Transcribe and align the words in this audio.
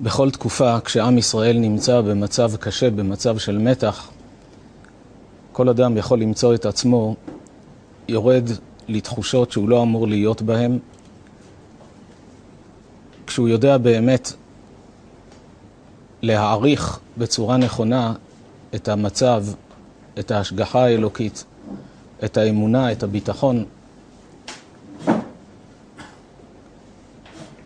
בכל 0.00 0.30
תקופה, 0.30 0.80
כשעם 0.80 1.18
ישראל 1.18 1.58
נמצא 1.58 2.00
במצב 2.00 2.56
קשה, 2.56 2.90
במצב 2.90 3.38
של 3.38 3.58
מתח, 3.58 4.10
כל 5.52 5.68
אדם 5.68 5.96
יכול 5.96 6.20
למצוא 6.20 6.54
את 6.54 6.66
עצמו 6.66 7.16
יורד 8.08 8.48
לתחושות 8.88 9.52
שהוא 9.52 9.68
לא 9.68 9.82
אמור 9.82 10.08
להיות 10.08 10.42
בהן, 10.42 10.78
כשהוא 13.26 13.48
יודע 13.48 13.78
באמת 13.78 14.32
להעריך 16.22 16.98
בצורה 17.18 17.56
נכונה 17.56 18.14
את 18.74 18.88
המצב, 18.88 19.44
את 20.18 20.30
ההשגחה 20.30 20.84
האלוקית, 20.84 21.44
את 22.24 22.36
האמונה, 22.36 22.92
את 22.92 23.02
הביטחון. 23.02 23.64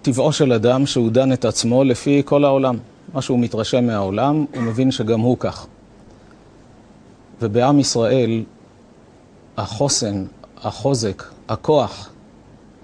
טבעו 0.07 0.33
של 0.33 0.53
אדם 0.53 0.87
שהוא 0.87 1.11
דן 1.11 1.33
את 1.33 1.45
עצמו 1.45 1.85
לפי 1.85 2.23
כל 2.25 2.45
העולם. 2.45 2.79
מה 3.15 3.23
שהוא 3.23 3.39
מתרשם 3.39 3.87
מהעולם, 3.87 4.45
הוא 4.55 4.63
מבין 4.63 4.91
שגם 4.91 5.21
הוא 5.21 5.37
כך. 5.39 5.67
ובעם 7.43 7.79
ישראל, 7.81 8.45
החוסן, 9.57 10.25
החוזק, 10.57 11.23
הכוח 11.49 12.11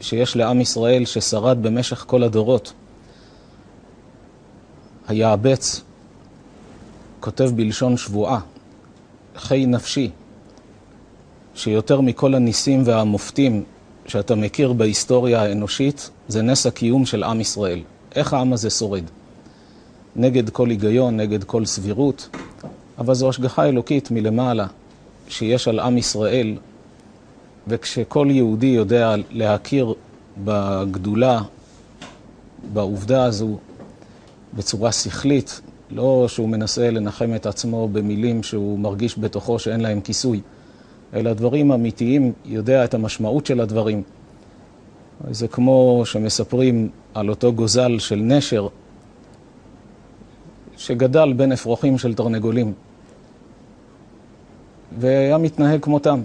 שיש 0.01 0.37
לעם 0.37 0.61
ישראל 0.61 1.05
ששרד 1.05 1.63
במשך 1.63 2.05
כל 2.07 2.23
הדורות, 2.23 2.73
היעבץ 5.09 5.81
כותב 7.21 7.51
בלשון 7.55 7.97
שבועה, 7.97 8.41
חי 9.37 9.67
נפשי, 9.67 10.11
שיותר 11.55 12.01
מכל 12.01 12.35
הניסים 12.35 12.83
והמופתים 12.85 13.65
שאתה 14.07 14.35
מכיר 14.35 14.73
בהיסטוריה 14.73 15.43
האנושית, 15.43 16.11
זה 16.29 16.43
נס 16.43 16.67
הקיום 16.67 17.07
של 17.07 17.23
עם 17.23 17.41
ישראל. 17.41 17.81
איך 18.15 18.33
העם 18.33 18.53
הזה 18.53 18.71
שורד? 18.71 19.05
נגד 20.17 20.51
כל 20.51 20.71
היגיון, 20.71 21.17
נגד 21.17 21.45
כל 21.45 21.65
סבירות, 21.65 22.29
אבל 22.99 23.15
זו 23.15 23.29
השגחה 23.29 23.65
אלוקית 23.69 24.11
מלמעלה, 24.11 24.67
שיש 25.29 25.69
על 25.69 25.79
עם 25.79 25.99
ישראל, 25.99 26.57
וכשכל 27.69 28.29
יהודי 28.31 28.67
יודע 28.67 29.15
להכיר 29.31 29.95
בגדולה, 30.45 31.43
בעובדה 32.73 33.25
הזו, 33.25 33.59
בצורה 34.55 34.93
שכלית, 34.93 35.61
לא 35.91 36.25
שהוא 36.29 36.49
מנסה 36.49 36.91
לנחם 36.91 37.35
את 37.35 37.47
עצמו 37.47 37.89
במילים 37.89 38.43
שהוא 38.43 38.79
מרגיש 38.79 39.19
בתוכו 39.19 39.59
שאין 39.59 39.81
להם 39.81 40.01
כיסוי, 40.01 40.41
אלא 41.15 41.33
דברים 41.33 41.73
אמיתיים, 41.73 42.33
יודע 42.45 42.85
את 42.85 42.95
המשמעות 42.95 43.47
של 43.47 43.61
הדברים. 43.61 44.03
זה 45.31 45.49
כמו 45.49 46.03
שמספרים 46.05 46.89
על 47.15 47.29
אותו 47.29 47.53
גוזל 47.53 47.99
של 47.99 48.17
נשר 48.17 48.69
שגדל 50.77 51.33
בין 51.33 51.53
אפרוחים 51.53 51.99
של 51.99 52.15
תרנגולים 52.15 52.73
והיה 54.99 55.39
מתנהג 55.39 55.81
כמותם, 55.81 56.23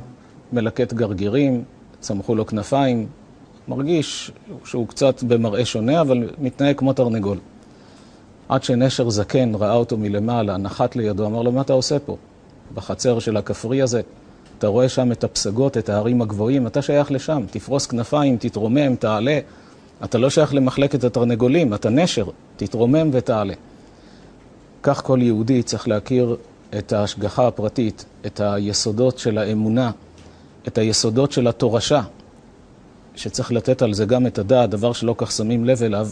מלקט 0.54 0.94
גרגירים, 0.94 1.64
צמחו 2.00 2.36
לו 2.36 2.46
כנפיים, 2.46 3.08
מרגיש 3.68 4.32
שהוא 4.66 4.88
קצת 4.88 5.24
במראה 5.24 5.66
שונה, 5.66 6.02
אבל 6.02 6.30
מתנהג 6.40 6.78
כמו 6.78 6.94
תרנגול. 6.94 7.38
עד 8.50 8.64
שנשר 8.64 9.10
זקן 9.10 9.56
ראה 9.56 9.74
אותו 9.74 9.98
מלמעלה, 9.98 10.58
נחת 10.58 10.96
לידו, 10.96 11.26
אמר 11.26 11.42
לו, 11.42 11.52
מה 11.52 11.62
אתה 11.62 11.74
עושה 11.74 12.00
פה? 12.00 12.18
בחצר 12.74 13.20
של 13.20 13.38
הכפרי 13.38 13.82
הזה. 13.82 14.02
אתה 14.58 14.68
רואה 14.68 14.90
שם 14.90 15.12
את 15.12 15.24
הפסגות, 15.24 15.78
את 15.78 15.90
ההרים 15.90 16.22
הגבוהים, 16.22 16.68
אתה 16.68 16.82
שייך 16.82 17.12
לשם, 17.12 17.44
תפרוס 17.52 17.86
כנפיים, 17.86 18.38
תתרומם, 18.38 18.96
תעלה. 18.96 19.40
אתה 20.04 20.18
לא 20.18 20.30
שייך 20.30 20.54
למחלקת 20.54 21.04
התרנגולים, 21.04 21.74
אתה 21.74 21.90
נשר, 21.90 22.26
תתרומם 22.58 23.10
ותעלה. 23.14 23.54
כך 24.84 25.04
כל 25.04 25.20
יהודי 25.22 25.64
צריך 25.64 25.88
להכיר 25.88 26.36
את 26.78 26.94
ההשגחה 26.94 27.48
הפרטית, 27.48 28.06
את 28.26 28.40
היסודות 28.40 29.20
של 29.20 29.38
האמונה, 29.38 29.92
את 30.68 30.78
היסודות 30.78 31.32
של 31.32 31.48
התורשה, 31.48 32.02
שצריך 33.16 33.52
לתת 33.52 33.82
על 33.82 33.94
זה 33.94 34.06
גם 34.06 34.28
את 34.28 34.40
הדעת, 34.40 34.70
דבר 34.70 34.94
שלא 34.94 35.16
כך 35.18 35.32
שמים 35.32 35.66
לב 35.66 35.84
אליו, 35.84 36.10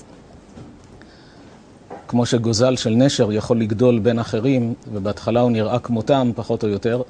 כמו 2.08 2.26
שגוזל 2.26 2.76
של 2.76 2.90
נשר 2.90 3.32
יכול 3.32 3.60
לגדול 3.60 4.00
בין 4.00 4.20
אחרים, 4.20 4.74
ובהתחלה 4.94 5.40
הוא 5.40 5.52
נראה 5.52 5.80
כמותם, 5.80 6.32
פחות 6.36 6.64
או 6.64 6.70
יותר, 6.70 7.02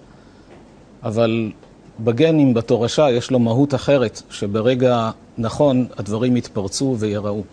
אבל 1.06 1.52
בגנים, 2.00 2.54
בתורשה, 2.54 3.12
יש 3.12 3.32
לו 3.32 3.40
מהות 3.40 3.76
אחרת, 3.76 4.22
שברגע 4.30 5.12
נכון 5.38 5.88
הדברים 5.98 6.38
יתפרצו 6.38 6.96
ויראו. 7.00 7.44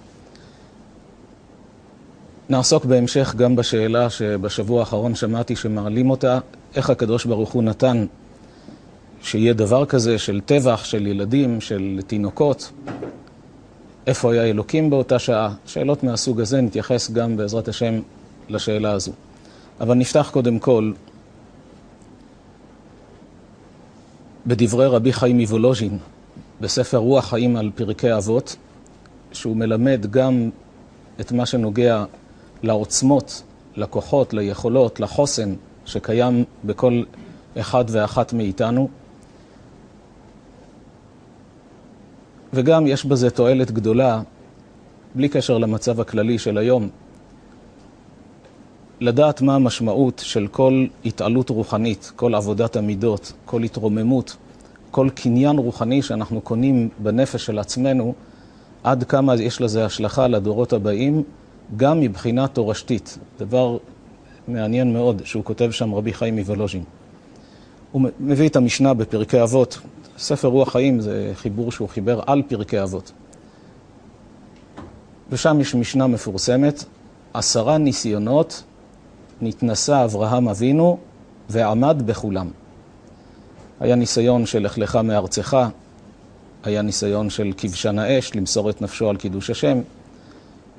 נעסוק 2.49 2.85
בהמשך 2.85 3.35
גם 3.37 3.57
בשאלה 3.57 4.11
שבשבוע 4.11 4.81
האחרון 4.81 5.15
שמעתי 5.15 5.57
שמעלים 5.57 6.11
אותה, 6.11 6.39
איך 6.75 6.91
הקדוש 6.91 7.25
ברוך 7.25 7.53
הוא 7.53 7.63
נתן 7.63 8.07
שיהיה 9.23 9.53
דבר 9.53 9.87
כזה 9.87 10.19
של 10.19 10.41
טבח, 10.41 10.85
של 10.85 11.07
ילדים, 11.07 11.61
של 11.61 12.01
תינוקות, 12.07 12.73
איפה 14.07 14.33
היה 14.33 14.45
אלוקים 14.45 14.91
באותה 14.91 15.19
שעה? 15.19 15.55
שאלות 15.67 16.05
מהסוג 16.05 16.41
הזה, 16.41 16.61
נתייחס 16.61 17.11
גם 17.11 17.37
בעזרת 17.37 17.69
השם 17.69 18.01
לשאלה 18.49 18.93
הזו. 18.93 19.13
אבל 19.81 19.95
נפתח 19.95 20.31
קודם 20.33 20.59
כל 20.59 20.93
בדברי 24.47 24.87
רבי 24.87 25.13
חיים 25.13 25.39
מוולוז'ין, 25.39 25.99
בספר 26.61 26.97
רוח 26.97 27.29
חיים 27.29 27.57
על 27.57 27.71
פרקי 27.75 28.17
אבות, 28.17 28.57
שהוא 29.33 29.57
מלמד 29.57 30.07
גם 30.11 30.51
את 31.21 31.33
מה 31.33 31.47
שנוגע 31.47 32.05
לעוצמות, 32.63 33.43
לכוחות, 33.77 34.35
ליכולות, 34.35 35.01
לחוסן 35.01 35.55
שקיים 35.85 36.45
בכל 36.65 37.03
אחד 37.61 37.85
ואחת 37.89 38.33
מאיתנו. 38.33 38.89
וגם 42.53 42.87
יש 42.87 43.05
בזה 43.05 43.31
תועלת 43.31 43.71
גדולה, 43.71 44.23
בלי 45.15 45.29
קשר 45.29 45.59
למצב 45.59 46.01
הכללי 46.01 46.39
של 46.39 46.59
היום, 46.59 46.89
לדעת 49.03 49.43
מה 49.43 49.55
המשמעות 49.55 50.23
של 50.25 50.47
כל 50.47 50.87
התעלות 51.05 51.51
רוחנית, 51.51 52.13
כל 52.17 52.35
עבודת 52.35 52.77
המידות, 52.77 53.33
כל 53.45 53.63
התרוממות, 53.63 54.37
כל 54.91 55.09
קניין 55.15 55.59
רוחני 55.59 56.03
שאנחנו 56.03 56.41
קונים 56.41 56.89
בנפש 56.99 57.47
של 57.47 57.59
עצמנו, 57.59 58.15
עד 58.85 59.05
כמה 59.05 59.35
יש 59.35 59.61
לזה 59.61 59.85
השלכה 59.85 60.29
לדורות 60.29 60.73
הבאים, 60.73 61.23
גם 61.77 62.01
מבחינה 62.01 62.49
תורשתית. 62.49 63.19
דבר 63.39 63.79
מעניין 64.49 64.93
מאוד 64.93 65.23
שהוא 65.25 65.45
כותב 65.45 65.71
שם 65.71 65.95
רבי 65.95 66.13
חיים 66.13 66.37
מוולוז'ין. 66.37 66.85
הוא 67.93 68.03
מביא 68.21 68.49
את 68.49 68.57
המשנה 68.57 68.95
בפרקי 68.95 69.43
אבות, 69.43 69.79
ספר 70.19 70.49
רוח 70.49 70.73
חיים 70.73 71.01
זה 71.01 71.33
חיבור 71.35 71.73
שהוא 71.73 71.89
חיבר 71.89 72.21
על 72.27 72.43
פרקי 72.49 72.83
אבות. 72.83 73.13
ושם 75.31 75.61
יש 75.61 75.75
משנה 75.75 76.07
מפורסמת, 76.07 76.85
עשרה 77.35 77.79
ניסיונות 77.79 78.63
נתנסה 79.43 80.05
אברהם 80.05 80.49
אבינו 80.49 80.99
ועמד 81.51 82.03
בכולם. 82.07 82.49
היה 83.81 83.95
ניסיון 83.95 84.47
של 84.47 84.67
לך 84.77 84.97
מארצך, 84.97 85.57
היה 86.65 86.83
ניסיון 86.83 87.31
של 87.31 87.53
כבשן 87.57 87.99
האש, 87.99 88.35
למסור 88.35 88.71
את 88.71 88.83
נפשו 88.83 89.09
על 89.09 89.17
קידוש 89.17 89.51
השם, 89.51 89.81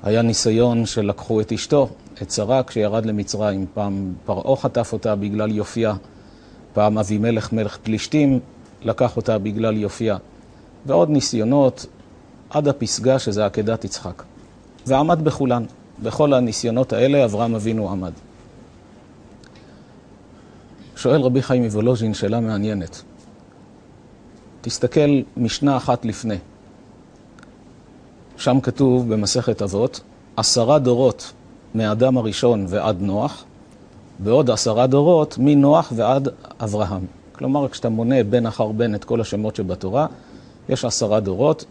היה 0.02 0.22
ניסיון 0.22 0.86
של 0.86 1.06
לקחו 1.06 1.40
את 1.40 1.52
אשתו, 1.52 1.88
את 2.22 2.30
שרה, 2.30 2.62
כשירד 2.62 3.06
למצרים. 3.06 3.66
פעם 3.74 4.12
פרעה 4.24 4.56
חטף 4.56 4.92
אותה 4.92 5.14
בגלל 5.14 5.52
יופייה, 5.52 5.94
פעם 6.72 6.98
אבימלך 6.98 7.52
מלך 7.52 7.78
פלישתים 7.82 8.40
לקח 8.82 9.16
אותה 9.16 9.38
בגלל 9.38 9.76
יופייה. 9.76 10.16
ועוד 10.86 11.10
ניסיונות 11.10 11.86
עד 12.50 12.68
הפסגה 12.68 13.18
שזה 13.18 13.46
עקדת 13.46 13.84
יצחק. 13.84 14.22
ועמד 14.86 15.24
בכולן. 15.24 15.64
בכל 16.02 16.34
הניסיונות 16.34 16.92
האלה 16.92 17.24
אברהם 17.24 17.54
אבינו 17.54 17.90
עמד. 17.90 18.12
שואל 20.96 21.20
רבי 21.20 21.42
חיים 21.42 21.62
מוולוז'ין 21.62 22.14
שאלה 22.14 22.40
מעניינת. 22.40 23.02
תסתכל 24.60 25.20
משנה 25.36 25.76
אחת 25.76 26.04
לפני. 26.04 26.36
שם 28.36 28.60
כתוב 28.60 29.12
במסכת 29.14 29.62
אבות, 29.62 30.00
עשרה 30.36 30.78
דורות 30.78 31.32
מאדם 31.74 32.16
הראשון 32.16 32.66
ועד 32.68 33.00
נוח, 33.00 33.44
ועוד 34.20 34.50
עשרה 34.50 34.86
דורות 34.86 35.36
מנוח 35.38 35.92
ועד 35.96 36.28
אברהם. 36.60 37.06
כלומר, 37.32 37.68
כשאתה 37.68 37.88
מונה 37.88 38.24
בין 38.24 38.46
אחר 38.46 38.72
בין 38.72 38.94
את 38.94 39.04
כל 39.04 39.20
השמות 39.20 39.56
שבתורה, 39.56 40.06
יש 40.68 40.84
עשרה 40.84 41.20
דורות 41.20 41.64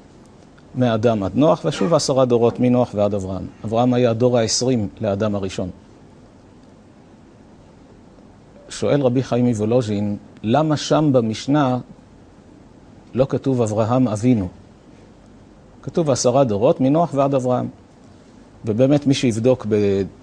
מאדם 0.76 1.24
עד 1.24 1.32
נוח, 1.36 1.62
ושוב 1.66 1.94
עשרה 1.94 2.26
דורות 2.26 2.60
מנוח 2.60 2.92
ועד 2.94 3.14
אברהם. 3.14 3.48
אברהם 3.66 3.94
היה 3.94 4.10
הדור 4.10 4.38
העשרים 4.38 4.88
לאדם 5.02 5.36
הראשון. 5.36 5.70
שואל 8.70 9.02
רבי 9.02 9.24
חיים 9.24 9.46
מוולוז'ין, 9.46 10.18
למה 10.44 10.78
שם 10.78 11.10
במשנה 11.14 11.78
לא 13.14 13.26
כתוב 13.30 13.62
אברהם 13.62 14.08
אבינו? 14.08 14.48
כתוב 15.84 16.10
עשרה 16.10 16.44
דורות 16.44 16.82
מנוח 16.82 17.14
ועד 17.14 17.36
אברהם. 17.36 17.68
ובאמת 18.66 19.08
מי 19.08 19.14
שיבדוק 19.14 19.68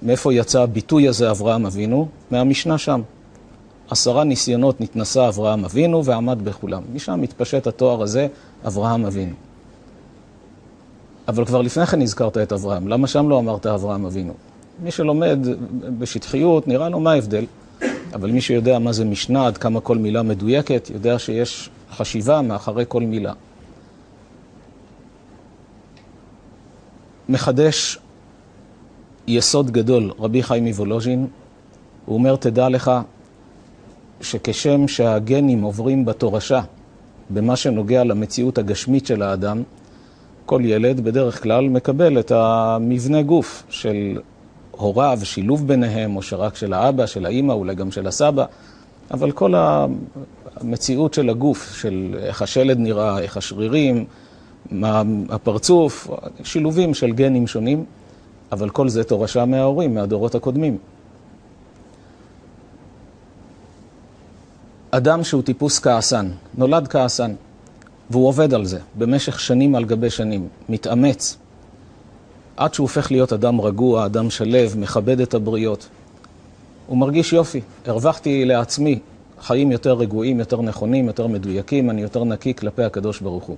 מאיפה 0.02 0.34
יצא 0.34 0.62
הביטוי 0.62 1.08
הזה 1.08 1.30
אברהם 1.30 1.66
אבינו, 1.66 2.08
מהמשנה 2.30 2.78
שם. 2.78 3.00
עשרה 3.90 4.24
ניסיונות 4.24 4.80
נתנסה 4.80 5.28
אברהם 5.28 5.64
אבינו 5.64 6.04
ועמד 6.04 6.44
בכולם. 6.44 6.82
משם 6.94 7.20
מתפשט 7.20 7.66
התואר 7.66 8.02
הזה, 8.02 8.28
אברהם 8.66 9.06
אבינו. 9.06 9.34
אבל 11.28 11.44
כבר 11.44 11.62
לפני 11.62 11.86
כן 11.86 12.02
הזכרת 12.02 12.38
את 12.38 12.52
אברהם, 12.52 12.88
למה 12.88 13.06
שם 13.06 13.28
לא 13.28 13.38
אמרת 13.38 13.66
אברהם 13.66 14.06
אבינו? 14.06 14.32
מי 14.82 14.90
שלומד 14.90 15.38
בשטחיות, 15.98 16.68
נראה 16.68 16.88
לו 16.88 17.00
מה 17.00 17.12
ההבדל, 17.12 17.44
אבל 18.14 18.30
מי 18.30 18.40
שיודע 18.40 18.78
מה 18.78 18.92
זה 18.92 19.04
משנה, 19.04 19.46
עד 19.46 19.58
כמה 19.58 19.80
כל 19.80 19.98
מילה 19.98 20.22
מדויקת, 20.22 20.90
יודע 20.94 21.18
שיש 21.18 21.70
חשיבה 21.92 22.42
מאחורי 22.42 22.84
כל 22.88 23.02
מילה. 23.02 23.32
מחדש 27.28 27.98
יסוד 29.26 29.70
גדול, 29.70 30.12
רבי 30.18 30.42
חיים 30.42 30.64
מוולוז'ין, 30.64 31.26
הוא 32.06 32.14
אומר, 32.14 32.36
תדע 32.36 32.68
לך 32.68 32.90
שכשם 34.20 34.88
שהגנים 34.88 35.62
עוברים 35.62 36.04
בתורשה, 36.04 36.60
במה 37.30 37.56
שנוגע 37.56 38.04
למציאות 38.04 38.58
הגשמית 38.58 39.06
של 39.06 39.22
האדם, 39.22 39.62
כל 40.46 40.60
ילד 40.64 41.00
בדרך 41.00 41.42
כלל 41.42 41.68
מקבל 41.68 42.18
את 42.18 42.32
המבנה 42.34 43.22
גוף 43.22 43.62
של 43.68 44.18
הוריו, 44.80 45.18
שילוב 45.22 45.68
ביניהם, 45.68 46.16
או 46.16 46.22
שרק 46.22 46.56
של 46.56 46.72
האבא, 46.72 47.06
של 47.06 47.26
האימא, 47.26 47.52
אולי 47.52 47.74
גם 47.74 47.90
של 47.90 48.06
הסבא, 48.06 48.44
אבל 49.10 49.30
כל 49.32 49.54
המציאות 50.56 51.14
של 51.14 51.30
הגוף, 51.30 51.74
של 51.76 52.16
איך 52.22 52.42
השלד 52.42 52.78
נראה, 52.78 53.18
איך 53.18 53.36
השרירים, 53.36 54.04
מה 54.70 55.02
הפרצוף, 55.28 56.08
שילובים 56.44 56.94
של 56.94 57.12
גנים 57.12 57.46
שונים, 57.46 57.84
אבל 58.52 58.70
כל 58.70 58.88
זה 58.88 59.04
תורשה 59.04 59.44
מההורים, 59.44 59.94
מהדורות 59.94 60.34
הקודמים. 60.34 60.78
אדם 64.90 65.24
שהוא 65.24 65.42
טיפוס 65.42 65.78
כעסן, 65.78 66.30
נולד 66.54 66.88
כעסן, 66.88 67.32
והוא 68.10 68.28
עובד 68.28 68.54
על 68.54 68.64
זה 68.64 68.78
במשך 68.98 69.40
שנים 69.40 69.74
על 69.74 69.84
גבי 69.84 70.10
שנים, 70.10 70.48
מתאמץ, 70.68 71.36
עד 72.56 72.74
שהוא 72.74 72.84
הופך 72.84 73.10
להיות 73.10 73.32
אדם 73.32 73.60
רגוע, 73.60 74.06
אדם 74.06 74.30
שלו, 74.30 74.58
מכבד 74.76 75.20
את 75.20 75.34
הבריות. 75.34 75.88
הוא 76.86 76.98
מרגיש 76.98 77.32
יופי, 77.32 77.60
הרווחתי 77.86 78.44
לעצמי 78.44 78.98
חיים 79.40 79.72
יותר 79.72 79.92
רגועים, 79.92 80.38
יותר 80.38 80.62
נכונים, 80.62 81.06
יותר 81.06 81.26
מדויקים, 81.26 81.90
אני 81.90 82.02
יותר 82.02 82.24
נקי 82.24 82.54
כלפי 82.54 82.82
הקדוש 82.82 83.20
ברוך 83.20 83.44
הוא. 83.44 83.56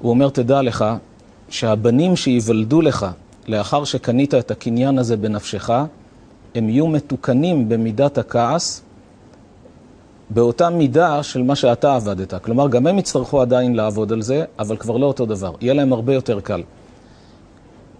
הוא 0.00 0.10
אומר, 0.10 0.28
תדע 0.28 0.62
לך 0.62 0.84
שהבנים 1.48 2.16
שייוולדו 2.16 2.80
לך 2.80 3.06
לאחר 3.48 3.84
שקנית 3.84 4.34
את 4.34 4.50
הקניין 4.50 4.98
הזה 4.98 5.16
בנפשך, 5.16 5.70
הם 6.54 6.68
יהיו 6.68 6.86
מתוקנים 6.86 7.68
במידת 7.68 8.18
הכעס 8.18 8.82
באותה 10.30 10.70
מידה 10.70 11.22
של 11.22 11.42
מה 11.42 11.56
שאתה 11.56 11.94
עבדת. 11.94 12.34
כלומר, 12.34 12.68
גם 12.68 12.86
הם 12.86 12.98
יצטרכו 12.98 13.40
עדיין 13.40 13.74
לעבוד 13.74 14.12
על 14.12 14.22
זה, 14.22 14.44
אבל 14.58 14.76
כבר 14.76 14.96
לא 14.96 15.06
אותו 15.06 15.26
דבר. 15.26 15.52
יהיה 15.60 15.74
להם 15.74 15.92
הרבה 15.92 16.14
יותר 16.14 16.40
קל. 16.40 16.62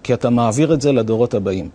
כי 0.07 0.15
אתה 0.15 0.31
מעביר 0.31 0.75
את 0.75 0.81
זה 0.81 0.93
לדורות 0.93 1.35
הבאים. 1.35 1.69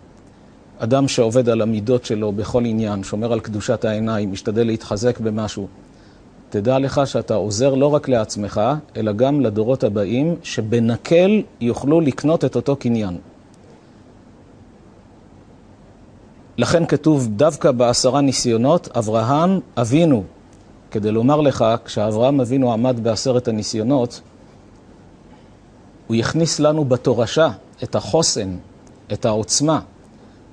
אדם 0.78 1.08
שעובד 1.08 1.48
על 1.48 1.62
המידות 1.62 2.04
שלו 2.04 2.32
בכל 2.32 2.64
עניין, 2.64 3.02
שומר 3.04 3.32
על 3.32 3.40
קדושת 3.40 3.84
העיניים, 3.84 4.32
משתדל 4.32 4.66
להתחזק 4.66 5.20
במשהו, 5.20 5.66
תדע 6.50 6.78
לך 6.78 7.00
שאתה 7.04 7.34
עוזר 7.34 7.74
לא 7.74 7.94
רק 7.94 8.08
לעצמך, 8.08 8.60
אלא 8.96 9.12
גם 9.12 9.40
לדורות 9.40 9.84
הבאים, 9.84 10.36
שבנקל 10.42 11.42
יוכלו 11.60 12.00
לקנות 12.00 12.44
את 12.44 12.56
אותו 12.56 12.76
קניין. 12.76 13.18
לכן 16.58 16.86
כתוב 16.86 17.28
דווקא 17.36 17.70
בעשרה 17.70 18.20
ניסיונות, 18.20 18.88
אברהם 18.96 19.60
אבינו, 19.76 20.24
כדי 20.90 21.10
לומר 21.10 21.40
לך, 21.40 21.64
כשאברהם 21.84 22.40
אבינו 22.40 22.72
עמד 22.72 23.00
בעשרת 23.02 23.48
הניסיונות, 23.48 24.20
הוא 26.06 26.16
יכניס 26.16 26.60
לנו 26.60 26.84
בתורשה 26.84 27.48
את 27.82 27.94
החוסן, 27.94 28.56
את 29.12 29.24
העוצמה, 29.24 29.80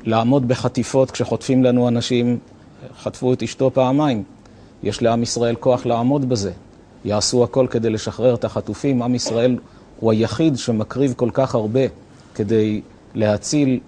לעמוד 0.03 0.47
בחטיפות 0.47 1.11
כשחוטפים 1.11 1.63
לנו 1.63 1.87
אנשים, 1.87 2.39
חטפו 3.01 3.33
את 3.33 3.43
אשתו 3.43 3.71
פעמיים. 3.73 4.23
יש 4.83 5.01
לעם 5.01 5.23
ישראל 5.23 5.55
כוח 5.55 5.85
לעמוד 5.85 6.29
בזה. 6.29 6.51
יעשו 7.05 7.43
הכל 7.43 7.67
כדי 7.69 7.89
לשחרר 7.89 8.35
את 8.35 8.45
החטופים. 8.45 9.01
עם 9.01 9.15
ישראל 9.15 9.57
הוא 9.99 10.11
היחיד 10.11 10.57
שמקריב 10.57 11.13
כל 11.17 11.29
כך 11.33 11.55
הרבה 11.55 11.81
כדי 12.35 12.81
להציל 13.15 13.79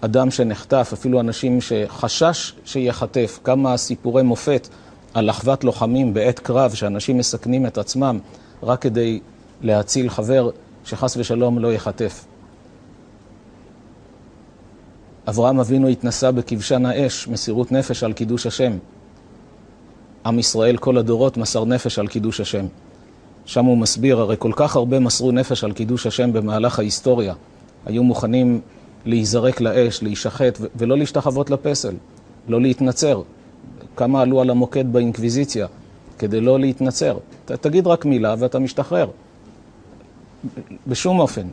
אדם 0.00 0.30
שנחטף, 0.30 0.90
אפילו 0.92 1.20
אנשים 1.20 1.60
שחשש 1.60 2.52
שיחטף. 2.64 3.38
כמה 3.44 3.76
סיפורי 3.76 4.22
מופת 4.22 4.68
על 5.14 5.30
אחוות 5.30 5.64
לוחמים 5.64 6.14
בעת 6.14 6.38
קרב, 6.38 6.74
שאנשים 6.74 7.18
מסכנים 7.18 7.66
את 7.66 7.78
עצמם 7.78 8.18
רק 8.62 8.82
כדי 8.82 9.20
להציל 9.60 10.10
חבר 10.10 10.50
שחס 10.84 11.16
ושלום 11.16 11.58
לא 11.58 11.72
יחטף. 11.72 12.24
אברהם 15.28 15.60
אבינו 15.60 15.88
התנסה 15.88 16.32
בכבשן 16.32 16.86
האש, 16.86 17.28
מסירות 17.28 17.72
נפש 17.72 18.02
על 18.02 18.12
קידוש 18.12 18.46
השם. 18.46 18.72
עם 20.26 20.38
ישראל 20.38 20.76
כל 20.76 20.98
הדורות 20.98 21.36
מסר 21.36 21.64
נפש 21.64 21.98
על 21.98 22.08
קידוש 22.08 22.40
השם. 22.40 22.66
שם 23.44 23.64
הוא 23.64 23.78
מסביר, 23.78 24.20
הרי 24.20 24.36
כל 24.38 24.52
כך 24.56 24.76
הרבה 24.76 24.98
מסרו 24.98 25.32
נפש 25.32 25.64
על 25.64 25.72
קידוש 25.72 26.06
השם 26.06 26.32
במהלך 26.32 26.78
ההיסטוריה. 26.78 27.34
היו 27.86 28.02
מוכנים 28.02 28.60
להיזרק 29.04 29.60
לאש, 29.60 30.02
להישחט, 30.02 30.58
ולא 30.76 30.98
להשתחוות 30.98 31.50
לפסל, 31.50 31.94
לא 32.48 32.60
להתנצר. 32.60 33.22
כמה 33.96 34.20
עלו 34.22 34.40
על 34.40 34.50
המוקד 34.50 34.92
באינקוויזיציה 34.92 35.66
כדי 36.18 36.40
לא 36.40 36.60
להתנצר. 36.60 37.18
ת, 37.44 37.52
תגיד 37.52 37.86
רק 37.86 38.04
מילה 38.04 38.34
ואתה 38.38 38.58
משתחרר. 38.58 39.08
בשום 40.86 41.20
אופן. 41.20 41.46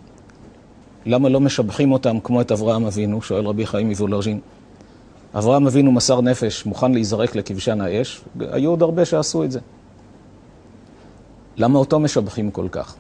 למה 1.06 1.30
לא 1.30 1.40
משבחים 1.40 1.92
אותם 1.92 2.20
כמו 2.20 2.42
את 2.42 2.52
אברהם 2.52 2.86
אבינו? 2.86 3.22
שואל 3.22 3.46
רבי 3.46 3.66
חיים 3.66 3.88
מוולוז'ין. 3.88 4.40
אברהם 5.36 5.68
אבינו 5.68 5.92
מסר 5.92 6.22
נפש, 6.22 6.66
מוכן 6.66 6.92
להיזרק 6.92 7.36
לכבשן 7.36 7.82
האש, 7.82 8.22
היו 8.40 8.70
עוד 8.70 8.82
הרבה 8.82 9.06
שעשו 9.06 9.44
את 9.44 9.52
זה. 9.52 9.60
למה 11.58 11.80
אותו 11.80 12.00
משבחים 12.00 12.52
כל 12.52 12.68
כך? 12.72 12.96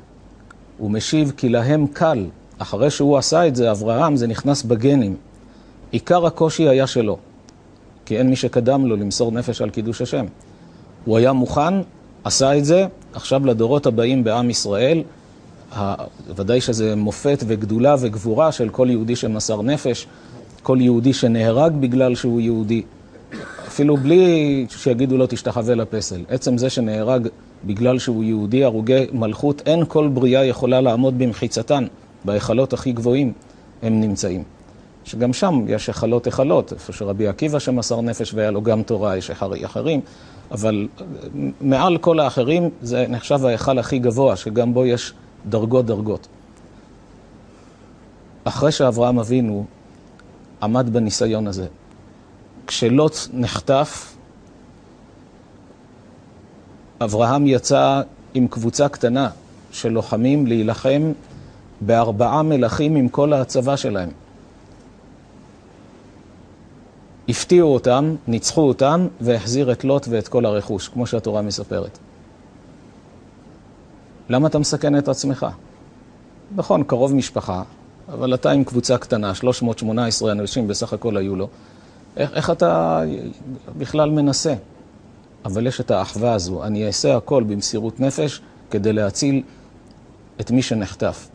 הוא 0.77 0.91
משיב 0.91 1.33
כי 1.37 1.49
להם 1.49 1.87
קל, 1.87 2.25
אחרי 2.57 2.89
שהוא 2.89 3.17
עשה 3.17 3.47
את 3.47 3.55
זה, 3.55 3.71
אברהם, 3.71 4.15
זה 4.15 4.27
נכנס 4.27 4.63
בגנים. 4.63 5.15
עיקר 5.91 6.25
הקושי 6.25 6.69
היה 6.69 6.87
שלו, 6.87 7.17
כי 8.05 8.17
אין 8.17 8.29
מי 8.29 8.35
שקדם 8.35 8.85
לו 8.85 8.95
למסור 8.95 9.31
נפש 9.31 9.61
על 9.61 9.69
קידוש 9.69 10.01
השם. 10.01 10.25
הוא 11.05 11.17
היה 11.17 11.33
מוכן, 11.33 11.73
עשה 12.23 12.57
את 12.57 12.65
זה, 12.65 12.87
עכשיו 13.13 13.45
לדורות 13.45 13.85
הבאים 13.85 14.23
בעם 14.23 14.49
ישראל, 14.49 15.03
ודאי 16.35 16.61
שזה 16.61 16.95
מופת 16.95 17.43
וגדולה 17.47 17.95
וגבורה 17.99 18.51
של 18.51 18.69
כל 18.69 18.87
יהודי 18.89 19.15
שמסר 19.15 19.61
נפש, 19.61 20.07
כל 20.63 20.77
יהודי 20.81 21.13
שנהרג 21.13 21.73
בגלל 21.79 22.15
שהוא 22.15 22.41
יהודי, 22.41 22.81
אפילו 23.67 23.97
בלי 23.97 24.65
שיגידו 24.69 25.17
לו 25.17 25.25
תשתחווה 25.29 25.75
לפסל. 25.75 26.21
עצם 26.29 26.57
זה 26.57 26.69
שנהרג 26.69 27.27
בגלל 27.65 27.99
שהוא 27.99 28.23
יהודי, 28.23 28.63
הרוגי 28.63 29.05
מלכות, 29.13 29.61
אין 29.65 29.85
כל 29.87 30.07
בריאה 30.07 30.45
יכולה 30.45 30.81
לעמוד 30.81 31.19
במחיצתן, 31.19 31.85
בהיכלות 32.25 32.73
הכי 32.73 32.91
גבוהים 32.91 33.33
הם 33.81 34.01
נמצאים. 34.01 34.43
שגם 35.05 35.33
שם 35.33 35.65
יש 35.67 35.87
היכלות 35.87 36.25
היכלות, 36.25 36.73
איפה 36.73 36.93
שרבי 36.93 37.27
עקיבא 37.27 37.59
שמסר 37.59 38.01
נפש 38.01 38.33
והיה 38.33 38.51
לו 38.51 38.61
גם 38.61 38.83
תורה, 38.83 39.17
יש 39.17 39.31
אחרים, 39.65 40.01
אבל 40.51 40.87
מעל 41.61 41.97
כל 41.97 42.19
האחרים 42.19 42.69
זה 42.81 43.05
נחשב 43.09 43.45
ההיכל 43.45 43.79
הכי 43.79 43.99
גבוה, 43.99 44.35
שגם 44.35 44.73
בו 44.73 44.85
יש 44.85 45.13
דרגות 45.49 45.85
דרגות. 45.85 46.27
אחרי 48.43 48.71
שאברהם 48.71 49.19
אבינו 49.19 49.65
עמד 50.61 50.89
בניסיון 50.93 51.47
הזה, 51.47 51.67
כשלוט 52.67 53.17
נחטף, 53.33 54.15
אברהם 57.01 57.47
יצא 57.47 58.01
עם 58.33 58.47
קבוצה 58.47 58.89
קטנה 58.89 59.29
של 59.71 59.89
לוחמים 59.89 60.47
להילחם 60.47 61.11
בארבעה 61.81 62.43
מלכים 62.43 62.95
עם 62.95 63.09
כל 63.09 63.33
הצבא 63.33 63.75
שלהם. 63.75 64.09
הפתיעו 67.29 67.73
אותם, 67.73 68.15
ניצחו 68.27 68.61
אותם, 68.61 69.07
והחזיר 69.21 69.71
את 69.71 69.83
לוט 69.83 70.07
ואת 70.09 70.27
כל 70.27 70.45
הרכוש, 70.45 70.87
כמו 70.87 71.07
שהתורה 71.07 71.41
מספרת. 71.41 71.99
למה 74.29 74.47
אתה 74.47 74.59
מסכן 74.59 74.97
את 74.97 75.07
עצמך? 75.07 75.45
נכון, 76.55 76.83
קרוב 76.83 77.13
משפחה, 77.15 77.63
אבל 78.13 78.33
אתה 78.33 78.51
עם 78.51 78.63
קבוצה 78.63 78.97
קטנה, 78.97 79.35
318 79.35 80.31
אנשים 80.31 80.67
בסך 80.67 80.93
הכל 80.93 81.17
היו 81.17 81.35
לו. 81.35 81.47
איך, 82.17 82.33
איך 82.33 82.49
אתה 82.49 83.01
בכלל 83.77 84.09
מנסה? 84.09 84.53
אבל 85.45 85.67
יש 85.67 85.79
את 85.81 85.91
האחווה 85.91 86.33
הזו, 86.33 86.63
אני 86.63 86.87
אעשה 86.87 87.17
הכל 87.17 87.43
במסירות 87.43 87.99
נפש 87.99 88.41
כדי 88.71 88.93
להציל 88.93 89.41
את 90.41 90.51
מי 90.51 90.61
שנחטף. 90.61 91.27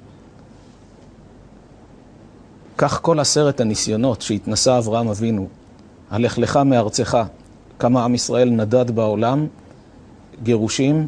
כך 2.78 3.02
כל 3.02 3.20
עשרת 3.20 3.60
הניסיונות 3.60 4.22
שהתנסה 4.22 4.78
אברהם 4.78 5.08
אבינו, 5.08 5.48
הלך 6.10 6.38
לך 6.38 6.56
מארצך, 6.56 7.18
כמה 7.78 8.04
עם 8.04 8.14
ישראל 8.14 8.50
נדד 8.50 8.90
בעולם, 8.90 9.46
גירושים, 10.42 11.06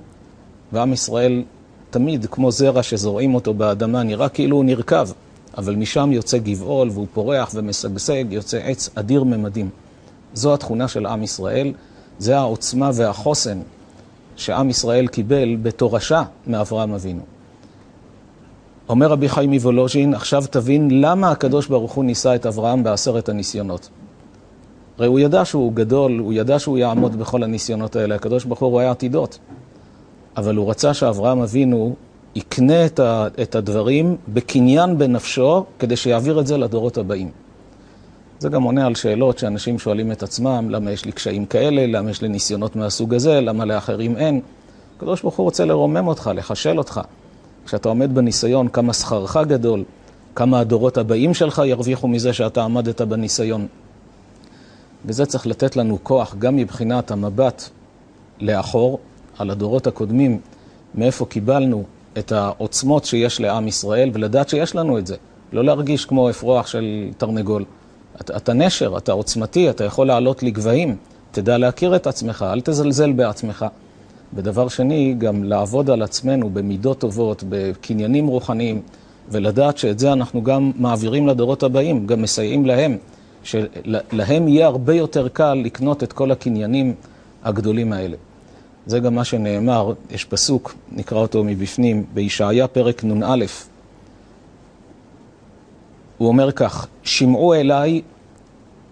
ועם 0.72 0.92
ישראל 0.92 1.42
תמיד, 1.96 2.26
כמו 2.30 2.50
זרע 2.50 2.82
שזורעים 2.82 3.34
אותו 3.34 3.54
באדמה, 3.54 4.02
נראה 4.02 4.28
כאילו 4.28 4.56
הוא 4.56 4.64
נרקב, 4.64 5.08
אבל 5.58 5.74
משם 5.74 6.12
יוצא 6.12 6.38
גבעול 6.38 6.90
והוא 6.92 7.06
פורח 7.14 7.50
ומשגשג, 7.54 8.24
יוצא 8.30 8.58
עץ 8.58 8.90
אדיר 8.94 9.24
ממדים. 9.24 9.68
זו 10.34 10.54
התכונה 10.54 10.88
של 10.88 11.06
עם 11.06 11.22
ישראל, 11.22 11.72
זה 12.18 12.38
העוצמה 12.38 12.90
והחוסן 12.94 13.58
שעם 14.36 14.70
ישראל 14.70 15.06
קיבל 15.06 15.56
בתורשה 15.62 16.22
מאברהם 16.46 16.92
אבינו. 16.92 17.22
אומר 18.88 19.06
רבי 19.06 19.28
חיים 19.28 19.50
מוולוז'ין, 19.50 20.14
עכשיו 20.14 20.44
תבין 20.50 21.00
למה 21.00 21.30
הקדוש 21.30 21.66
ברוך 21.66 21.92
הוא 21.92 22.04
ניסה 22.04 22.34
את 22.34 22.46
אברהם 22.46 22.82
בעשרת 22.84 23.28
הניסיונות. 23.28 23.88
הרי 24.98 25.06
הוא 25.06 25.20
ידע 25.20 25.44
שהוא 25.44 25.72
גדול, 25.72 26.18
הוא 26.18 26.32
ידע 26.32 26.58
שהוא 26.58 26.78
יעמוד 26.78 27.16
בכל 27.16 27.42
הניסיונות 27.42 27.96
האלה, 27.96 28.14
הקדוש 28.14 28.44
ברוך 28.44 28.60
הוא 28.60 28.70
רואה 28.70 28.90
עתידות. 28.90 29.38
אבל 30.36 30.56
הוא 30.56 30.70
רצה 30.70 30.94
שאברהם 30.94 31.40
אבינו 31.40 31.94
יקנה 32.34 32.86
את, 33.42 33.54
הדברים 33.54 34.16
בקניין 34.28 34.98
בנפשו, 34.98 35.64
כדי 35.78 35.96
שיעביר 35.96 36.40
את 36.40 36.46
זה 36.46 36.56
לדורות 36.56 36.98
הבאים. 36.98 37.30
זה 38.38 38.48
גם 38.48 38.62
עונה 38.62 38.86
על 38.86 38.94
שאלות 38.94 39.38
שאנשים 39.38 39.78
שואלים 39.78 40.12
את 40.12 40.22
עצמם, 40.22 40.70
למה 40.70 40.90
יש 40.90 41.04
לי 41.04 41.12
קשיים 41.12 41.46
כאלה, 41.46 41.86
למה 41.86 42.10
יש 42.10 42.22
לי 42.22 42.28
ניסיונות 42.28 42.76
מהסוג 42.76 43.14
הזה, 43.14 43.40
למה 43.40 43.64
לאחרים 43.64 44.16
אין. 44.16 44.40
הקדוש 44.96 45.22
ברוך 45.22 45.36
הוא 45.36 45.44
רוצה 45.44 45.64
לרומם 45.64 46.08
אותך, 46.08 46.30
לחשל 46.34 46.78
אותך. 46.78 47.00
כשאתה 47.66 47.88
עומד 47.88 48.14
בניסיון, 48.14 48.68
כמה 48.68 48.92
שכרך 48.92 49.36
גדול, 49.36 49.84
כמה 50.34 50.60
הדורות 50.60 50.98
הבאים 50.98 51.34
שלך 51.34 51.62
ירוויחו 51.66 52.08
מזה 52.08 52.32
שאתה 52.32 52.64
עמדת 52.64 53.00
בניסיון. 53.00 53.66
וזה 55.04 55.26
צריך 55.26 55.46
לתת 55.46 55.76
לנו 55.76 55.98
כוח, 56.02 56.34
גם 56.38 56.56
מבחינת 56.56 57.10
המבט 57.10 57.68
לאחור, 58.40 58.98
על 59.38 59.50
הדורות 59.50 59.86
הקודמים, 59.86 60.40
מאיפה 60.94 61.26
קיבלנו 61.26 61.84
את 62.18 62.32
העוצמות 62.32 63.04
שיש 63.04 63.40
לעם 63.40 63.68
ישראל, 63.68 64.10
ולדעת 64.12 64.48
שיש 64.48 64.74
לנו 64.74 64.98
את 64.98 65.06
זה. 65.06 65.16
לא 65.52 65.64
להרגיש 65.64 66.04
כמו 66.04 66.30
אפרוח 66.30 66.66
של 66.66 67.08
תרנגול. 67.16 67.64
אתה, 68.20 68.36
אתה 68.36 68.52
נשר, 68.52 68.96
אתה 68.96 69.12
עוצמתי, 69.12 69.70
אתה 69.70 69.84
יכול 69.84 70.06
לעלות 70.06 70.42
לגבהים. 70.42 70.96
תדע 71.30 71.58
להכיר 71.58 71.96
את 71.96 72.06
עצמך, 72.06 72.46
אל 72.52 72.60
תזלזל 72.60 73.12
בעצמך. 73.12 73.66
ודבר 74.34 74.68
שני, 74.68 75.14
גם 75.18 75.44
לעבוד 75.44 75.90
על 75.90 76.02
עצמנו 76.02 76.50
במידות 76.50 76.98
טובות, 76.98 77.44
בקניינים 77.48 78.26
רוחניים, 78.26 78.80
ולדעת 79.28 79.78
שאת 79.78 79.98
זה 79.98 80.12
אנחנו 80.12 80.42
גם 80.42 80.72
מעבירים 80.76 81.26
לדורות 81.26 81.62
הבאים, 81.62 82.06
גם 82.06 82.22
מסייעים 82.22 82.66
להם, 82.66 82.96
שלהם 83.42 84.48
יהיה 84.48 84.66
הרבה 84.66 84.94
יותר 84.94 85.28
קל 85.28 85.54
לקנות 85.54 86.02
את 86.02 86.12
כל 86.12 86.30
הקניינים 86.30 86.94
הגדולים 87.44 87.92
האלה. 87.92 88.16
זה 88.86 89.00
גם 89.00 89.14
מה 89.14 89.24
שנאמר, 89.24 89.92
יש 90.10 90.24
פסוק, 90.24 90.74
נקרא 90.92 91.18
אותו 91.18 91.44
מבפנים, 91.44 92.06
בישעיה 92.14 92.68
פרק 92.68 93.04
נ"א. 93.04 93.44
הוא 96.18 96.28
אומר 96.28 96.52
כך, 96.52 96.86
שמעו 97.02 97.54
אליי 97.54 98.02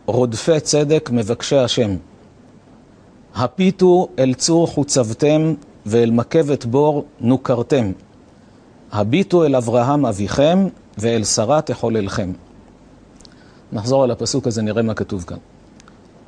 רודפי 0.07 0.61
צדק 0.61 1.11
מבקשי 1.13 1.57
השם. 1.57 1.97
הפיתו 3.35 4.09
אל 4.19 4.35
צור 4.35 4.67
חוצבתם 4.67 5.55
ואל 5.87 6.11
מקבת 6.11 6.65
בור 6.65 7.05
נוכרתם. 7.21 7.93
הביטו 8.93 9.45
אל 9.45 9.57
אברהם 9.57 10.07
אביכם 10.07 10.69
ואל 10.99 11.25
שרה 11.25 11.61
תחוללכם. 11.63 12.33
נחזור 13.73 14.05
על 14.05 14.11
הפסוק 14.11 14.47
הזה, 14.47 14.63
נראה 14.63 14.83
מה 14.83 14.95
כתוב 14.95 15.25
כאן. 15.25 15.39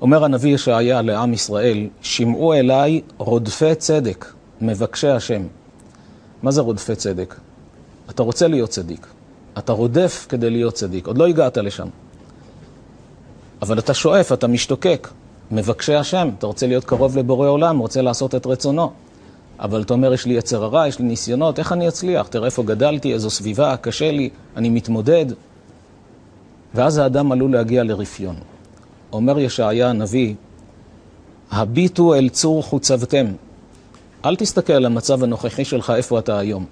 אומר 0.01 0.25
הנביא 0.25 0.55
ישעיה 0.55 1.03
לעם 1.03 1.33
ישראל, 1.33 1.89
שמעו 2.01 2.55
אליי 2.55 3.01
רודפי 3.19 3.75
צדק, 3.75 4.33
מבקשי 4.61 5.09
השם. 5.09 5.43
מה 6.43 6.51
זה 6.51 6.61
רודפי 6.61 6.97
צדק? 6.97 7.35
אתה 8.11 8.23
רוצה 8.23 8.49
להיות 8.49 8.71
צדיק. 8.71 9.07
אתה 9.59 9.73
רודף 9.73 10.27
כדי 10.29 10.51
להיות 10.51 10.75
צדיק. 10.75 11.07
עוד 11.07 11.19
לא 11.19 11.27
הגעת 11.27 11.59
לשם. 11.59 11.89
אבל 13.63 13.79
אתה 13.79 13.95
שואף, 13.95 14.33
אתה 14.33 14.47
משתוקק. 14.47 15.09
מבקשי 15.51 15.95
השם, 15.95 16.31
אתה 16.39 16.47
רוצה 16.47 16.67
להיות 16.67 16.85
קרוב 16.85 17.19
לבורא 17.19 17.49
עולם, 17.49 17.79
רוצה 17.79 18.03
לעשות 18.03 18.35
את 18.35 18.47
רצונו. 18.47 18.91
אבל 19.59 19.83
אתה 19.83 19.95
אומר, 19.95 20.13
יש 20.13 20.27
לי 20.27 20.35
יצר 20.35 20.65
הרע, 20.65 20.89
יש 20.89 20.99
לי 20.99 21.05
ניסיונות, 21.05 21.59
איך 21.59 21.73
אני 21.73 21.89
אצליח? 21.89 22.27
תראה 22.27 22.47
איפה 22.47 22.63
גדלתי, 22.63 23.13
איזו 23.13 23.31
סביבה, 23.31 23.77
קשה 23.77 24.11
לי, 24.11 24.31
אני 24.57 24.69
מתמודד. 24.69 25.27
ואז 26.75 26.99
האדם 26.99 27.33
עלול 27.33 27.53
להגיע 27.53 27.85
לרפיון. 27.85 28.37
אומר 29.17 29.39
ישעיה 29.39 29.91
הנביא, 29.91 30.35
הביטו 31.51 32.15
אל 32.15 32.29
צור 32.29 32.63
חוצבתם. 32.63 33.27
אל 34.25 34.37
תסתכל 34.37 34.73
על 34.73 34.87
המצב 34.87 35.23
הנוכחי 35.23 35.65
שלך, 35.65 35.93
איפה 35.97 36.19
אתה 36.19 36.39
היום, 36.39 36.65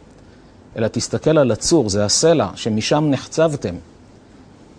אלא 0.76 0.88
תסתכל 0.88 1.38
על 1.38 1.50
הצור, 1.50 1.88
זה 1.88 2.04
הסלע, 2.04 2.48
שמשם 2.54 3.04
נחצבתם. 3.10 3.74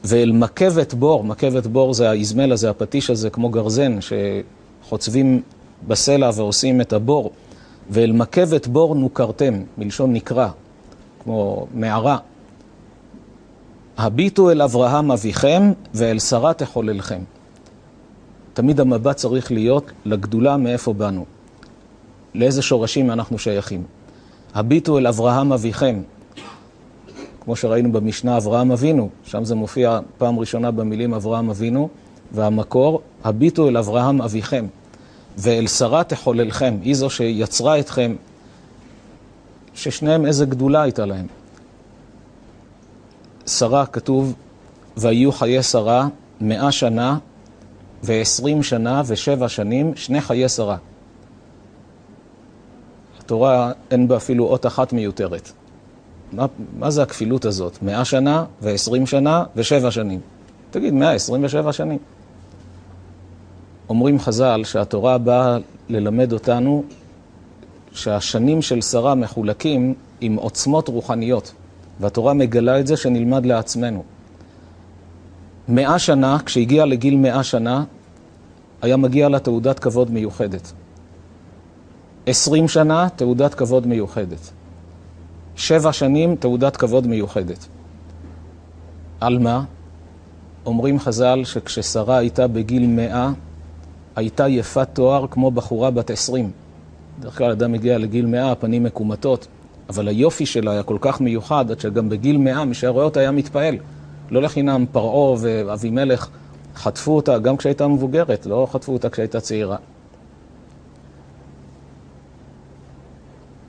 ואל 0.04 0.32
מקבת 0.32 0.94
בור, 0.94 1.24
מקבת 1.24 1.68
בור 1.68 1.94
זה 1.94 2.10
האזמלה, 2.10 2.56
זה 2.56 2.70
הפטיש 2.70 3.10
הזה, 3.10 3.30
כמו 3.30 3.50
גרזן, 3.50 3.98
שחוצבים 4.02 5.42
בסלע 5.88 6.30
ועושים 6.36 6.82
את 6.82 6.94
הבור. 6.94 7.32
ואל 7.90 8.12
מקבת 8.12 8.68
בור 8.68 8.96
נוכרתם, 8.96 9.54
מלשון 9.78 10.14
נקרא, 10.14 10.48
כמו 11.24 11.68
מערה. 11.74 12.18
הביטו 13.98 14.52
אל 14.52 14.62
אברהם 14.62 15.12
אביכם 15.12 15.72
ואל 15.94 16.20
שרה 16.20 16.54
תחוללכם. 16.54 17.20
תמיד 18.56 18.80
המבט 18.80 19.16
צריך 19.16 19.52
להיות 19.52 19.92
לגדולה 20.06 20.58
מאיפה 20.58 20.94
באנו, 20.94 21.26
לאיזה 22.36 22.62
שורשים 22.62 23.12
אנחנו 23.12 23.40
שייכים. 23.40 23.84
הביטו 24.54 24.98
אל 24.98 25.08
אברהם 25.08 25.54
אביכם, 25.54 26.02
כמו 27.44 27.56
שראינו 27.56 27.92
במשנה 27.92 28.38
אברהם 28.38 28.72
אבינו, 28.72 29.10
שם 29.24 29.44
זה 29.44 29.56
מופיע 29.56 30.00
פעם 30.18 30.40
ראשונה 30.40 30.72
במילים 30.72 31.14
אברהם 31.14 31.50
אבינו, 31.50 31.90
והמקור, 32.32 33.02
הביטו 33.24 33.68
אל 33.70 33.78
אברהם 33.78 34.22
אביכם, 34.22 34.66
ואל 35.38 35.68
שרה 35.68 36.04
תחוללכם, 36.04 36.78
היא 36.82 36.96
זו 36.96 37.10
שיצרה 37.10 37.80
אתכם, 37.80 38.16
ששניהם 39.74 40.26
איזה 40.26 40.46
גדולה 40.46 40.82
הייתה 40.82 41.06
להם. 41.06 41.28
שרה 43.48 43.86
כתוב, 43.86 44.34
ויהיו 44.98 45.32
חיי 45.32 45.64
שרה 45.64 46.08
מאה 46.42 46.72
שנה 46.72 47.18
ועשרים 48.04 48.64
שנה 48.64 49.02
ושבע 49.06 49.50
שנים, 49.50 49.96
שני 49.96 50.22
חיי 50.22 50.50
שרה. 50.50 50.78
התורה 53.20 53.72
אין 53.92 54.08
בה 54.08 54.18
אפילו 54.18 54.46
אות 54.46 54.66
אחת 54.66 54.94
מיותרת. 54.94 55.52
מה, 56.32 56.46
מה 56.78 56.92
זה 56.92 57.04
הכפילות 57.04 57.46
הזאת? 57.46 57.84
מאה 57.84 58.06
שנה 58.06 58.46
ועשרים 58.62 59.06
שנה 59.06 59.44
ושבע 59.56 59.92
שנים. 59.92 60.20
תגיד, 60.72 60.94
מאה 60.94 61.12
עשרים 61.12 61.44
ושבע 61.44 61.74
שנים. 61.74 62.00
אומרים 63.90 64.20
חז"ל 64.20 64.62
שהתורה 64.64 65.18
באה 65.18 65.58
ללמד 65.90 66.34
אותנו 66.34 66.84
שהשנים 67.92 68.62
של 68.62 68.82
שרה 68.82 69.16
מחולקים 69.16 69.94
עם 70.22 70.36
עוצמות 70.36 70.88
רוחניות, 70.88 71.54
והתורה 72.00 72.34
מגלה 72.34 72.80
את 72.80 72.88
זה 72.88 72.98
שנלמד 72.98 73.46
לעצמנו. 73.46 74.04
מאה 75.68 76.00
שנה, 76.00 76.38
כשהגיע 76.46 76.86
לגיל 76.86 77.16
מאה 77.16 77.44
שנה, 77.44 77.84
היה 78.82 78.98
מגיע 78.98 79.30
לה 79.30 79.40
תעודת 79.40 79.80
כבוד 79.80 80.12
מיוחדת. 80.12 80.74
עשרים 82.26 82.68
שנה, 82.68 83.08
תעודת 83.16 83.54
כבוד 83.54 83.88
מיוחדת. 83.88 84.52
שבע 85.56 85.94
שנים, 85.94 86.36
תעודת 86.36 86.78
כבוד 86.78 87.08
מיוחדת. 87.08 87.68
על 89.22 89.40
מה? 89.40 89.64
אומרים 90.66 91.00
חז"ל 91.00 91.42
שכששרה 91.44 92.18
הייתה 92.18 92.48
בגיל 92.48 92.88
מאה, 92.88 93.32
הייתה 94.16 94.48
יפת 94.48 94.88
תואר 94.94 95.26
כמו 95.32 95.52
בחורה 95.52 95.92
בת 95.92 96.10
עשרים. 96.10 96.52
בדרך 97.20 97.38
כלל 97.38 97.52
אדם 97.52 97.72
מגיע 97.72 97.98
לגיל 97.98 98.26
מאה, 98.26 98.52
הפנים 98.52 98.84
מקומטות, 98.84 99.48
אבל 99.90 100.08
היופי 100.08 100.46
שלה 100.46 100.72
היה 100.72 100.84
כל 100.84 100.98
כך 101.02 101.22
מיוחד, 101.22 101.72
עד 101.72 101.80
שגם 101.80 102.10
בגיל 102.10 102.38
מאה, 102.38 102.66
מי 102.66 102.74
שהיה 102.74 102.92
רואה 102.92 103.06
אותה 103.06 103.20
היה 103.20 103.32
מתפעל. 103.32 103.78
לא 104.32 104.42
לחינם 104.42 104.86
פרעה 104.92 105.36
ואבימלך 105.40 106.30
חטפו 106.76 107.16
אותה 107.16 107.40
גם 107.40 107.58
כשהייתה 107.58 107.88
מבוגרת, 107.88 108.46
לא 108.46 108.68
חטפו 108.72 108.94
אותה 108.94 109.10
כשהייתה 109.10 109.40
צעירה. 109.40 109.78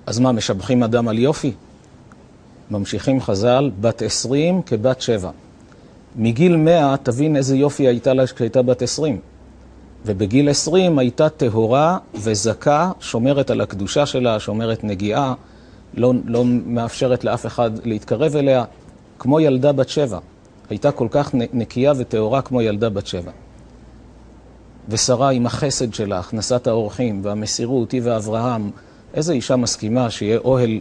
אז 0.07 0.19
מה, 0.19 0.33
משבחים 0.33 0.83
אדם 0.83 1.09
על 1.09 1.19
יופי? 1.19 1.53
ממשיכים 2.71 3.21
חז"ל, 3.21 3.71
בת 3.81 4.03
עשרים 4.03 4.63
כבת 4.63 5.01
שבע. 5.01 5.31
מגיל 6.17 6.57
מאה 6.57 6.97
תבין 7.03 7.37
איזה 7.37 7.57
יופי 7.57 7.87
הייתה 7.87 8.15
לה 8.15 8.27
כשהייתה 8.27 8.63
בת 8.63 8.83
עשרים. 8.83 9.21
ובגיל 10.07 10.49
עשרים 10.49 10.99
הייתה 10.99 11.29
טהורה 11.29 11.99
וזכה, 12.15 12.93
שומרת 13.01 13.51
על 13.51 13.61
הקדושה 13.61 14.07
שלה, 14.07 14.41
שומרת 14.41 14.85
נגיעה, 14.85 15.35
לא, 15.95 16.13
לא 16.25 16.45
מאפשרת 16.45 17.25
לאף 17.25 17.47
אחד 17.47 17.71
להתקרב 17.85 18.37
אליה, 18.37 18.65
כמו 19.19 19.41
ילדה 19.41 19.73
בת 19.73 19.89
שבע. 19.89 20.19
הייתה 20.71 20.93
כל 20.93 21.09
כך 21.11 21.35
נקייה 21.35 21.93
וטהורה 21.97 22.43
כמו 22.43 22.63
ילדה 22.63 22.89
בת 22.89 23.07
שבע. 23.07 23.31
ושרה 24.89 25.31
עם 25.31 25.47
החסד 25.47 25.95
שלה, 25.95 26.19
הכנסת 26.19 26.67
האורחים 26.67 27.21
והמסירות, 27.23 27.93
היא 27.93 28.01
ואברהם, 28.05 28.71
איזה 29.15 29.33
אישה 29.33 29.57
מסכימה 29.57 30.11
שיהיה 30.11 30.39
אוהל 30.39 30.81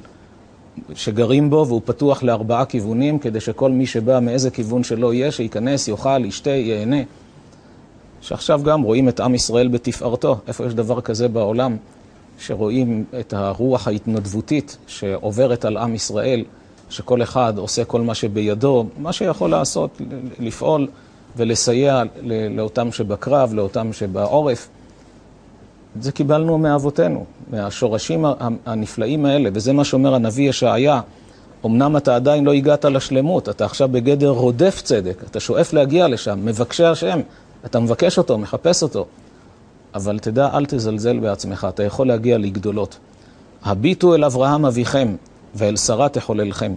שגרים 0.96 1.50
בו 1.50 1.66
והוא 1.68 1.82
פתוח 1.86 2.24
לארבעה 2.24 2.66
כיוונים, 2.66 3.20
כדי 3.20 3.40
שכל 3.40 3.72
מי 3.72 3.86
שבא 3.86 4.20
מאיזה 4.20 4.50
כיוון 4.50 4.84
שלא 4.84 5.14
יהיה, 5.14 5.32
שייכנס, 5.32 5.88
יאכל, 5.88 6.26
ישתה, 6.26 6.50
ייהנה. 6.50 7.02
שעכשיו 8.22 8.62
גם 8.64 8.82
רואים 8.82 9.10
את 9.10 9.20
עם 9.20 9.36
ישראל 9.36 9.68
בתפארתו. 9.68 10.38
איפה 10.48 10.66
יש 10.66 10.74
דבר 10.74 11.02
כזה 11.02 11.28
בעולם, 11.28 11.78
שרואים 12.40 13.06
את 13.20 13.34
הרוח 13.34 13.88
ההתנדבותית 13.88 14.78
שעוברת 14.88 15.66
על 15.66 15.78
עם 15.78 15.96
ישראל, 15.96 16.44
שכל 16.96 17.24
אחד 17.24 17.58
עושה 17.58 17.86
כל 17.86 18.02
מה 18.02 18.16
שבידו, 18.16 18.86
מה 18.98 19.14
שיכול 19.14 19.50
לעשות, 19.50 20.02
לפעול 20.40 20.88
ולסייע 21.36 22.04
לאותם 22.56 22.92
שבקרב, 22.92 23.54
לאותם 23.54 23.94
שבעורף. 23.94 24.68
את 25.98 26.04
זה 26.04 26.12
קיבלנו 26.12 26.58
מאבותינו, 26.58 27.26
מהשורשים 27.52 28.26
הנפלאים 28.66 29.26
האלה, 29.26 29.50
וזה 29.54 29.74
מה 29.74 29.84
שאומר 29.84 30.16
הנביא 30.16 30.50
ישעיה. 30.50 31.02
אמנם 31.66 31.98
אתה 31.98 32.16
עדיין 32.16 32.46
לא 32.46 32.54
הגעת 32.54 32.86
לשלמות, 32.86 33.50
אתה 33.50 33.66
עכשיו 33.66 33.90
בגדר 33.90 34.30
רודף 34.30 34.82
צדק, 34.84 35.24
אתה 35.32 35.40
שואף 35.40 35.74
להגיע 35.74 36.08
לשם, 36.08 36.40
מבקשי 36.44 36.84
השם, 36.84 37.20
אתה 37.66 37.80
מבקש 37.80 38.18
אותו, 38.18 38.38
מחפש 38.38 38.84
אותו. 38.84 39.06
אבל 39.96 40.20
תדע, 40.20 40.50
אל 40.54 40.66
תזלזל 40.66 41.20
בעצמך, 41.20 41.68
אתה 41.70 41.84
יכול 41.84 42.08
להגיע 42.08 42.38
לגדולות. 42.38 42.98
הביטו 43.64 44.16
אל 44.16 44.24
אברהם 44.24 44.66
אביכם, 44.66 45.16
ואל 45.56 45.76
שרה 45.76 46.10
תחוללכם. 46.10 46.74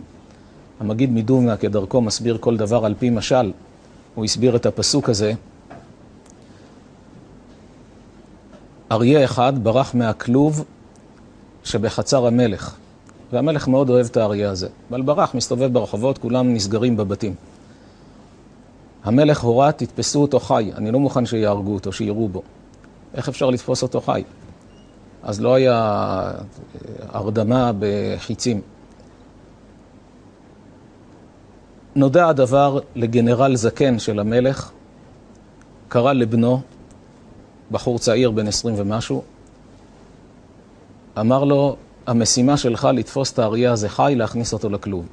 המגיד 0.81 1.11
מדובנה 1.13 1.57
כדרכו 1.57 2.01
מסביר 2.01 2.39
כל 2.41 2.57
דבר 2.57 2.85
על 2.85 2.95
פי 2.99 3.11
משל. 3.11 3.53
הוא 4.15 4.25
הסביר 4.25 4.57
את 4.57 4.67
הפסוק 4.67 5.09
הזה. 5.09 5.33
אריה 8.93 9.25
אחד 9.25 9.53
ברח 9.63 9.95
מהכלוב 9.95 10.65
שבחצר 11.65 12.27
המלך, 12.27 12.77
והמלך 13.33 13.69
מאוד 13.69 13.91
אוהב 13.91 14.07
את 14.07 14.17
האריה 14.17 14.51
הזה. 14.51 14.69
אבל 14.91 15.03
ברח, 15.03 15.35
מסתובב 15.35 15.73
ברחובות, 15.73 16.19
כולם 16.19 16.55
נסגרים 16.55 16.97
בבתים. 16.97 17.35
המלך 19.05 19.41
הורה, 19.41 19.73
תתפסו 19.73 20.23
אותו 20.23 20.41
חי, 20.41 20.71
אני 20.77 20.91
לא 20.91 21.01
מוכן 21.01 21.27
שיהרגו 21.27 21.75
אותו, 21.75 21.93
שיראו 21.93 22.29
בו. 22.29 22.43
איך 23.15 23.29
אפשר 23.29 23.51
לתפוס 23.51 23.83
אותו 23.83 24.01
חי? 24.01 24.23
אז 25.29 25.41
לא 25.41 25.55
היה 25.55 26.31
הרדמה 27.09 27.73
בחיצים. 27.79 28.61
נודע 31.97 32.29
הדבר 32.29 32.79
לגנרל 32.95 33.57
זקן 33.57 33.99
של 33.99 34.19
המלך, 34.19 34.71
קרא 35.89 36.13
לבנו, 36.13 36.61
בחור 37.71 37.99
צעיר 37.99 38.31
בן 38.31 38.49
עשרים 38.49 38.75
ומשהו, 38.79 39.23
אמר 41.21 41.45
לו, 41.45 41.77
המשימה 42.07 42.57
שלך 42.57 42.89
לתפוס 42.95 43.33
את 43.33 43.39
האריה 43.39 43.73
הזה 43.73 43.89
חי, 43.89 44.15
להכניס 44.17 44.53
אותו 44.53 44.69
לכלוב. 44.69 45.07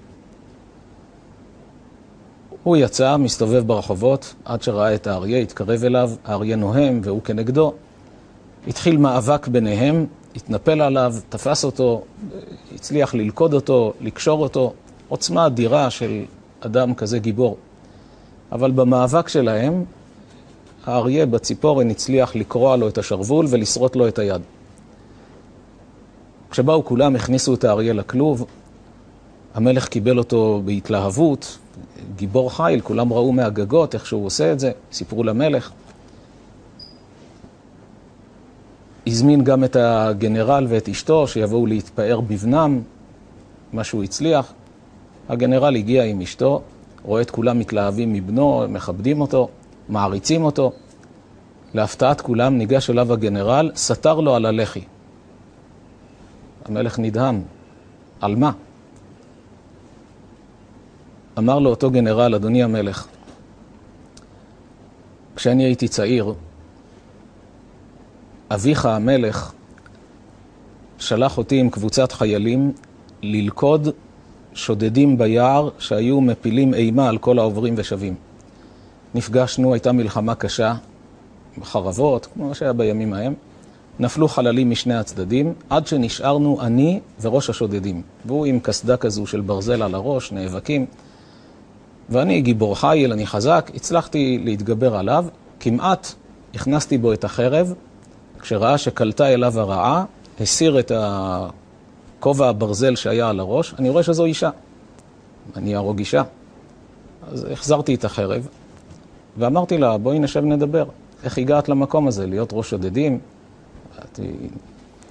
הוא 2.63 2.77
יצא, 2.77 3.17
מסתובב 3.17 3.67
ברחובות, 3.67 4.35
עד 4.45 4.61
שראה 4.61 4.95
את 4.95 5.07
האריה, 5.07 5.39
התקרב 5.39 5.83
אליו, 5.83 6.11
האריה 6.25 6.55
נוהם 6.55 7.01
והוא 7.03 7.21
כנגדו. 7.21 7.73
התחיל 8.67 8.97
מאבק 8.97 9.47
ביניהם, 9.47 10.05
התנפל 10.35 10.81
עליו, 10.81 11.15
תפס 11.29 11.65
אותו, 11.65 12.03
הצליח 12.75 13.13
ללכוד 13.13 13.53
אותו, 13.53 13.93
לקשור 14.01 14.43
אותו. 14.43 14.73
עוצמה 15.09 15.45
אדירה 15.45 15.89
של 15.89 16.23
אדם 16.59 16.93
כזה 16.93 17.19
גיבור. 17.19 17.57
אבל 18.51 18.71
במאבק 18.71 19.27
שלהם, 19.27 19.85
האריה 20.85 21.25
בציפורן 21.25 21.89
הצליח 21.89 22.35
לקרוע 22.35 22.77
לו 22.77 22.87
את 22.87 22.97
השרוול 22.97 23.45
ולשרוט 23.49 23.95
לו 23.95 24.07
את 24.07 24.19
היד. 24.19 24.41
כשבאו 26.51 26.85
כולם, 26.85 27.15
הכניסו 27.15 27.53
את 27.53 27.63
האריה 27.63 27.93
לכלוב, 27.93 28.45
המלך 29.53 29.87
קיבל 29.87 30.17
אותו 30.17 30.61
בהתלהבות, 30.65 31.57
גיבור 32.15 32.55
חיל, 32.55 32.81
כולם 32.81 33.13
ראו 33.13 33.31
מהגגות 33.31 33.93
איך 33.93 34.05
שהוא 34.05 34.25
עושה 34.25 34.51
את 34.51 34.59
זה, 34.59 34.71
סיפרו 34.91 35.23
למלך. 35.23 35.71
הזמין 39.07 39.43
גם 39.43 39.63
את 39.63 39.75
הגנרל 39.79 40.65
ואת 40.69 40.89
אשתו 40.89 41.27
שיבואו 41.27 41.65
להתפאר 41.65 42.21
בבנם, 42.21 42.81
מה 43.73 43.83
שהוא 43.83 44.03
הצליח. 44.03 44.53
הגנרל 45.29 45.75
הגיע 45.75 46.03
עם 46.03 46.21
אשתו, 46.21 46.61
רואה 47.03 47.21
את 47.21 47.31
כולם 47.31 47.59
מתלהבים 47.59 48.13
מבנו, 48.13 48.65
מכבדים 48.69 49.21
אותו, 49.21 49.49
מעריצים 49.89 50.43
אותו. 50.43 50.71
להפתעת 51.73 52.21
כולם 52.21 52.57
ניגש 52.57 52.89
אליו 52.89 53.13
הגנרל, 53.13 53.71
סתר 53.75 54.19
לו 54.19 54.35
על 54.35 54.45
הלחי. 54.45 54.81
המלך 56.65 56.99
נדהם. 56.99 57.41
על 58.21 58.35
מה? 58.35 58.51
אמר 61.37 61.59
לו 61.59 61.69
אותו 61.69 61.91
גנרל, 61.91 62.35
אדוני 62.35 62.63
המלך, 62.63 63.07
כשאני 65.35 65.63
הייתי 65.63 65.87
צעיר, 65.87 66.33
אביך 68.51 68.85
המלך 68.85 69.51
שלח 70.99 71.37
אותי 71.37 71.59
עם 71.59 71.69
קבוצת 71.69 72.11
חיילים 72.11 72.71
ללכוד 73.21 73.89
שודדים 74.53 75.17
ביער 75.17 75.69
שהיו 75.79 76.21
מפילים 76.21 76.73
אימה 76.73 77.09
על 77.09 77.17
כל 77.17 77.39
העוברים 77.39 77.73
ושבים. 77.77 78.15
נפגשנו, 79.15 79.73
הייתה 79.73 79.91
מלחמה 79.91 80.35
קשה, 80.35 80.75
חרבות, 81.63 82.27
כמו 82.33 82.55
שהיה 82.55 82.73
בימים 82.73 83.13
ההם. 83.13 83.33
נפלו 83.99 84.27
חללים 84.27 84.69
משני 84.69 84.95
הצדדים, 84.95 85.53
עד 85.69 85.87
שנשארנו 85.87 86.61
אני 86.61 86.99
וראש 87.21 87.49
השודדים. 87.49 88.01
והוא 88.25 88.45
עם 88.45 88.59
קסדה 88.59 88.97
כזו 88.97 89.27
של 89.27 89.41
ברזל 89.41 89.81
על 89.81 89.95
הראש, 89.95 90.31
נאבקים. 90.31 90.85
ואני 92.09 92.41
גיבור 92.41 92.79
חיל, 92.79 93.11
אני 93.11 93.27
חזק, 93.27 93.71
הצלחתי 93.75 94.41
להתגבר 94.43 94.95
עליו, 94.95 95.25
כמעט 95.59 96.13
הכנסתי 96.55 96.97
בו 96.97 97.13
את 97.13 97.23
החרב, 97.23 97.73
כשראה 98.45 98.77
שקלטה 98.77 99.27
אליו 99.27 99.59
הרעה, 99.59 100.05
הסיר 100.39 100.79
את 100.79 100.91
הכובע 100.95 102.49
הברזל 102.49 102.95
שהיה 102.95 103.29
על 103.29 103.39
הראש, 103.39 103.73
אני 103.79 103.89
רואה 103.89 104.03
שזו 104.03 104.25
אישה. 104.25 104.49
אני 105.55 105.75
אהרוג 105.75 105.99
אישה. 105.99 106.23
אז 107.31 107.47
החזרתי 107.51 107.95
את 107.95 108.05
החרב, 108.05 108.47
ואמרתי 109.37 109.77
לה, 109.77 109.97
בואי 109.97 110.19
נשב 110.19 110.43
נדבר. 110.43 110.85
איך 111.23 111.37
הגעת 111.37 111.69
למקום 111.69 112.07
הזה, 112.07 112.27
להיות 112.27 112.49
ראש 112.53 112.69
שודדים? 112.69 113.19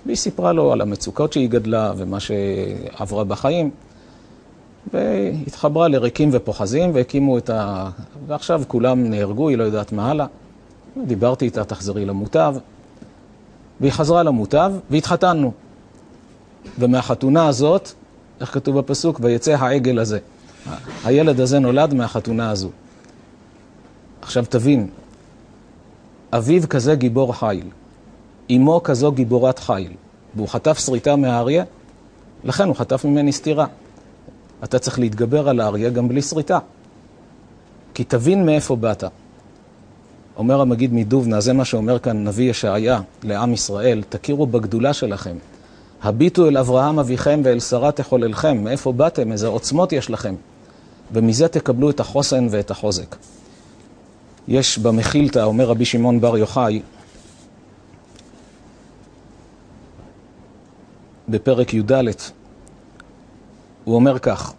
והיא 0.06 0.16
סיפרה 0.16 0.52
לו 0.52 0.72
על 0.72 0.80
המצוקות 0.80 1.32
שהיא 1.32 1.48
גדלה 1.48 1.92
ומה 1.96 2.20
שעברה 2.20 3.24
בחיים. 3.24 3.70
והתחברה 4.92 5.88
לריקים 5.88 6.28
ופוחזים 6.32 6.90
והקימו 6.94 7.38
את 7.38 7.50
ה... 7.50 7.90
ועכשיו 8.26 8.62
כולם 8.68 9.10
נהרגו, 9.10 9.48
היא 9.48 9.58
לא 9.58 9.64
יודעת 9.64 9.92
מה 9.92 10.10
הלאה. 10.10 10.26
דיברתי 11.06 11.44
איתה, 11.44 11.64
תחזרי 11.64 12.04
למוטב. 12.04 12.54
והיא 13.80 13.92
חזרה 13.92 14.22
למוטב 14.22 14.72
והתחתנו. 14.90 15.52
ומהחתונה 16.78 17.48
הזאת, 17.48 17.92
איך 18.40 18.54
כתוב 18.54 18.78
בפסוק? 18.78 19.20
ויצא 19.22 19.56
העגל 19.58 19.98
הזה. 19.98 20.18
הילד 21.04 21.40
הזה 21.40 21.58
נולד 21.58 21.94
מהחתונה 21.94 22.50
הזו. 22.50 22.70
עכשיו 24.22 24.44
תבין, 24.48 24.88
אביו 26.32 26.68
כזה 26.68 26.94
גיבור 26.94 27.34
חיל, 27.34 27.70
אמו 28.50 28.80
כזו 28.84 29.12
גיבורת 29.12 29.58
חיל, 29.58 29.92
והוא 30.34 30.48
חטף 30.48 30.78
שריטה 30.78 31.16
מהאריה, 31.16 31.64
לכן 32.44 32.68
הוא 32.68 32.76
חטף 32.76 33.04
ממני 33.04 33.32
סטירה. 33.32 33.66
אתה 34.64 34.78
צריך 34.78 34.98
להתגבר 34.98 35.48
על 35.48 35.60
האריה 35.60 35.90
גם 35.90 36.08
בלי 36.08 36.22
שריטה. 36.22 36.58
כי 37.94 38.04
תבין 38.04 38.46
מאיפה 38.46 38.76
באת. 38.76 39.04
אומר 40.36 40.60
המגיד 40.60 40.92
מדובנה, 40.92 41.40
זה 41.40 41.52
מה 41.52 41.64
שאומר 41.64 41.98
כאן 41.98 42.24
נביא 42.24 42.50
ישעיה 42.50 43.00
לעם 43.22 43.52
ישראל, 43.52 44.02
תכירו 44.08 44.46
בגדולה 44.46 44.92
שלכם. 44.92 45.36
הביטו 46.02 46.48
אל 46.48 46.58
אברהם 46.58 46.98
אביכם 46.98 47.40
ואל 47.44 47.60
שרה 47.60 47.92
תחוללכם, 47.92 48.64
מאיפה 48.64 48.92
באתם, 48.92 49.32
איזה 49.32 49.46
עוצמות 49.46 49.92
יש 49.92 50.10
לכם. 50.10 50.34
ומזה 51.12 51.48
תקבלו 51.48 51.90
את 51.90 52.00
החוסן 52.00 52.46
ואת 52.50 52.70
החוזק. 52.70 53.16
יש 54.48 54.78
במחילתא, 54.78 55.38
אומר 55.38 55.64
רבי 55.64 55.84
שמעון 55.84 56.20
בר 56.20 56.38
יוחאי, 56.38 56.82
בפרק 61.28 61.74
י"ד, 61.74 61.92
הוא 63.84 63.94
אומר 63.94 64.18
כך: 64.18 64.52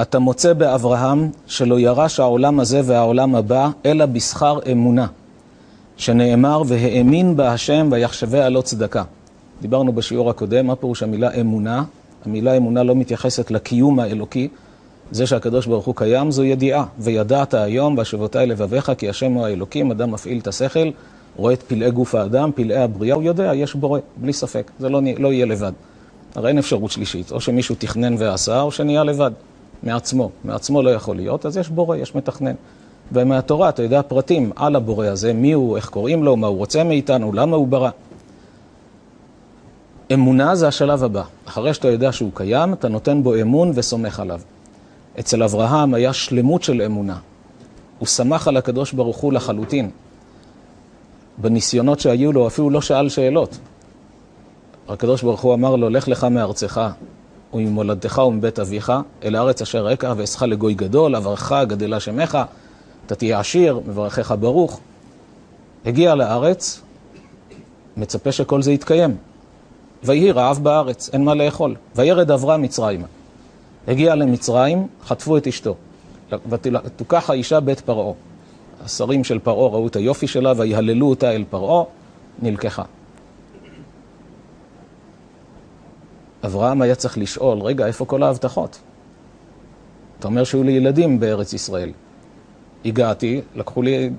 אתה 0.00 0.18
מוצא 0.18 0.52
באברהם 0.52 1.30
שלא 1.46 1.80
ירש 1.80 2.20
העולם 2.20 2.60
הזה 2.60 2.80
והעולם 2.84 3.34
הבא, 3.34 3.70
אלא 3.86 4.06
בשכר 4.06 4.58
אמונה, 4.72 5.06
שנאמר, 5.96 6.62
והאמין 6.66 7.36
בה 7.36 7.52
השם 7.52 7.88
ויחשביה 7.92 8.48
לא 8.48 8.60
צדקה. 8.60 9.02
דיברנו 9.62 9.92
בשיעור 9.92 10.30
הקודם, 10.30 10.66
מה 10.66 10.76
פירוש 10.76 11.02
המילה 11.02 11.40
אמונה? 11.40 11.84
המילה 12.26 12.56
אמונה 12.56 12.82
לא 12.82 12.94
מתייחסת 12.94 13.50
לקיום 13.50 14.00
האלוקי, 14.00 14.48
זה 15.10 15.26
שהקדוש 15.26 15.66
ברוך 15.66 15.86
הוא 15.86 15.94
קיים 15.96 16.30
זו 16.30 16.44
ידיעה, 16.44 16.84
וידעת 16.98 17.54
היום 17.54 17.98
והשבותי 17.98 18.38
לבביך 18.46 18.92
כי 18.98 19.08
השם 19.08 19.32
הוא 19.32 19.46
האלוקים, 19.46 19.90
אדם 19.90 20.10
מפעיל 20.10 20.38
את 20.38 20.46
השכל, 20.46 20.90
רואה 21.36 21.52
את 21.52 21.62
פלאי 21.62 21.90
גוף 21.90 22.14
האדם, 22.14 22.50
פלאי 22.54 22.76
הבריאה, 22.76 23.14
הוא 23.14 23.22
יודע, 23.22 23.54
יש 23.54 23.74
בורא, 23.74 24.00
בלי 24.16 24.32
ספק, 24.32 24.70
זה 24.78 24.88
לא, 24.88 25.00
לא 25.18 25.32
יהיה 25.32 25.46
לבד. 25.46 25.72
הרי 26.34 26.48
אין 26.48 26.58
אפשרות 26.58 26.90
שלישית, 26.90 27.32
או 27.32 27.40
שמישהו 27.40 27.74
תכנן 27.78 28.14
ועשה, 28.18 28.60
או 28.60 28.72
שנהיה 28.72 29.04
לבד, 29.04 29.30
מעצמו. 29.82 30.30
מעצמו 30.44 30.82
לא 30.82 30.90
יכול 30.90 31.16
להיות, 31.16 31.46
אז 31.46 31.56
יש 31.56 31.68
בורא, 31.68 31.96
יש 31.96 32.14
מתכנן. 32.14 32.54
ומהתורה 33.12 33.68
אתה 33.68 33.82
יודע 33.82 34.02
פרטים 34.02 34.52
על 34.56 34.76
הבורא 34.76 35.06
הזה, 35.06 35.32
מי 35.32 35.52
הוא, 35.52 35.76
איך 35.76 35.88
קוראים 35.88 36.24
לו, 36.24 36.36
מה 36.36 36.46
הוא 36.46 36.56
רוצה 36.56 36.84
מאיתנו, 36.84 37.32
למה 37.32 37.56
הוא 37.56 37.68
ברא. 37.68 37.90
אמונה 40.14 40.54
זה 40.54 40.68
השלב 40.68 41.04
הבא. 41.04 41.22
אחרי 41.44 41.74
שאתה 41.74 41.88
יודע 41.88 42.12
שהוא 42.12 42.30
קיים, 42.34 42.72
אתה 42.72 42.88
נותן 42.88 43.22
בו 43.22 43.34
אמון 43.40 43.72
וסומך 43.74 44.20
עליו. 44.20 44.40
אצל 45.20 45.42
אברהם 45.42 45.94
היה 45.94 46.12
שלמות 46.12 46.62
של 46.62 46.82
אמונה. 46.82 47.18
הוא 47.98 48.06
סמך 48.06 48.48
על 48.48 48.56
הקדוש 48.56 48.92
ברוך 48.92 49.16
הוא 49.16 49.32
לחלוטין. 49.32 49.90
בניסיונות 51.38 52.00
שהיו 52.00 52.32
לו, 52.32 52.46
אפילו 52.46 52.70
לא 52.70 52.80
שאל 52.80 53.08
שאלות. 53.08 53.58
הקדוש 54.88 55.22
ברוך 55.22 55.40
הוא 55.40 55.54
אמר 55.54 55.76
לו, 55.76 55.88
לך 55.88 56.08
לך 56.08 56.24
מארצך 56.24 56.80
וממולדתך 57.54 58.18
ומבית 58.18 58.58
אביך, 58.58 58.92
אל 59.24 59.34
הארץ 59.34 59.62
אשר 59.62 59.86
רקע 59.86 60.14
ואעשך 60.16 60.42
לגוי 60.42 60.74
גדול, 60.74 61.16
אברך 61.16 61.52
גדלה 61.66 62.00
שמך, 62.00 62.38
אתה 63.06 63.14
תהיה 63.14 63.40
עשיר, 63.40 63.80
מברכך 63.86 64.34
ברוך. 64.40 64.80
הגיע 65.86 66.14
לארץ, 66.14 66.80
מצפה 67.96 68.32
שכל 68.32 68.62
זה 68.62 68.72
יתקיים. 68.72 69.16
ויהי 70.04 70.32
רעב 70.32 70.58
בארץ, 70.62 71.10
אין 71.12 71.24
מה 71.24 71.34
לאכול. 71.34 71.74
וירד 71.96 72.30
אברהם 72.30 72.62
מצרימה. 72.62 73.06
הגיע 73.88 74.14
למצרים, 74.14 74.86
חטפו 75.04 75.36
את 75.36 75.46
אשתו. 75.46 75.74
ותוקח 76.48 77.30
האישה 77.30 77.60
בית 77.60 77.80
פרעה. 77.80 78.12
השרים 78.84 79.24
של 79.24 79.38
פרעה 79.38 79.68
ראו 79.68 79.86
את 79.86 79.96
היופי 79.96 80.26
שלה 80.26 80.52
ויהללו 80.56 81.10
אותה 81.10 81.30
אל 81.30 81.44
פרעה, 81.50 81.84
נלקחה. 82.42 82.82
אברהם 86.44 86.82
היה 86.82 86.94
צריך 86.94 87.18
לשאול, 87.18 87.58
רגע, 87.58 87.86
איפה 87.86 88.04
כל 88.04 88.22
ההבטחות? 88.22 88.78
אתה 90.18 90.28
אומר 90.28 90.44
שהיו 90.44 90.62
לי 90.62 90.72
ילדים 90.72 91.20
בארץ 91.20 91.52
ישראל. 91.52 91.92
הגעתי, 92.84 93.40
לקחו 93.54 93.82
לי, 93.82 94.10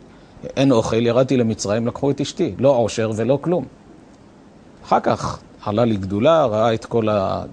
אין 0.57 0.71
אוכל, 0.71 1.05
ירדתי 1.05 1.37
למצרים, 1.37 1.87
לקחו 1.87 2.11
את 2.11 2.21
אשתי. 2.21 2.55
לא 2.57 2.69
עושר 2.69 3.11
ולא 3.15 3.39
כלום. 3.41 3.65
אחר 4.85 4.99
כך 4.99 5.39
עלה 5.65 5.85
לי 5.85 5.97
גדולה, 5.97 6.45
ראה 6.45 6.73
את 6.73 6.85
כל 6.85 7.09
ה... 7.09 7.43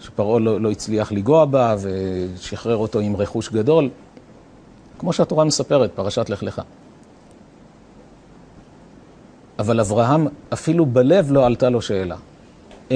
שפרעה 0.00 0.38
לא, 0.38 0.60
לא 0.60 0.70
הצליח 0.70 1.12
לגוע 1.12 1.44
בה 1.44 1.76
ושחרר 1.80 2.76
אותו 2.76 2.98
עם 2.98 3.16
רכוש 3.16 3.48
גדול, 3.48 3.88
כמו 4.98 5.12
שהתורה 5.12 5.44
מספרת, 5.44 5.92
פרשת 5.94 6.30
לך 6.30 6.42
לך. 6.42 6.62
אבל 9.58 9.80
אברהם, 9.80 10.26
אפילו 10.52 10.86
בלב 10.86 11.32
לא 11.32 11.46
עלתה 11.46 11.70
לו 11.70 11.82
שאלה. 11.82 12.16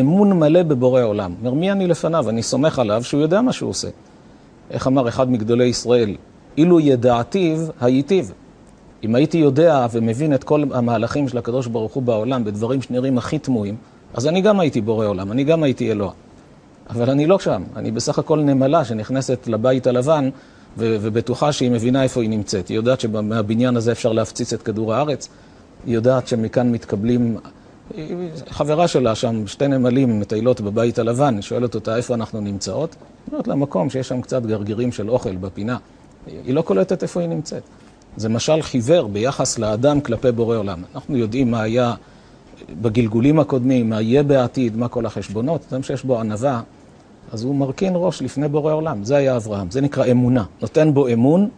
אמון 0.01 0.33
מלא 0.33 0.63
בבורא 0.63 1.03
עולם. 1.03 1.35
אומר, 1.41 1.55
מי 1.55 1.73
אני 1.73 1.87
לפניו? 1.87 2.29
אני 2.29 2.43
סומך 2.43 2.79
עליו 2.79 3.05
שהוא 3.05 3.21
יודע 3.21 3.41
מה 3.41 3.53
שהוא 3.53 3.71
עושה. 3.71 3.89
איך 4.71 4.87
אמר 4.87 5.09
אחד 5.09 5.31
מגדולי 5.31 5.65
ישראל? 5.65 6.17
אילו 6.57 6.81
ידעתיו, 6.81 7.59
הייתיו. 7.81 8.25
אם 9.05 9.15
הייתי 9.15 9.39
יודע 9.39 9.87
ומבין 9.93 10.35
את 10.35 10.45
כל 10.45 10.65
המהלכים 10.73 11.29
של 11.29 11.39
הקדוש 11.39 11.67
ברוך 11.67 11.93
הוא 11.93 12.03
בעולם 12.03 12.45
בדברים 12.45 12.83
שנראים 12.83 13.19
הכי 13.19 13.39
תמוהים, 13.39 13.77
אז 14.15 14.27
אני 14.27 14.41
גם 14.41 14.61
הייתי 14.61 14.81
בורא 14.81 15.07
עולם, 15.07 15.33
אני 15.33 15.45
גם 15.45 15.63
הייתי 15.63 15.91
אלוה. 15.91 16.13
אבל 16.91 17.11
אני 17.11 17.27
לא 17.27 17.39
שם, 17.39 17.63
אני 17.77 17.91
בסך 17.91 18.19
הכל 18.19 18.41
נמלה 18.41 18.85
שנכנסת 18.85 19.49
לבית 19.49 19.87
הלבן 19.87 20.31
ו- 20.79 20.97
ובטוחה 21.01 21.53
שהיא 21.53 21.71
מבינה 21.71 22.03
איפה 22.03 22.23
היא 22.23 22.31
נמצאת. 22.31 22.69
היא 22.69 22.77
יודעת 22.77 23.01
שמהבניין 23.01 23.77
הזה 23.77 23.93
אפשר 23.93 24.13
להפציץ 24.13 24.53
את 24.53 24.63
כדור 24.63 24.95
הארץ, 24.95 25.29
היא 25.87 25.95
יודעת 25.95 26.29
שמכאן 26.29 26.73
מתקבלים... 26.73 27.37
חברה 28.51 28.89
שלה 28.89 29.15
שם, 29.15 29.47
שתי 29.47 29.69
נמלים 29.69 30.21
מטיילות 30.21 30.61
בבית 30.61 30.99
הלבן, 30.99 31.35
היא 31.35 31.43
שואלת 31.43 31.75
אותה 31.75 31.97
איפה 31.97 32.15
אנחנו 32.15 32.41
נמצאות, 32.41 32.97
היא 33.01 33.33
אומרת 33.33 33.49
לה 33.49 33.55
מקום 33.55 33.91
שיש 33.91 34.09
שם 34.09 34.21
קצת 34.21 34.43
גרגירים 34.43 34.93
של 34.93 35.11
אוכל 35.11 35.37
בפינה. 35.37 35.77
היא 36.27 36.55
לא 36.55 36.63
קולטת 36.63 37.03
איפה 37.03 37.21
היא 37.21 37.29
נמצאת. 37.29 37.63
זה 38.17 38.29
משל 38.29 38.63
חיוור 38.63 39.09
ביחס 39.09 39.59
לאדם 39.59 40.01
כלפי 40.01 40.33
בורא 40.33 40.57
עולם. 40.57 40.83
אנחנו 40.95 41.17
יודעים 41.17 41.51
מה 41.51 41.63
היה 41.63 41.95
בגלגולים 42.83 43.39
הקודמים, 43.39 43.91
מה 43.91 44.01
יהיה 44.01 44.23
בעתיד, 44.23 44.77
מה 44.77 44.89
כל 44.89 45.07
החשבונות, 45.07 45.61
אדם 45.73 45.83
שיש 45.83 46.05
בו 46.05 46.21
ענווה, 46.21 46.61
אז 47.33 47.45
הוא 47.45 47.55
מרכין 47.55 47.93
ראש 47.97 48.23
לפני 48.23 48.49
בורא 48.49 48.73
עולם. 48.73 49.05
זה 49.05 49.17
היה 49.17 49.37
אברהם, 49.37 49.71
זה 49.71 49.81
נקרא 49.81 50.07
אמונה. 50.11 50.45
נותן 50.63 50.95
בו 50.95 51.09
אמון, 51.09 51.49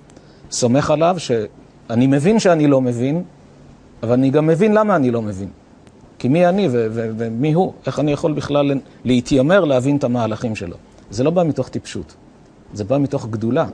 סומך 0.51 0.91
עליו 0.91 1.17
שאני 1.19 2.07
מבין 2.07 2.39
שאני 2.39 2.67
לא 2.67 2.81
מבין, 2.81 3.23
אבל 4.03 4.13
אני 4.13 4.31
גם 4.31 4.47
מבין 4.47 4.75
למה 4.75 4.97
אני 4.97 5.11
לא 5.11 5.23
מבין. 5.23 5.49
כי 6.25 6.29
מי 6.29 6.47
אני 6.47 6.69
ומי 6.71 7.53
הוא? 7.53 7.73
איך 7.87 8.01
אני 8.01 8.13
יכול 8.13 8.33
בכלל 8.33 8.73
להתיימר 9.05 9.65
להבין 9.65 9.97
את 9.97 10.05
המהלכים 10.05 10.57
שלו? 10.57 10.77
זה 11.11 11.25
לא 11.25 11.31
בא 11.31 11.45
מתוך 11.45 11.69
טיפשות, 11.69 12.15
זה 12.75 12.85
בא 12.85 12.99
מתוך 12.99 13.27
גדולה. 13.27 13.67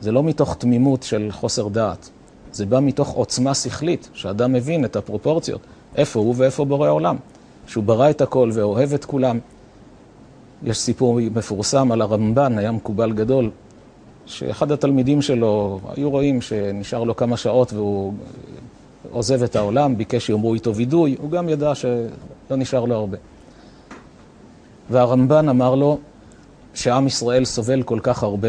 זה 0.00 0.12
לא 0.12 0.22
מתוך 0.22 0.56
תמימות 0.56 1.02
של 1.02 1.28
חוסר 1.30 1.68
דעת. 1.68 2.10
זה 2.52 2.66
בא 2.66 2.80
מתוך 2.80 3.08
עוצמה 3.08 3.54
שכלית, 3.54 4.08
שאדם 4.12 4.52
מבין 4.52 4.84
את 4.84 4.96
הפרופורציות, 4.96 5.60
איפה 5.96 6.20
הוא 6.20 6.34
ואיפה 6.36 6.64
בורא 6.64 6.90
עולם. 6.90 7.16
שהוא 7.66 7.84
ברא 7.84 8.10
את 8.10 8.20
הכל 8.20 8.50
ואוהב 8.52 8.94
את 8.94 9.04
כולם. 9.04 9.38
יש 10.62 10.78
סיפור 10.78 11.20
מפורסם 11.34 11.92
על 11.92 12.02
הרמב"ן, 12.02 12.58
היה 12.58 12.72
מקובל 12.72 13.12
גדול, 13.12 13.50
שאחד 14.26 14.72
התלמידים 14.72 15.22
שלו, 15.22 15.80
היו 15.96 16.10
רואים 16.10 16.40
שנשאר 16.40 17.04
לו 17.04 17.16
כמה 17.16 17.36
שעות 17.36 17.72
והוא 17.72 18.12
עוזב 19.12 19.42
את 19.42 19.56
העולם, 19.56 19.96
ביקש 19.96 20.26
שיאמרו 20.26 20.54
איתו 20.54 20.74
וידוי, 20.74 21.16
הוא 21.20 21.30
גם 21.30 21.48
ידע 21.48 21.74
שלא 21.74 22.56
נשאר 22.56 22.84
לו 22.84 22.94
הרבה. 22.94 23.18
והרמב"ן 24.90 25.48
אמר 25.48 25.74
לו 25.74 25.98
שעם 26.74 27.06
ישראל 27.06 27.44
סובל 27.44 27.82
כל 27.82 27.98
כך 28.02 28.22
הרבה, 28.22 28.48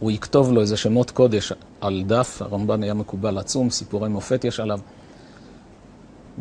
הוא 0.00 0.10
יכתוב 0.10 0.52
לו 0.52 0.60
איזה 0.60 0.76
שמות 0.76 1.10
קודש 1.10 1.52
על 1.80 2.02
דף, 2.06 2.42
הרמב"ן 2.42 2.82
היה 2.82 2.94
מקובל 2.94 3.38
עצום, 3.38 3.70
סיפורי 3.70 4.08
מופת 4.08 4.44
יש 4.44 4.60
עליו. 4.60 4.80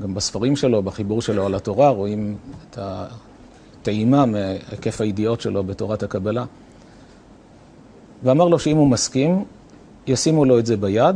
גם 0.01 0.13
בספרים 0.13 0.55
שלו, 0.55 0.83
בחיבור 0.83 1.21
שלו 1.21 1.45
על 1.45 1.55
התורה, 1.55 1.89
רואים 1.89 2.37
את 2.69 2.77
הטעימה 2.81 4.25
מהיקף 4.25 5.01
הידיעות 5.01 5.41
שלו 5.41 5.63
בתורת 5.63 6.03
הקבלה. 6.03 6.45
ואמר 8.23 8.45
לו 8.45 8.59
שאם 8.59 8.77
הוא 8.77 8.87
מסכים, 8.87 9.45
ישימו 10.07 10.45
לו 10.45 10.59
את 10.59 10.65
זה 10.65 10.77
ביד, 10.77 11.15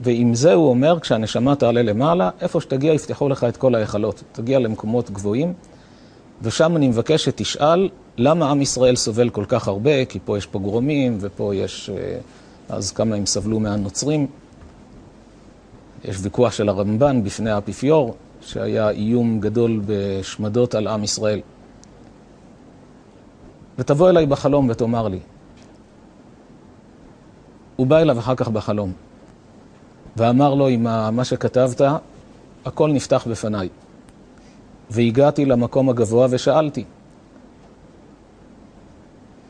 ועם 0.00 0.34
זה 0.34 0.54
הוא 0.54 0.68
אומר, 0.68 1.00
כשהנשמה 1.00 1.56
תעלה 1.56 1.82
למעלה, 1.82 2.30
איפה 2.40 2.60
שתגיע 2.60 2.92
יפתחו 2.92 3.28
לך 3.28 3.44
את 3.44 3.56
כל 3.56 3.74
ההיכלות. 3.74 4.22
תגיע 4.32 4.58
למקומות 4.58 5.10
גבוהים, 5.10 5.52
ושם 6.42 6.76
אני 6.76 6.88
מבקש 6.88 7.24
שתשאל 7.24 7.88
למה 8.16 8.50
עם 8.50 8.62
ישראל 8.62 8.96
סובל 8.96 9.30
כל 9.30 9.44
כך 9.48 9.68
הרבה, 9.68 10.04
כי 10.04 10.18
פה 10.24 10.38
יש 10.38 10.46
פוגרומים, 10.46 11.18
ופה 11.20 11.54
יש... 11.54 11.90
אה, 11.90 12.18
אז 12.68 12.92
כמה 12.92 13.16
הם 13.16 13.26
סבלו 13.26 13.60
מהנוצרים. 13.60 14.26
יש 16.04 16.16
ויכוח 16.22 16.52
של 16.52 16.68
הרמב"ן 16.68 17.22
בפני 17.24 17.50
האפיפיור, 17.50 18.14
שהיה 18.40 18.90
איום 18.90 19.40
גדול 19.40 19.80
בשמדות 19.86 20.74
על 20.74 20.86
עם 20.86 21.04
ישראל. 21.04 21.40
ותבוא 23.78 24.10
אליי 24.10 24.26
בחלום 24.26 24.68
ותאמר 24.68 25.08
לי. 25.08 25.18
הוא 27.76 27.86
בא 27.86 27.98
אליו 27.98 28.18
אחר 28.18 28.34
כך 28.34 28.48
בחלום, 28.48 28.92
ואמר 30.16 30.54
לו, 30.54 30.68
עם 30.68 30.82
מה 31.16 31.24
שכתבת, 31.24 31.80
הכל 32.64 32.90
נפתח 32.92 33.26
בפניי. 33.30 33.68
והגעתי 34.90 35.44
למקום 35.44 35.88
הגבוה 35.88 36.26
ושאלתי. 36.30 36.84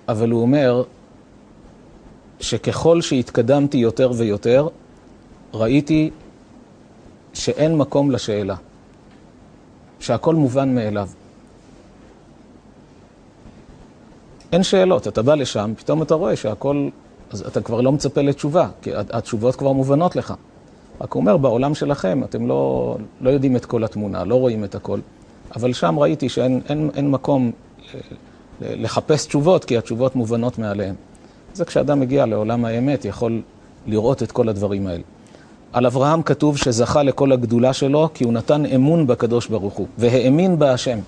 אבל 0.09 0.31
הוא 0.31 0.43
אומר 0.43 0.83
שככל 2.41 3.01
שהתקדמתי 3.01 3.79
יותר 3.79 4.11
ויותר, 4.17 4.69
ראיתי 5.55 6.11
שאין 7.35 7.77
מקום 7.77 8.11
לשאלה, 8.11 8.57
שהכל 10.01 10.35
מובן 10.35 10.75
מאליו. 10.75 11.09
אין 14.53 14.63
שאלות, 14.63 15.09
אתה 15.09 15.23
בא 15.23 15.35
לשם, 15.35 15.73
פתאום 15.77 16.03
אתה 16.03 16.15
רואה 16.15 16.37
שהכל, 16.37 16.89
אז 17.31 17.41
אתה 17.41 17.61
כבר 17.61 17.81
לא 17.81 17.93
מצפה 17.93 18.23
לתשובה, 18.23 18.69
כי 18.83 18.91
התשובות 18.95 19.57
כבר 19.57 19.73
מובנות 19.73 20.17
לך. 20.17 20.35
רק 21.01 21.13
הוא 21.13 21.21
אומר, 21.21 21.37
בעולם 21.37 21.75
שלכם 21.75 22.25
אתם 22.25 22.47
לא, 22.47 22.97
לא 23.21 23.31
יודעים 23.31 23.57
את 23.57 23.65
כל 23.65 23.85
התמונה, 23.85 24.25
לא 24.25 24.35
רואים 24.35 24.65
את 24.65 24.75
הכל, 24.75 25.01
אבל 25.57 25.73
שם 25.73 25.99
ראיתי 25.99 26.29
שאין 26.29 26.61
אין, 26.69 26.91
אין 26.95 27.11
מקום 27.11 27.51
אה, 27.95 28.01
לחפש 28.61 29.27
תשובות, 29.27 29.65
כי 29.65 29.79
התשובות 29.79 30.17
מובנות 30.17 30.59
מעליהן. 30.59 30.95
זה 31.55 31.65
כשאדם 31.65 32.01
מגיע 32.01 32.27
לעולם 32.27 32.65
האמת, 32.65 33.05
יכול 33.05 33.43
לראות 33.87 34.23
את 34.23 34.33
כל 34.33 34.49
הדברים 34.49 34.87
האלה. 34.87 35.03
על 35.73 35.87
אברהם 35.87 36.23
כתוב 36.23 36.57
שזכה 36.57 37.03
לכל 37.03 37.33
הגדולה 37.33 37.73
שלו, 37.73 38.09
כי 38.15 38.25
הוא 38.25 38.33
נתן 38.33 38.67
אמון 38.67 39.07
בקדוש 39.07 39.47
ברוך 39.47 39.75
הוא, 39.75 39.87
והאמין 39.99 40.59
בהשם, 40.59 40.99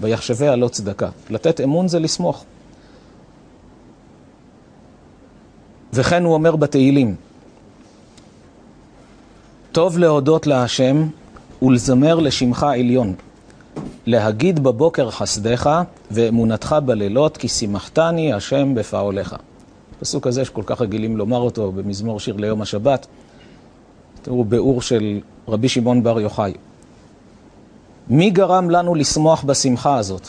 ויחשביה 0.00 0.56
לא 0.56 0.68
צדקה. 0.68 1.08
לתת 1.30 1.60
אמון 1.60 1.88
זה 1.88 1.98
לסמוך. 1.98 2.44
וכן 5.92 6.24
הוא 6.24 6.34
אומר 6.34 6.56
בתהילים, 6.56 7.14
טוב 9.78 9.98
להודות 9.98 10.46
להשם 10.46 11.06
ולזמר 11.62 12.14
לשמך 12.14 12.62
עליון, 12.62 13.14
להגיד 14.06 14.60
בבוקר 14.60 15.10
חסדך 15.10 15.82
ואמונתך 16.10 16.76
בלילות, 16.84 17.36
כי 17.36 17.48
שימחתני 17.48 18.32
השם 18.32 18.74
בפעוליך. 18.74 19.36
הפסוק 19.96 20.26
הזה 20.26 20.44
שכל 20.44 20.62
כך 20.66 20.80
רגילים 20.80 21.16
לומר 21.16 21.38
אותו 21.38 21.72
במזמור 21.72 22.20
שיר 22.20 22.36
ליום 22.36 22.62
השבת, 22.62 23.06
תראו 24.22 24.44
ביאור 24.44 24.82
של 24.82 25.20
רבי 25.48 25.68
שמעון 25.68 26.02
בר 26.02 26.20
יוחאי. 26.20 26.52
מי 28.08 28.30
גרם 28.30 28.70
לנו 28.70 28.94
לשמוח 28.94 29.44
בשמחה 29.44 29.98
הזאת? 29.98 30.28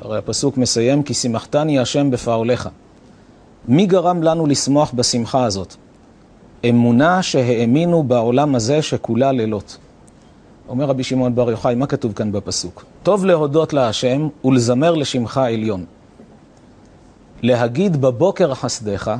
הרי 0.00 0.18
הפסוק 0.18 0.56
מסיים, 0.56 1.02
כי 1.02 1.14
שימחתני 1.14 1.78
השם 1.78 2.10
בפעוליך. 2.10 2.68
מי 3.68 3.86
גרם 3.86 4.22
לנו 4.22 4.46
לשמוח 4.46 4.92
בשמחה 4.94 5.44
הזאת? 5.44 5.76
אמונה 6.68 7.22
שהאמינו 7.22 8.02
בעולם 8.02 8.54
הזה 8.54 8.82
שכולה 8.82 9.32
לילות. 9.32 9.78
אומר 10.68 10.84
רבי 10.84 11.04
שמעון 11.04 11.34
בר 11.34 11.50
יוחאי, 11.50 11.74
מה 11.74 11.86
כתוב 11.86 12.12
כאן 12.12 12.32
בפסוק? 12.32 12.84
טוב 13.02 13.24
להודות 13.24 13.72
להשם 13.72 14.28
ולזמר 14.44 14.94
לשמך 14.94 15.38
עליון. 15.38 15.84
להגיד 17.42 18.00
בבוקר 18.00 18.54
חסדיך 18.54 19.10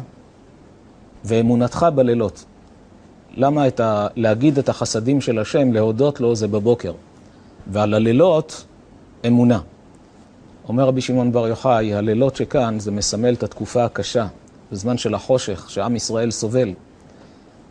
ואמונתך 1.24 1.86
בלילות. 1.94 2.44
למה 3.34 3.68
את 3.68 3.80
ה... 3.80 4.06
להגיד 4.16 4.58
את 4.58 4.68
החסדים 4.68 5.20
של 5.20 5.38
השם, 5.38 5.72
להודות 5.72 6.20
לו, 6.20 6.34
זה 6.34 6.48
בבוקר. 6.48 6.92
ועל 7.66 7.94
הלילות, 7.94 8.64
אמונה. 9.26 9.60
אומר 10.68 10.84
רבי 10.84 11.00
שמעון 11.00 11.32
בר 11.32 11.48
יוחאי, 11.48 11.94
הלילות 11.94 12.36
שכאן 12.36 12.78
זה 12.78 12.90
מסמל 12.90 13.34
את 13.34 13.42
התקופה 13.42 13.84
הקשה, 13.84 14.26
בזמן 14.72 14.98
של 14.98 15.14
החושך, 15.14 15.70
שעם 15.70 15.96
ישראל 15.96 16.30
סובל. 16.30 16.72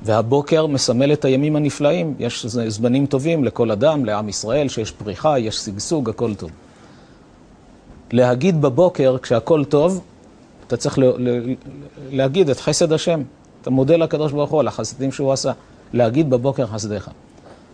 והבוקר 0.03 0.67
מסמל 0.67 1.13
את 1.13 1.25
הימים 1.25 1.55
הנפלאים. 1.55 2.13
יש 2.19 2.45
זמנים 2.45 3.05
טובים 3.05 3.43
לכל 3.43 3.71
אדם, 3.71 4.05
לעם 4.05 4.29
ישראל, 4.29 4.69
שיש 4.69 4.91
פריחה, 4.91 5.39
יש 5.39 5.55
שגשוג, 5.55 6.09
הכל 6.09 6.35
טוב. 6.35 6.49
להגיד 8.12 8.62
בבוקר, 8.62 9.17
כשהכל 9.21 9.65
טוב, 9.65 10.01
אתה 10.67 10.77
צריך 10.77 10.99
להגיד 12.12 12.49
את 12.49 12.59
חסד 12.59 12.93
השם. 12.93 13.21
אתה 13.62 13.69
מודה 13.69 13.97
לקדוש 13.97 14.31
ברוך 14.31 14.51
הוא 14.51 14.59
על 14.59 14.67
החסדים 14.67 15.12
שהוא 15.12 15.31
עשה. 15.31 15.51
להגיד 15.93 16.29
בבוקר 16.29 16.67
חסדיך. 16.67 17.09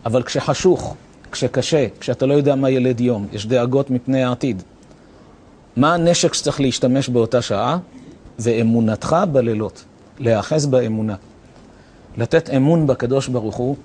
אבל 0.06 0.24
כשחשוך, 0.24 0.96
כשקשה, 1.32 1.88
כשאתה 2.00 2.26
לא 2.26 2.34
יודע 2.34 2.56
מה 2.56 2.70
ילד 2.70 3.02
יום, 3.02 3.28
יש 3.34 3.46
דאגות 3.46 3.90
מפני 3.90 4.24
העתיד. 4.24 4.64
מה 5.78 5.94
הנשק 5.94 6.34
שצריך 6.34 6.62
להשתמש 6.62 7.10
באותה 7.10 7.42
שעה? 7.42 7.78
ואמונתך 8.40 9.16
בלילות. 9.32 9.84
להיאחז 10.20 10.66
באמונה. 10.66 11.16
לתת 12.18 12.50
אמון 12.50 12.88
בקדוש 12.88 13.28
ברוך 13.28 13.56
הוא, 13.56 13.76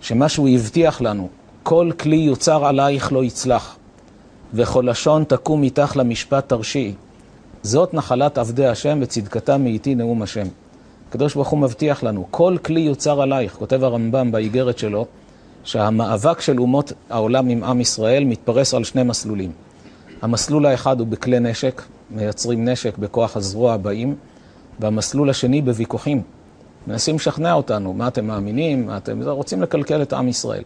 שמה 0.00 0.28
שהוא 0.28 0.48
הבטיח 0.48 1.00
לנו, 1.00 1.28
כל 1.62 1.90
כלי 2.00 2.16
יוצר 2.16 2.66
עלייך 2.66 3.12
לא 3.12 3.24
יצלח, 3.24 3.76
וכל 4.54 4.84
לשון 4.88 5.24
תקום 5.24 5.62
איתך 5.62 5.96
למשפט 5.96 6.48
תרשיעי. 6.48 6.94
זאת 7.62 7.94
נחלת 7.94 8.38
עבדי 8.38 8.66
השם 8.66 8.98
וצדקתם 9.02 9.64
מאיתי 9.64 9.94
נאום 9.94 10.22
השם. 10.22 10.46
הקדוש 11.08 11.34
ברוך 11.34 11.48
הוא 11.48 11.58
מבטיח 11.58 12.02
לנו, 12.02 12.26
כל 12.30 12.56
כלי 12.64 12.80
יוצר 12.80 13.22
עלייך, 13.22 13.54
כותב 13.54 13.84
הרמב"ם 13.84 14.32
באיגרת 14.32 14.78
שלו, 14.78 15.06
שהמאבק 15.64 16.40
של 16.40 16.60
אומות 16.60 16.92
העולם 17.10 17.48
עם 17.48 17.64
עם 17.64 17.80
ישראל 17.80 18.24
מתפרס 18.24 18.74
על 18.74 18.84
שני 18.84 19.02
מסלולים. 19.02 19.52
המסלול 20.22 20.66
האחד 20.66 21.00
הוא 21.00 21.06
בכלי 21.06 21.40
נשק, 21.40 21.82
מייצרים 22.10 22.68
נשק 22.68 22.98
בכוח 22.98 23.36
הזרוע 23.36 23.72
הבאים, 23.72 24.14
והמסלול 24.80 25.30
השני 25.30 25.62
בוויכוחים. 25.62 26.22
מנסים 26.86 27.16
לשכנע 27.16 27.52
אותנו, 27.52 27.92
מה 27.92 28.08
אתם 28.08 28.26
מאמינים, 28.26 28.86
מה 28.86 28.96
אתם 28.96 29.22
רוצים 29.22 29.62
לקלקל 29.62 30.02
את 30.02 30.12
עם 30.12 30.28
ישראל. 30.28 30.62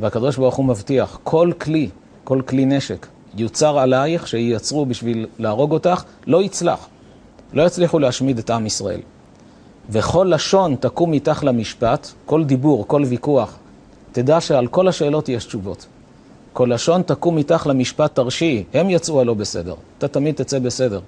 והקדוש 0.00 0.36
ברוך 0.36 0.54
הוא 0.54 0.64
מבטיח, 0.64 1.18
כל 1.24 1.50
כלי, 1.60 1.88
כל 2.24 2.42
כלי 2.46 2.64
נשק, 2.64 3.06
יוצר 3.36 3.78
עלייך, 3.78 4.28
שייצרו 4.28 4.86
בשביל 4.86 5.26
להרוג 5.38 5.72
אותך, 5.72 6.04
לא 6.26 6.42
יצלח. 6.42 6.88
לא 7.52 7.62
יצליחו 7.62 7.98
להשמיד 7.98 8.38
את 8.38 8.50
עם 8.50 8.66
ישראל. 8.66 9.00
וכל 9.90 10.32
לשון 10.34 10.76
תקום 10.80 11.12
איתך 11.12 11.44
למשפט, 11.44 12.08
כל 12.26 12.44
דיבור, 12.44 12.84
כל 12.88 13.02
ויכוח, 13.06 13.58
תדע 14.12 14.40
שעל 14.40 14.66
כל 14.66 14.88
השאלות 14.88 15.28
יש 15.28 15.44
תשובות. 15.44 15.86
כל 16.52 16.70
לשון 16.74 17.02
תקום 17.02 17.38
איתך 17.38 17.66
למשפט 17.66 18.14
תרשי, 18.14 18.64
הם 18.74 18.90
יצאו 18.90 19.20
הלא 19.20 19.34
בסדר. 19.34 19.74
אתה 19.98 20.08
תמיד 20.08 20.34
תצא 20.34 20.58
בסדר. 20.58 21.00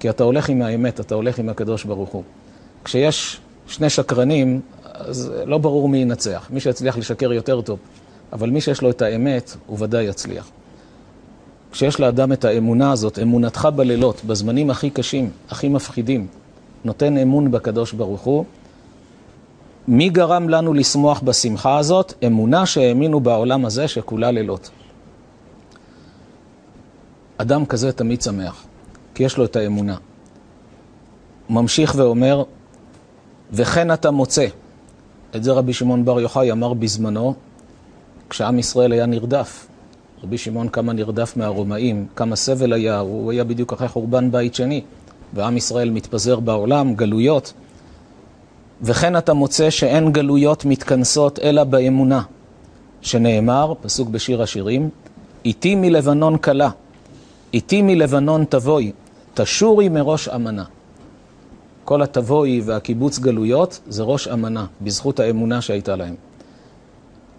כי 0.00 0.10
אתה 0.10 0.24
הולך 0.24 0.48
עם 0.48 0.62
האמת, 0.62 1.00
אתה 1.00 1.14
הולך 1.14 1.38
עם 1.38 1.48
הקדוש 1.48 1.84
ברוך 1.84 2.10
הוא. 2.10 2.22
כשיש 2.84 3.40
שני 3.68 3.90
שקרנים, 3.90 4.60
אז 4.84 5.32
לא 5.44 5.58
ברור 5.58 5.88
מי 5.88 5.98
ינצח. 5.98 6.48
מי 6.50 6.60
שיצליח 6.60 6.98
לשקר 6.98 7.32
יותר 7.32 7.60
טוב, 7.60 7.78
אבל 8.32 8.50
מי 8.50 8.60
שיש 8.60 8.82
לו 8.82 8.90
את 8.90 9.02
האמת, 9.02 9.56
הוא 9.66 9.76
ודאי 9.80 10.04
יצליח. 10.04 10.48
כשיש 11.72 12.00
לאדם 12.00 12.32
את 12.32 12.44
האמונה 12.44 12.92
הזאת, 12.92 13.18
אמונתך 13.18 13.68
בלילות, 13.76 14.24
בזמנים 14.24 14.70
הכי 14.70 14.90
קשים, 14.90 15.30
הכי 15.50 15.68
מפחידים, 15.68 16.26
נותן 16.84 17.16
אמון 17.18 17.50
בקדוש 17.50 17.92
ברוך 17.92 18.20
הוא, 18.20 18.44
מי 19.88 20.08
גרם 20.08 20.48
לנו 20.48 20.74
לשמוח 20.74 21.20
בשמחה 21.20 21.78
הזאת? 21.78 22.14
אמונה 22.26 22.66
שהאמינו 22.66 23.20
בעולם 23.20 23.64
הזה 23.64 23.88
שכולה 23.88 24.30
לילות. 24.30 24.70
אדם 27.36 27.66
כזה 27.66 27.92
תמיד 27.92 28.22
שמח, 28.22 28.64
כי 29.14 29.24
יש 29.24 29.36
לו 29.36 29.44
את 29.44 29.56
האמונה. 29.56 29.96
ממשיך 31.50 31.94
ואומר, 31.96 32.42
וכן 33.52 33.92
אתה 33.92 34.10
מוצא. 34.10 34.46
את 35.36 35.44
זה 35.44 35.52
רבי 35.52 35.72
שמעון 35.72 36.04
בר 36.04 36.20
יוחאי 36.20 36.52
אמר 36.52 36.74
בזמנו, 36.74 37.34
כשעם 38.30 38.58
ישראל 38.58 38.92
היה 38.92 39.06
נרדף. 39.06 39.66
רבי 40.22 40.38
שמעון 40.38 40.68
כמה 40.68 40.92
נרדף 40.92 41.36
מהרומאים, 41.36 42.06
כמה 42.16 42.36
סבל 42.36 42.72
היה, 42.72 42.98
הוא 42.98 43.32
היה 43.32 43.44
בדיוק 43.44 43.72
אחרי 43.72 43.88
חורבן 43.88 44.30
בית 44.30 44.54
שני, 44.54 44.82
ועם 45.34 45.56
ישראל 45.56 45.90
מתפזר 45.90 46.40
בעולם, 46.40 46.94
גלויות. 46.94 47.52
וכן 48.82 49.16
אתה 49.16 49.34
מוצא 49.34 49.70
שאין 49.70 50.12
גלויות 50.12 50.64
מתכנסות 50.64 51.38
אלא 51.38 51.64
באמונה, 51.64 52.22
שנאמר, 53.00 53.74
פסוק 53.82 54.08
בשיר 54.08 54.42
השירים, 54.42 54.88
איתי 55.44 55.74
מלבנון 55.74 56.38
כלה, 56.38 56.70
איתי 57.52 57.82
מלבנון 57.82 58.44
תבואי, 58.48 58.92
תשורי 59.34 59.88
מראש 59.88 60.28
אמנה. 60.28 60.64
כל 61.86 62.02
התבואי 62.02 62.60
והקיבוץ 62.64 63.18
גלויות 63.18 63.80
זה 63.88 64.02
ראש 64.02 64.28
אמנה, 64.28 64.66
בזכות 64.80 65.20
האמונה 65.20 65.60
שהייתה 65.60 65.96
להם. 65.96 66.14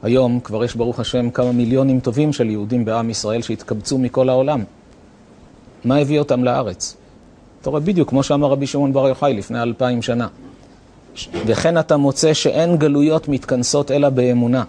היום 0.04 0.40
כבר 0.40 0.64
יש 0.64 0.76
ברוך 0.76 1.00
השם 1.00 1.30
כמה 1.30 1.52
מיליונים 1.52 2.00
טובים 2.00 2.34
של 2.34 2.50
יהודים 2.50 2.86
בעם 2.86 3.10
ישראל 3.10 3.42
שהתקבצו 3.42 3.98
מכל 3.98 4.30
העולם. 4.30 4.64
מה 5.86 5.98
הביא 5.98 6.20
אותם 6.20 6.44
לארץ? 6.44 6.96
אתה 7.62 7.70
רואה 7.70 7.82
בדיוק 7.82 8.10
כמו 8.10 8.24
שאמר 8.24 8.48
רבי 8.48 8.68
שמעון 8.68 8.94
בר 8.94 9.08
יוחאי 9.08 9.34
לפני 9.34 9.62
אלפיים 9.62 10.02
שנה. 10.02 10.28
וכן 11.46 11.80
אתה 11.80 11.98
מוצא 11.98 12.34
שאין 12.34 12.78
גלויות 12.78 13.28
מתכנסות 13.28 13.92
אלא 13.92 14.10
באמונה. 14.10 14.64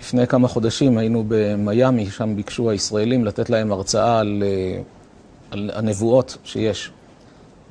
לפני 0.00 0.26
כמה 0.26 0.48
חודשים 0.48 0.98
היינו 0.98 1.24
במיאמי, 1.28 2.10
שם 2.10 2.36
ביקשו 2.36 2.70
הישראלים 2.70 3.24
לתת 3.24 3.50
להם 3.50 3.72
הרצאה 3.72 4.18
על, 4.18 4.42
אה, 4.46 4.82
על 5.50 5.70
הנבואות 5.74 6.36
שיש. 6.44 6.90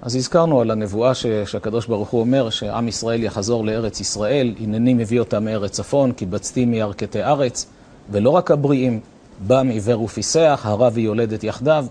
אז 0.02 0.16
הזכרנו 0.16 0.62
על 0.62 0.72
הנבואה 0.72 1.16
ש, 1.16 1.26
שהקדוש 1.46 1.88
ברוך 1.88 2.10
הוא 2.10 2.22
אומר 2.22 2.50
שעם 2.50 2.88
ישראל 2.88 3.24
יחזור 3.24 3.66
לארץ 3.66 4.00
ישראל, 4.00 4.56
הנני 4.60 4.94
מביא 4.94 5.20
אותם 5.20 5.46
מארץ 5.46 5.72
צפון, 5.72 6.12
כי 6.12 6.26
בצתי 6.26 6.66
מירכתי 6.66 7.24
ארץ, 7.24 7.66
ולא 8.12 8.30
רק 8.30 8.52
הבריאים, 8.52 9.00
בם 9.48 9.70
עיוור 9.70 10.02
ופיסח, 10.04 10.62
הרע 10.64 10.90
ויולדת 10.94 11.44
יחדיו. 11.44 11.86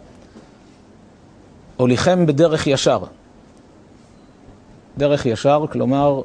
הוליכם 1.77 2.27
בדרך 2.27 2.67
ישר. 2.67 3.01
דרך 4.99 5.27
ישר, 5.27 5.65
כלומר, 5.73 6.23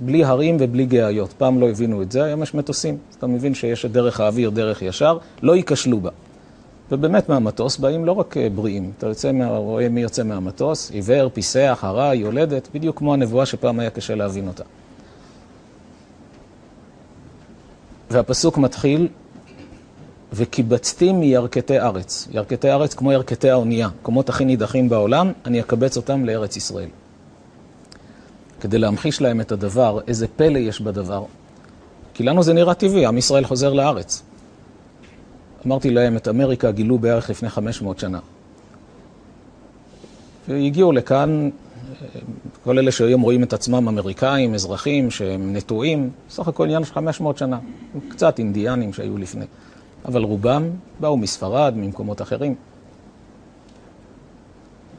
בלי 0.00 0.24
הרים 0.24 0.56
ובלי 0.60 0.86
גאיות. 0.86 1.32
פעם 1.38 1.60
לא 1.60 1.68
הבינו 1.68 2.02
את 2.02 2.12
זה, 2.12 2.24
היום 2.24 2.42
יש 2.42 2.54
מטוסים. 2.54 2.98
אז 3.10 3.14
אתה 3.14 3.26
מבין 3.26 3.54
שיש 3.54 3.84
את 3.84 3.92
דרך 3.92 4.20
האוויר, 4.20 4.50
דרך 4.50 4.82
ישר, 4.82 5.18
לא 5.42 5.56
ייכשלו 5.56 6.00
בה. 6.00 6.10
ובאמת 6.92 7.28
מהמטוס 7.28 7.76
באים 7.76 8.04
לא 8.04 8.12
רק 8.12 8.36
אה, 8.36 8.48
בריאים, 8.54 8.92
אתה 8.98 9.06
יוצא 9.06 9.32
מה... 9.32 9.56
רואה 9.56 9.88
מי 9.88 10.00
יוצא 10.00 10.22
מהמטוס, 10.22 10.90
עיוור, 10.90 11.28
פיסח, 11.28 11.78
הרע, 11.82 12.14
יולדת, 12.14 12.68
בדיוק 12.74 12.98
כמו 12.98 13.14
הנבואה 13.14 13.46
שפעם 13.46 13.80
היה 13.80 13.90
קשה 13.90 14.14
להבין 14.14 14.48
אותה. 14.48 14.64
והפסוק 18.10 18.58
מתחיל, 18.58 19.08
וקיבצתי 20.32 21.12
מירכתי 21.12 21.78
ארץ. 21.78 22.28
ירכתי 22.30 22.70
ארץ 22.70 22.94
כמו 22.94 23.12
ירכתי 23.12 23.50
האונייה, 23.50 23.88
מקומות 24.00 24.28
הכי 24.28 24.44
נידחים 24.44 24.88
בעולם, 24.88 25.32
אני 25.46 25.60
אקבץ 25.60 25.96
אותם 25.96 26.24
לארץ 26.24 26.56
ישראל. 26.56 26.88
כדי 28.60 28.78
להמחיש 28.78 29.22
להם 29.22 29.40
את 29.40 29.52
הדבר, 29.52 30.00
איזה 30.08 30.26
פלא 30.36 30.58
יש 30.58 30.80
בדבר. 30.80 31.24
כי 32.14 32.22
לנו 32.22 32.42
זה 32.42 32.52
נראה 32.52 32.74
טבעי, 32.74 33.06
עם 33.06 33.18
ישראל 33.18 33.44
חוזר 33.44 33.72
לארץ. 33.72 34.22
אמרתי 35.66 35.90
להם, 35.90 36.16
את 36.16 36.28
אמריקה 36.28 36.70
גילו 36.70 36.98
בערך 36.98 37.30
לפני 37.30 37.48
500 37.48 37.98
שנה. 37.98 38.18
והגיעו 40.48 40.92
לכאן, 40.92 41.50
כל 42.64 42.78
אלה 42.78 42.92
שהיום 42.92 43.20
רואים 43.20 43.42
את 43.42 43.52
עצמם 43.52 43.88
אמריקאים, 43.88 44.54
אזרחים, 44.54 45.10
שהם 45.10 45.56
נטועים, 45.56 46.10
סך 46.30 46.48
הכל 46.48 46.64
עניין 46.64 46.84
של 46.84 46.94
500 46.94 47.38
שנה, 47.38 47.58
קצת 48.08 48.38
אינדיאנים 48.38 48.92
שהיו 48.92 49.18
לפני, 49.18 49.44
אבל 50.04 50.22
רובם 50.22 50.70
באו 51.00 51.16
מספרד, 51.16 51.74
ממקומות 51.76 52.22
אחרים. 52.22 52.54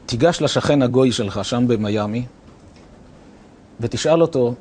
תיגש 0.06 0.42
לשכן 0.42 0.82
הגוי 0.82 1.12
שלך 1.12 1.44
שם 1.44 1.64
במיאמי 1.68 2.24
ותשאל 3.80 4.22
אותו 4.22 4.54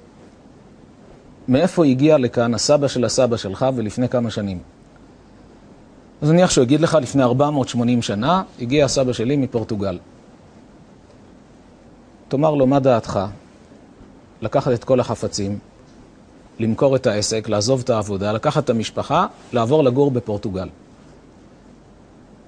מאיפה 1.47 1.85
הגיע 1.85 2.17
לכאן 2.17 2.53
הסבא 2.53 2.87
של 2.87 3.05
הסבא 3.05 3.37
שלך 3.37 3.65
ולפני 3.75 4.09
כמה 4.09 4.31
שנים. 4.31 4.59
אז 6.21 6.31
נניח 6.31 6.51
שהוא 6.51 6.63
יגיד 6.63 6.81
לך, 6.81 6.97
לפני 7.01 7.23
480 7.23 8.01
שנה 8.01 8.43
הגיע 8.61 8.85
הסבא 8.85 9.13
שלי 9.13 9.37
מפורטוגל. 9.37 9.99
תאמר 12.27 12.55
לו, 12.55 12.67
מה 12.67 12.79
דעתך? 12.79 13.19
לקחת 14.41 14.73
את 14.73 14.83
כל 14.83 14.99
החפצים, 14.99 15.59
למכור 16.59 16.95
את 16.95 17.07
העסק, 17.07 17.49
לעזוב 17.49 17.81
את 17.83 17.89
העבודה, 17.89 18.31
לקחת 18.31 18.63
את 18.63 18.69
המשפחה, 18.69 19.27
לעבור 19.53 19.83
לגור 19.83 20.11
בפורטוגל. 20.11 20.69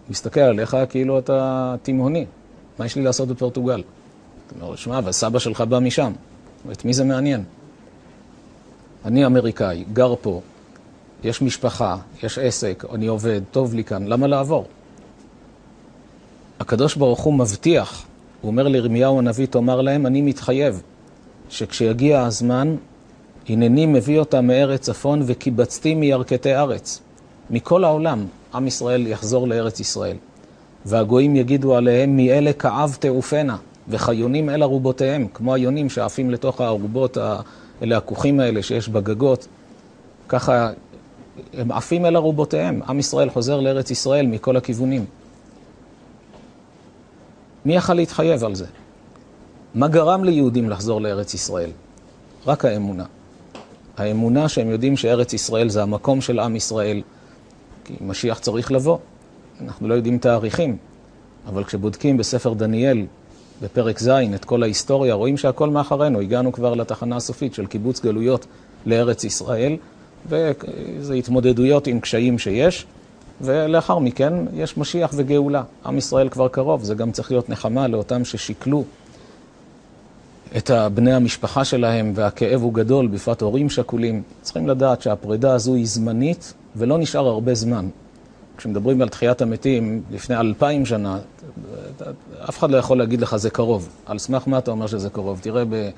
מסתכל 0.09 0.39
עליך 0.39 0.77
כאילו 0.89 1.19
אתה 1.19 1.75
תימהוני. 1.83 2.25
מה 2.79 2.85
יש 2.85 2.95
לי 2.95 3.01
לעשות 3.01 3.27
בפורטוגל? 3.27 3.83
אתה 4.47 4.65
אומר, 4.65 4.75
שמע, 4.75 4.97
אבל 4.97 5.11
סבא 5.11 5.39
שלך 5.39 5.61
בא 5.61 5.79
משם. 5.79 6.11
את 6.71 6.85
מי 6.85 6.93
זה 6.93 7.03
מעניין? 7.03 7.43
אני 9.05 9.25
אמריקאי, 9.25 9.83
גר 9.93 10.13
פה, 10.21 10.41
יש 11.23 11.41
משפחה, 11.41 11.97
יש 12.23 12.37
עסק, 12.37 12.83
אני 12.93 13.07
עובד, 13.07 13.41
טוב 13.51 13.73
לי 13.73 13.83
כאן, 13.83 14.07
למה 14.07 14.27
לעבור? 14.27 14.65
הקדוש 16.59 16.95
ברוך 16.95 17.19
הוא 17.19 17.33
מבטיח, 17.33 18.05
הוא 18.41 18.51
אומר 18.51 18.67
לירמיהו 18.67 19.19
הנביא, 19.19 19.45
תאמר 19.45 19.81
להם, 19.81 20.05
אני 20.05 20.21
מתחייב 20.21 20.81
שכשיגיע 21.49 22.21
הזמן, 22.21 22.75
הנני 23.49 23.85
מביא 23.85 24.19
אותם 24.19 24.47
מארץ 24.47 24.81
צפון 24.81 25.21
וקיבצתי 25.25 25.95
מירכתי 25.95 26.55
ארץ. 26.55 27.01
מכל 27.49 27.83
העולם, 27.83 28.25
עם 28.53 28.67
ישראל 28.67 29.07
יחזור 29.07 29.47
לארץ 29.47 29.79
ישראל. 29.79 30.17
והגויים 30.85 31.35
יגידו 31.35 31.75
עליהם, 31.75 32.17
מאלה 32.17 32.53
כאב 32.53 32.97
תעופנה, 32.99 33.57
וחיונים 33.87 34.49
אל 34.49 34.63
ארובותיהם, 34.63 35.27
כמו 35.33 35.53
היונים 35.53 35.89
שעפים 35.89 36.31
לתוך 36.31 36.61
הארובות, 36.61 37.17
אלה 37.81 37.97
הכוכים 37.97 38.39
האלה 38.39 38.63
שיש 38.63 38.89
בגגות. 38.89 39.47
ככה 40.27 40.71
הם 41.53 41.71
עפים 41.71 42.05
אל 42.05 42.15
ארובותיהם. 42.15 42.81
עם 42.87 42.99
ישראל 42.99 43.29
חוזר 43.29 43.59
לארץ 43.59 43.91
ישראל 43.91 44.25
מכל 44.25 44.57
הכיוונים. 44.57 45.05
מי 47.65 47.75
יכל 47.75 47.93
להתחייב 47.93 48.43
על 48.43 48.55
זה? 48.55 48.65
מה 49.75 49.87
גרם 49.87 50.23
ליהודים 50.23 50.69
לחזור 50.69 51.01
לארץ 51.01 51.33
ישראל? 51.33 51.69
רק 52.47 52.65
האמונה. 52.65 53.05
האמונה 53.97 54.49
שהם 54.49 54.69
יודעים 54.69 54.97
שארץ 54.97 55.33
ישראל 55.33 55.69
זה 55.69 55.83
המקום 55.83 56.21
של 56.21 56.39
עם 56.39 56.55
ישראל, 56.55 57.01
כי 57.85 57.93
משיח 58.01 58.39
צריך 58.39 58.71
לבוא. 58.71 58.97
אנחנו 59.61 59.87
לא 59.87 59.93
יודעים 59.93 60.17
תאריכים, 60.17 60.77
אבל 61.47 61.63
כשבודקים 61.63 62.17
בספר 62.17 62.53
דניאל, 62.53 63.05
בפרק 63.61 63.99
ז', 63.99 64.07
את 64.09 64.45
כל 64.45 64.63
ההיסטוריה, 64.63 65.13
רואים 65.13 65.37
שהכל 65.37 65.69
מאחרינו. 65.69 66.19
הגענו 66.19 66.51
כבר 66.51 66.73
לתחנה 66.73 67.15
הסופית 67.15 67.53
של 67.53 67.65
קיבוץ 67.65 68.01
גלויות 68.01 68.45
לארץ 68.85 69.23
ישראל, 69.23 69.77
וזה 70.29 71.13
התמודדויות 71.13 71.87
עם 71.87 71.99
קשיים 71.99 72.39
שיש, 72.39 72.85
ולאחר 73.41 73.99
מכן 73.99 74.33
יש 74.53 74.77
משיח 74.77 75.11
וגאולה. 75.15 75.63
עם 75.85 75.97
ישראל 75.97 76.29
כבר 76.29 76.47
קרוב, 76.47 76.83
זה 76.83 76.95
גם 76.95 77.11
צריך 77.11 77.31
להיות 77.31 77.49
נחמה 77.49 77.87
לאותם 77.87 78.25
ששיקלו 78.25 78.83
את 80.57 80.71
בני 80.93 81.13
המשפחה 81.13 81.65
שלהם, 81.65 82.11
והכאב 82.15 82.61
הוא 82.61 82.73
גדול, 82.73 83.07
בפרט 83.07 83.41
הורים 83.41 83.69
שכולים. 83.69 84.21
צריכים 84.41 84.69
לדעת 84.69 85.01
שהפרידה 85.01 85.53
הזו 85.53 85.75
היא 85.75 85.87
זמנית, 85.87 86.53
ולא 86.75 86.97
נשאר 86.97 87.27
הרבה 87.27 87.53
זמן. 87.53 87.89
כשמדברים 88.57 89.01
על 89.01 89.09
תחיית 89.09 89.41
המתים 89.41 90.01
לפני 90.11 90.37
אלפיים 90.37 90.85
שנה, 90.85 91.19
אף 92.49 92.59
אחד 92.59 92.71
לא 92.71 92.77
יכול 92.77 92.97
להגיד 92.97 93.21
לך 93.21 93.35
זה 93.35 93.49
קרוב. 93.49 93.89
על 94.05 94.19
סמך 94.19 94.47
מה 94.47 94.57
אתה 94.57 94.71
אומר 94.71 94.87
שזה 94.87 95.09
קרוב? 95.09 95.39
תראה, 95.41 95.65
ב, 95.65 95.89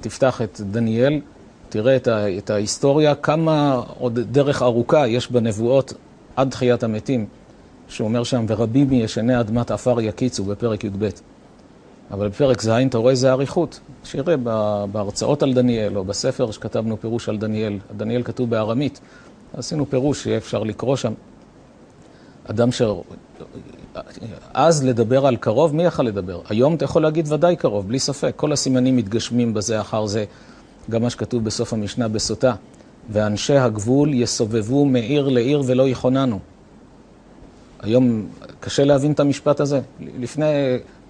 תפתח 0.00 0.42
את 0.42 0.60
דניאל, 0.60 1.20
תראה 1.68 1.96
את, 2.38 2.50
ההיסטוריה, 2.50 3.14
כמה 3.14 3.82
עוד 3.98 4.18
דרך 4.18 4.62
ארוכה 4.62 5.08
יש 5.08 5.30
בנבואות 5.30 5.92
עד 6.36 6.50
תחיית 6.50 6.82
המתים, 6.82 7.26
שהוא 7.88 8.08
אומר 8.08 8.24
שם, 8.24 8.44
ורבים 8.48 8.88
מישני 8.88 9.40
אדמת 9.40 9.70
עפר 9.70 10.00
יקיצו 10.00 10.44
בפרק 10.44 10.84
י"ב. 10.84 11.08
אבל 12.10 12.28
בפרק 12.28 12.62
ז' 12.62 12.68
אתה 12.68 12.98
רואה 12.98 13.10
איזה 13.10 13.32
אריכות. 13.32 13.80
שיראה 14.04 14.36
בהרצאות 14.92 15.42
על 15.42 15.54
דניאל, 15.54 15.96
או 15.96 16.04
בספר 16.04 16.50
שכתבנו 16.50 17.00
פירוש 17.00 17.28
על 17.28 17.38
דניאל, 17.38 17.78
דניאל 17.96 18.22
כתוב 18.22 18.50
בארמית, 18.50 19.00
עשינו 19.56 19.90
פירוש 19.90 20.22
שיהיה 20.22 20.36
אפשר 20.36 20.62
לקרוא 20.62 20.96
שם. 20.96 21.12
אדם 22.44 22.72
ש... 22.72 22.82
אז 24.54 24.84
לדבר 24.84 25.26
על 25.26 25.36
קרוב, 25.36 25.74
מי 25.74 25.84
יכל 25.84 26.02
לדבר? 26.02 26.40
היום 26.48 26.74
אתה 26.74 26.84
יכול 26.84 27.02
להגיד 27.02 27.32
ודאי 27.32 27.56
קרוב, 27.56 27.88
בלי 27.88 27.98
ספק. 27.98 28.32
כל 28.36 28.52
הסימנים 28.52 28.96
מתגשמים 28.96 29.54
בזה 29.54 29.80
אחר 29.80 30.06
זה. 30.06 30.24
גם 30.90 31.02
מה 31.02 31.10
שכתוב 31.10 31.44
בסוף 31.44 31.72
המשנה 31.72 32.08
בסוטה. 32.08 32.54
ואנשי 33.10 33.56
הגבול 33.56 34.14
יסובבו 34.14 34.84
מעיר 34.84 35.28
לעיר 35.28 35.62
ולא 35.66 35.88
יכוננו. 35.88 36.38
היום 37.80 38.26
קשה 38.60 38.84
להבין 38.84 39.12
את 39.12 39.20
המשפט 39.20 39.60
הזה. 39.60 39.80
לפני 40.00 40.46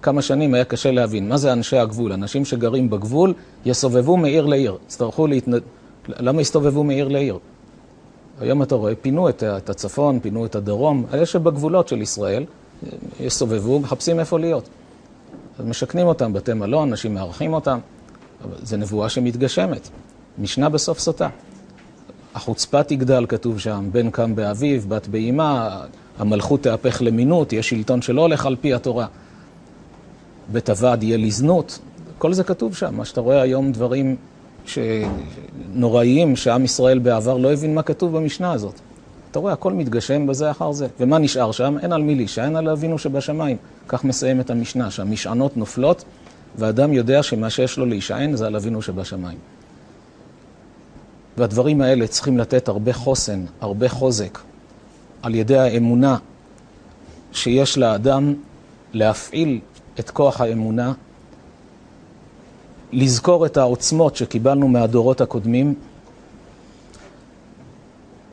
כמה 0.01 0.21
שנים 0.21 0.53
היה 0.53 0.65
קשה 0.65 0.91
להבין. 0.91 1.29
מה 1.29 1.37
זה 1.37 1.53
אנשי 1.53 1.77
הגבול? 1.77 2.11
אנשים 2.13 2.45
שגרים 2.45 2.89
בגבול 2.89 3.33
יסובבו 3.65 4.17
מעיר 4.17 4.45
לעיר. 4.45 4.77
יצטרכו 4.85 5.27
להתנד... 5.27 5.61
למה 6.07 6.41
יסתובבו 6.41 6.83
מעיר 6.83 7.07
לעיר? 7.07 7.37
היום 8.39 8.63
אתה 8.63 8.75
רואה, 8.75 8.95
פינו 8.95 9.29
את, 9.29 9.43
את 9.43 9.69
הצפון, 9.69 10.19
פינו 10.19 10.45
את 10.45 10.55
הדרום, 10.55 11.05
אלה 11.13 11.25
שבגבולות 11.25 11.87
של 11.87 12.01
ישראל, 12.01 12.45
יסובבו, 13.19 13.79
מחפשים 13.79 14.19
איפה 14.19 14.39
להיות. 14.39 14.69
אז 15.59 15.65
משכנים 15.65 16.07
אותם, 16.07 16.33
בתי 16.33 16.53
מלון, 16.53 16.89
אנשים 16.89 17.13
מארחים 17.13 17.53
אותם, 17.53 17.79
זו 18.63 18.77
נבואה 18.77 19.09
שמתגשמת. 19.09 19.89
משנה 20.37 20.69
בסוף 20.69 20.99
סוטה. 20.99 21.29
החוצפה 22.35 22.83
תגדל, 22.83 23.25
כתוב 23.29 23.59
שם, 23.59 23.89
בן 23.91 24.09
קם 24.09 24.35
באביו, 24.35 24.81
בת 24.87 25.07
באימה, 25.07 25.81
המלכות 26.17 26.63
תהפך 26.63 27.01
למינות, 27.01 27.53
יש 27.53 27.69
שלטון 27.69 28.01
שלא 28.01 28.21
הולך 28.21 28.45
על 28.45 28.55
פי 28.61 28.73
התורה. 28.73 29.07
בית 30.51 30.69
הוועד 30.69 31.03
יהיה 31.03 31.17
לזנות, 31.17 31.79
כל 32.17 32.33
זה 32.33 32.43
כתוב 32.43 32.75
שם. 32.75 32.95
מה 32.95 33.05
שאתה 33.05 33.21
רואה 33.21 33.41
היום 33.41 33.71
דברים 33.71 34.15
נוראיים 35.73 36.35
שעם 36.35 36.65
ישראל 36.65 36.99
בעבר 36.99 37.37
לא 37.37 37.53
הבין 37.53 37.75
מה 37.75 37.83
כתוב 37.83 38.17
במשנה 38.17 38.51
הזאת. 38.51 38.79
אתה 39.31 39.39
רואה, 39.39 39.53
הכל 39.53 39.73
מתגשם 39.73 40.27
בזה 40.27 40.51
אחר 40.51 40.71
זה. 40.71 40.87
ומה 40.99 41.17
נשאר 41.17 41.51
שם? 41.51 41.77
אין 41.81 41.93
על 41.93 42.01
מי 42.01 42.15
להישען, 42.15 42.55
על 42.55 42.69
אבינו 42.69 42.97
שבשמיים. 42.97 43.57
כך 43.87 44.03
מסיים 44.03 44.39
את 44.39 44.49
המשנה, 44.49 44.91
שהמשענות 44.91 45.57
נופלות, 45.57 46.03
ואדם 46.59 46.93
יודע 46.93 47.23
שמה 47.23 47.49
שיש 47.49 47.77
לו 47.77 47.85
להישען 47.85 48.35
זה 48.35 48.47
על 48.47 48.55
אבינו 48.55 48.81
שבשמיים. 48.81 49.37
והדברים 51.37 51.81
האלה 51.81 52.07
צריכים 52.07 52.37
לתת 52.37 52.67
הרבה 52.67 52.93
חוסן, 52.93 53.45
הרבה 53.61 53.89
חוזק, 53.89 54.39
על 55.21 55.35
ידי 55.35 55.57
האמונה 55.57 56.17
שיש 57.31 57.77
לאדם 57.77 58.33
להפעיל 58.93 59.59
את 59.99 60.09
כוח 60.09 60.41
האמונה 60.41 60.93
לזכור 62.91 63.45
את 63.45 63.57
העוצמות 63.57 64.15
שקיבלנו 64.15 64.67
מהדורות 64.67 65.21
הקודמים, 65.21 65.73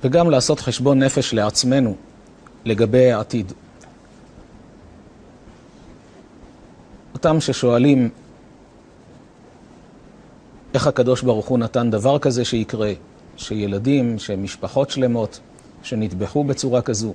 וגם 0.05 0.31
לעשות 0.31 0.61
חשבון 0.61 1.03
נפש 1.03 1.35
לעצמנו 1.35 1.97
לגבי 2.65 3.13
העתיד. 3.13 3.53
אותם 7.17 7.41
ששואלים 7.41 8.09
איך 10.75 10.87
הקדוש 10.87 11.23
ברוך 11.23 11.47
הוא 11.47 11.59
נתן 11.59 11.91
דבר 11.91 12.19
כזה 12.19 12.45
שיקרה, 12.45 12.93
שילדים, 13.37 14.19
שמשפחות 14.19 14.91
שלמות, 14.91 15.41
שנטבחו 15.83 16.45
בצורה 16.45 16.83
כזו. 16.83 17.13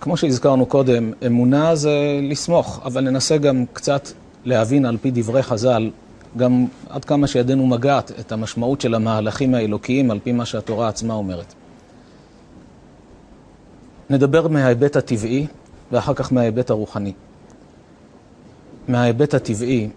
כמו 0.00 0.16
שהזכרנו 0.16 0.66
קודם, 0.66 1.12
אמונה 1.26 1.74
זה 1.74 2.20
לסמוך, 2.22 2.80
אבל 2.84 3.00
ננסה 3.00 3.38
גם 3.38 3.64
קצת 3.72 4.08
להבין 4.44 4.84
על 4.84 4.96
פי 4.96 5.10
דברי 5.10 5.42
חז"ל, 5.42 5.90
גם 6.36 6.66
עד 6.88 7.04
כמה 7.04 7.26
שידנו 7.26 7.66
מגעת 7.66 8.12
את 8.20 8.32
המשמעות 8.32 8.80
של 8.80 8.94
המהלכים 8.94 9.54
האלוקיים 9.54 10.10
על 10.10 10.18
פי 10.22 10.32
מה 10.32 10.46
שהתורה 10.46 10.88
עצמה 10.88 11.14
אומרת. 11.14 11.54
נדבר 14.10 14.48
מההיבט 14.48 14.96
הטבעי 14.96 15.46
ואחר 15.92 16.14
כך 16.14 16.32
מההיבט 16.32 16.70
הרוחני. 16.70 17.12
מההיבט 18.88 19.34
הטבעי, 19.34 19.88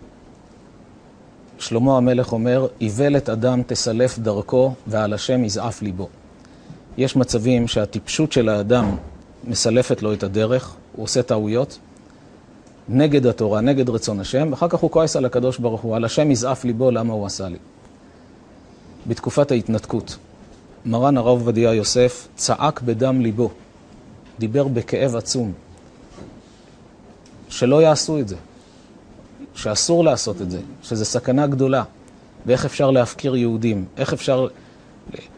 שלמה 1.60 1.98
המלך 1.98 2.32
אומר, 2.32 2.68
איוולת 2.82 3.30
אדם 3.30 3.62
תסלף 3.68 4.20
דרכו 4.20 4.74
ועל 4.88 5.14
השם 5.14 5.44
יזעף 5.44 5.82
ליבו. 5.82 6.10
יש 6.98 7.16
מצבים 7.16 7.68
שהטיפשות 7.68 8.32
של 8.32 8.50
האדם 8.50 8.96
מסלפת 9.44 10.02
לו 10.02 10.14
את 10.14 10.24
הדרך, 10.24 10.76
הוא 10.96 11.04
עושה 11.04 11.24
טעויות, 11.24 11.80
נגד 12.90 13.26
התורה, 13.26 13.62
נגד 13.62 13.90
רצון 13.90 14.20
השם, 14.20 14.48
ואחר 14.52 14.68
כך 14.68 14.80
הוא 14.80 14.92
כועס 14.92 15.16
על 15.16 15.26
הקדוש 15.26 15.58
ברוך 15.58 15.82
הוא, 15.82 15.96
על 15.96 16.06
השם 16.06 16.32
יזעף 16.32 16.66
ליבו, 16.66 16.92
למה 16.92 17.14
הוא 17.14 17.26
עשה 17.26 17.50
לי. 17.50 17.58
בתקופת 19.08 19.52
ההתנתקות, 19.52 20.18
מרן 20.86 21.18
הרב 21.18 21.28
עובדיה 21.28 21.74
יוסף 21.74 22.28
צעק 22.36 22.82
בדם 22.82 23.22
ליבו, 23.22 23.50
דיבר 24.40 24.68
בכאב 24.68 25.16
עצום, 25.16 25.54
שלא 27.54 27.82
יעשו 27.82 28.20
את 28.20 28.28
זה, 28.28 28.36
שאסור 29.56 30.04
לעשות 30.04 30.42
את 30.42 30.52
זה, 30.52 30.60
שזה 30.84 31.06
סכנה 31.06 31.48
גדולה, 31.48 31.84
ואיך 32.46 32.66
אפשר 32.66 32.92
להפקיר 32.92 33.36
יהודים, 33.36 33.86
איך 33.98 34.14
אפשר... 34.14 34.48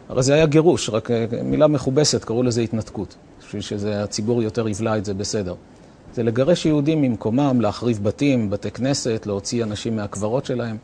הרי 0.08 0.22
זה 0.22 0.34
היה 0.34 0.46
גירוש, 0.46 0.90
רק 0.90 1.08
מילה 1.44 1.66
מכובסת, 1.66 2.24
קראו 2.24 2.42
לזה 2.42 2.60
התנתקות, 2.60 3.14
בשביל 3.40 3.62
שהציבור 3.62 4.42
יותר 4.42 4.68
יבלע 4.68 4.98
את 4.98 5.04
זה 5.04 5.14
בסדר. 5.14 5.54
זה 6.14 6.22
לגרש 6.22 6.66
יהודים 6.66 7.02
ממקומם, 7.02 7.60
להחריב 7.60 8.04
בתים, 8.04 8.50
בתי 8.50 8.70
כנסת, 8.70 9.26
להוציא 9.26 9.64
אנשים 9.64 9.96
מהקברות 9.96 10.46
שלהם. 10.46 10.76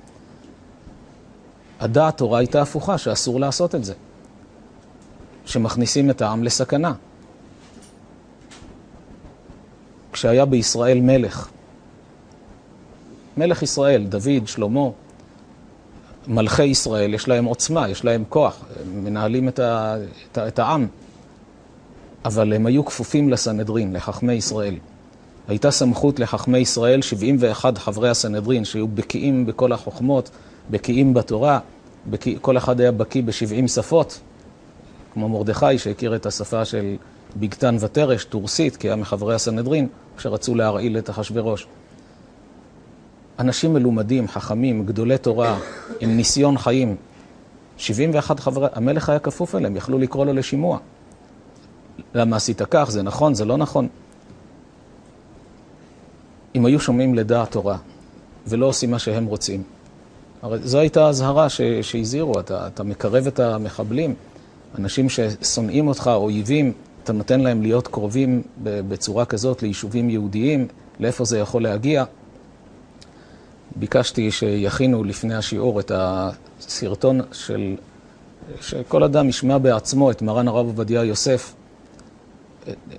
הדעת 1.80 2.16
תורה 2.16 2.38
הייתה 2.38 2.62
הפוכה, 2.62 2.98
שאסור 2.98 3.40
לעשות 3.40 3.74
את 3.74 3.84
זה. 3.84 3.94
שמכניסים 5.44 6.10
את 6.10 6.22
העם 6.22 6.44
לסכנה. 6.44 6.92
כשהיה 10.12 10.44
בישראל 10.44 11.00
מלך, 11.00 11.48
מלך 13.36 13.62
ישראל, 13.62 14.04
דוד, 14.04 14.46
שלמה, 14.46 14.88
מלכי 16.26 16.64
ישראל, 16.64 17.14
יש 17.14 17.28
להם 17.28 17.44
עוצמה, 17.44 17.88
יש 17.88 18.04
להם 18.04 18.24
כוח, 18.28 18.64
הם 18.80 19.04
מנהלים 19.04 19.48
את, 19.48 19.58
ה, 19.58 19.96
את, 20.32 20.38
את 20.38 20.58
העם, 20.58 20.86
אבל 22.24 22.52
הם 22.52 22.66
היו 22.66 22.84
כפופים 22.84 23.28
לסנהדרין, 23.28 23.92
לחכמי 23.92 24.32
ישראל. 24.32 24.74
הייתה 25.48 25.70
סמכות 25.70 26.20
לחכמי 26.20 26.58
ישראל, 26.58 27.02
71 27.02 27.78
חברי 27.78 28.08
הסנהדרין, 28.08 28.64
שהיו 28.64 28.88
בקיאים 28.88 29.46
בכל 29.46 29.72
החוכמות, 29.72 30.30
בקיאים 30.70 31.14
בתורה, 31.14 31.58
בקיא, 32.10 32.38
כל 32.40 32.56
אחד 32.56 32.80
היה 32.80 32.92
בקיא 32.92 33.22
ב-70 33.22 33.68
שפות, 33.68 34.20
כמו 35.12 35.28
מרדכי 35.28 35.78
שהכיר 35.78 36.16
את 36.16 36.26
השפה 36.26 36.64
של 36.64 36.96
בגתן 37.36 37.76
ותרש, 37.80 38.24
טורסית, 38.24 38.76
כי 38.76 38.88
היה 38.88 38.96
מחברי 38.96 39.34
הסנהדרין, 39.34 39.88
שרצו 40.18 40.54
להרעיל 40.54 40.98
את 40.98 41.10
אחשורוש. 41.10 41.66
אנשים 43.38 43.72
מלומדים, 43.72 44.28
חכמים, 44.28 44.86
גדולי 44.86 45.18
תורה, 45.18 45.58
עם 46.00 46.16
ניסיון 46.16 46.58
חיים. 46.58 46.96
71 47.76 48.40
חברי, 48.40 48.68
המלך 48.72 49.08
היה 49.08 49.18
כפוף 49.18 49.54
אליהם, 49.54 49.76
יכלו 49.76 49.98
לקרוא 49.98 50.26
לו 50.26 50.32
לשימוע. 50.32 50.78
למה 52.14 52.36
עשית 52.36 52.62
כך? 52.70 52.86
זה 52.90 53.02
נכון? 53.02 53.34
זה 53.34 53.44
לא 53.44 53.56
נכון? 53.56 53.88
אם 56.54 56.66
היו 56.66 56.80
שומעים 56.80 57.14
לדעת 57.14 57.50
תורה 57.50 57.76
ולא 58.46 58.66
עושים 58.66 58.90
מה 58.90 58.98
שהם 58.98 59.24
רוצים, 59.24 59.62
הרי 60.42 60.58
זו 60.62 60.78
הייתה 60.78 61.08
אזהרה 61.08 61.46
שהזהירו, 61.82 62.40
אתה, 62.40 62.66
אתה 62.66 62.82
מקרב 62.82 63.26
את 63.26 63.40
המחבלים, 63.40 64.14
אנשים 64.78 65.08
ששונאים 65.08 65.88
אותך, 65.88 66.10
אויבים, 66.14 66.72
אתה 67.04 67.12
נותן 67.12 67.40
להם 67.40 67.62
להיות 67.62 67.88
קרובים 67.88 68.42
בצורה 68.62 69.24
כזאת 69.24 69.62
ליישובים 69.62 70.10
יהודיים, 70.10 70.66
לאיפה 71.00 71.24
זה 71.24 71.38
יכול 71.38 71.62
להגיע. 71.62 72.04
ביקשתי 73.76 74.30
שיכינו 74.30 75.04
לפני 75.04 75.34
השיעור 75.34 75.80
את 75.80 75.92
הסרטון 75.94 77.20
של, 77.32 77.76
שכל 78.60 79.02
אדם 79.02 79.28
ישמע 79.28 79.58
בעצמו 79.58 80.10
את 80.10 80.22
מרן 80.22 80.48
הרב 80.48 80.66
עובדיה 80.66 81.04
יוסף, 81.04 81.54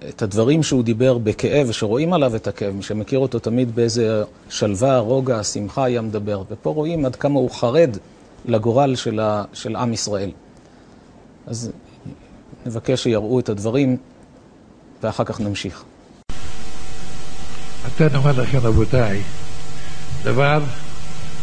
את 0.10 0.22
הדברים 0.22 0.64
שהוא 0.64 0.84
דיבר 0.84 1.18
בכאב, 1.18 1.72
שרואים 1.72 2.14
עליו 2.14 2.36
את 2.36 2.48
הכאב, 2.48 2.76
מי 2.76 2.84
שמכיר 2.84 3.20
אותו 3.20 3.40
תמיד 3.40 3.76
באיזה 3.76 4.24
שלווה, 4.50 5.00
רוגע, 5.00 5.44
שמחה 5.44 5.84
היה 5.84 6.02
מדבר. 6.02 6.44
ופה 6.50 6.70
רואים 6.70 7.06
עד 7.06 7.16
כמה 7.16 7.40
הוא 7.40 7.50
חרד 7.50 7.98
לגורל 8.46 8.96
של, 8.96 9.20
ה, 9.20 9.44
של 9.54 9.76
עם 9.76 9.94
ישראל. 9.94 10.32
אז 11.48 11.72
נבקש 12.66 13.04
שיראו 13.04 13.40
את 13.40 13.50
הדברים, 13.50 13.98
ואחר 15.04 15.24
כך 15.24 15.40
נמשיך. 15.40 15.84
אתה 17.88 18.08
נאמר 18.14 18.42
לכם, 18.42 18.58
רבותיי, 18.58 19.22
דבר 20.24 20.64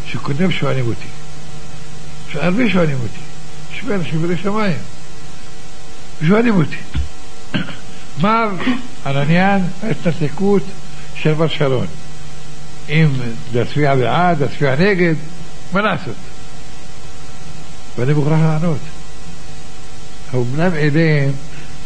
שקודם 0.07 0.51
שואלים 0.51 0.87
אותי. 0.87 1.09
הרבה 2.35 2.71
שואלים 2.71 2.99
אותי. 3.03 3.31
אנשים 3.95 4.23
בלי 4.23 4.37
שמיים. 4.37 4.79
שואלים 6.27 6.55
אותי. 6.55 6.77
מה 8.21 8.47
על 9.05 9.17
עניין 9.17 9.63
ההתנתקות 9.83 10.63
של 11.15 11.35
בר 11.35 11.49
שרון? 11.49 11.87
אם 12.89 13.09
להצביע 13.53 13.95
בעד, 13.95 14.41
להצביע 14.43 14.77
נגד, 14.77 15.15
מה 15.73 15.81
לעשות? 15.83 16.15
ואני 17.97 18.13
מוכרח 18.13 18.39
לענות. 18.41 18.79
האומנם 20.33 20.75
אליהם 20.75 21.31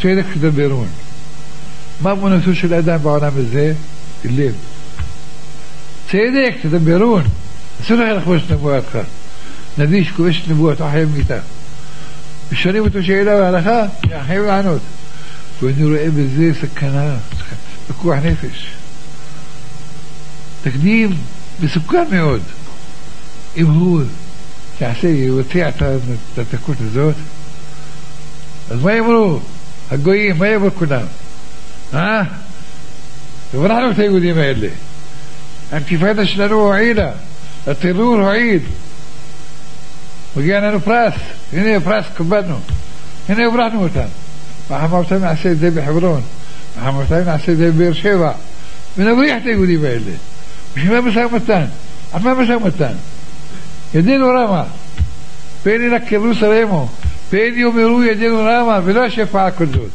צדק 0.02 0.24
תדברון. 0.34 0.88
מה 2.00 2.12
אמונתו 2.12 2.54
של 2.54 2.74
האדם 2.74 2.98
בעולם 3.02 3.32
הזה? 3.36 3.72
לב. 4.24 4.54
צדק 6.08 6.54
תדברון. 6.62 7.22
אסור 7.82 7.96
לך 7.96 8.16
לחבוש 8.16 8.42
את 8.46 8.50
נבואתך. 8.50 8.98
נביא 9.78 10.04
שכובש 10.04 10.42
את 10.44 10.48
נבואתו 10.48 10.88
חייב 10.90 11.16
מיתה. 11.16 11.38
ושואלים 12.52 12.84
אותו 12.84 13.02
שאלה 13.02 13.36
בהלכה, 13.36 13.82
חייב 14.26 14.44
לענות. 14.44 14.80
ואני 15.62 15.84
רואה 15.84 16.06
בזה 16.10 16.52
סכנה, 16.60 17.16
פיקוח 17.86 18.16
נפש. 18.24 18.66
תקדים 20.62 21.16
מסוכן 21.60 22.04
מאוד. 22.10 22.40
אם 23.56 23.66
הוא 23.66 24.02
יעשה, 24.80 25.08
יבצע 28.70 28.70
את 28.70 28.70
התקות 28.70 28.70
הזאת, 28.70 28.70
אז 28.70 28.82
מה 28.82 28.92
יאמרו? 28.92 29.40
הגויים, 29.90 30.38
מה 30.38 30.48
יאמרו 30.48 30.70
כולם? 30.78 31.06
אה? 31.94 32.22
הברחנו 33.54 33.90
את 33.90 33.98
היהודים 33.98 34.38
האלה. 34.38 34.68
האינתיפאדה 35.72 36.26
שלנו 36.26 36.54
הועילה, 36.54 37.10
הטרור 37.66 38.16
הועיל. 38.16 38.60
מגיע 40.36 40.60
לנו 40.60 40.80
פרס, 40.80 41.14
הנה 41.52 41.80
פרס, 41.80 42.04
כבדנו. 42.16 42.58
הנה 43.28 43.46
הברחנו 43.46 43.82
אותם. 43.82 44.08
מחר 44.70 45.18
נעשה 45.18 45.52
את 45.52 45.58
זה 45.58 45.70
בחברון, 45.70 46.20
מחר 46.76 47.24
נעשה 47.24 47.52
את 47.52 47.56
זה 47.56 47.72
בבאר 47.72 47.92
שבע, 47.92 48.32
ונבריח 48.96 49.42
את 49.42 49.46
היהודים 49.46 49.84
האלה. 49.84 50.12
בשביל 50.76 51.00
מה 51.00 51.00
משא 51.00 51.18
ומתן? 51.18 51.64
על 52.12 52.22
מה 52.22 52.34
פן 57.34 57.58
יאמרו 57.58 58.02
ידינו 58.02 58.38
רמה, 58.38 58.80
ולא 58.84 59.04
השפעה 59.04 59.50
כזאת. 59.50 59.90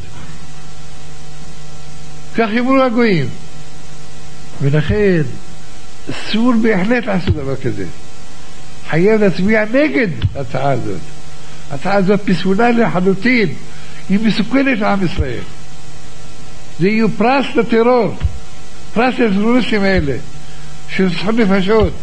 כך 2.35 2.49
יאמרו 2.53 2.81
הגויים. 2.81 3.29
ולכן 4.61 5.21
אסור 6.09 6.53
בהחלט 6.61 7.05
לעשות 7.05 7.35
דבר 7.35 7.55
כזה. 7.55 7.85
חייב 8.89 9.21
להצביע 9.21 9.65
נגד 9.73 10.07
ההצעה 10.35 10.71
הזאת. 10.71 10.99
ההצעה 11.71 11.95
הזאת 11.95 12.19
פסולה 12.25 12.71
לחלוטין. 12.71 13.49
היא 14.09 14.19
מסוכנת 14.23 14.79
לעם 14.79 15.05
ישראל. 15.05 15.43
זה 16.79 16.87
יהיה 16.87 17.05
פרס 17.17 17.45
לטרור, 17.55 18.15
פרס 18.93 19.19
לטרוריסטים 19.19 19.83
האלה, 19.83 20.15
שרצחו 20.89 21.31
נפשות, 21.31 21.93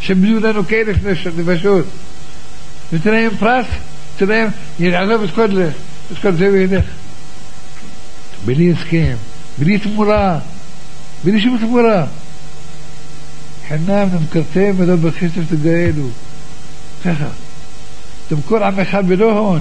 שבזו 0.00 0.40
לנו 0.40 0.66
כאלף 0.66 0.96
נפשות. 1.36 1.84
ניתן 2.92 3.10
להם 3.10 3.30
פרס, 3.38 3.66
ניתן 4.20 4.32
להם, 4.32 4.48
יעזוב 4.78 5.22
את 5.22 5.30
כל, 5.30 5.62
את 6.12 6.18
כל 6.22 6.32
זה 6.32 6.48
וילך. 6.52 6.84
בלי 8.44 8.72
הסכם, 8.72 9.14
בלי 9.58 9.78
תמורה, 9.78 10.38
בלי 11.24 11.40
שום 11.40 11.58
תמורה. 11.58 12.06
חינם 13.68 14.08
נמכרתם 14.12 14.74
ולא 14.76 14.96
בכסף 14.96 15.40
תגאלו. 15.50 16.08
ככה. 17.04 17.28
תמכור 18.28 18.64
עם 18.64 18.80
אחד 18.80 19.08
בלא 19.08 19.38
הון. 19.38 19.60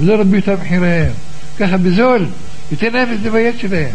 ולא 0.00 0.20
רבי 0.20 0.36
אותם 0.36 0.54
מחיריהם. 0.62 1.12
ככה 1.58 1.76
בזול, 1.76 2.26
ייתן 2.70 2.92
להם 2.92 3.12
את 3.12 3.20
זה 3.20 3.30
ביד 3.30 3.54
שלהם. 3.58 3.94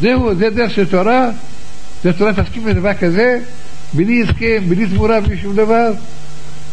זהו, 0.00 0.34
זה 0.34 0.50
דרך 0.50 0.70
של 0.70 0.86
תורה, 0.86 1.30
והתורה 2.04 2.32
תסכים 2.32 2.68
לדבר 2.68 2.94
כזה, 2.94 3.38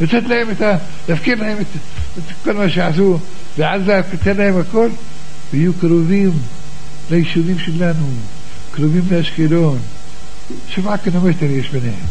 לתת 0.01 0.23
להם 0.27 0.51
את 0.51 0.61
ה... 0.61 0.77
להפקיר 1.09 1.35
להם 1.35 1.57
את, 1.57 1.65
את 2.17 2.23
כל 2.43 2.53
מה 2.53 2.69
שעשו 2.69 3.19
בעזה, 3.57 4.01
תתן 4.11 4.37
להם 4.37 4.59
הכל, 4.59 4.89
ויהיו 5.53 5.73
קרובים 5.73 6.31
ליישובים 7.11 7.59
שלנו, 7.59 8.09
קרובים 8.71 9.03
לאשקלון. 9.11 9.79
שבעה 10.69 10.97
קילומטר 10.97 11.45
יש 11.45 11.69
ביניהם, 11.69 12.05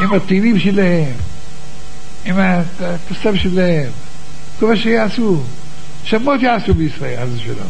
עם 0.00 0.12
הטילים 0.12 0.58
שלהם, 0.58 1.12
עם 2.24 2.36
התוסף 2.38 3.34
שלהם. 3.34 3.90
כל 4.60 4.66
מה 4.66 4.76
שיעשו, 4.76 5.42
שמות 6.04 6.42
יעשו 6.42 6.74
בישראל, 6.74 7.26
חס 7.26 7.32
ושלום. 7.36 7.68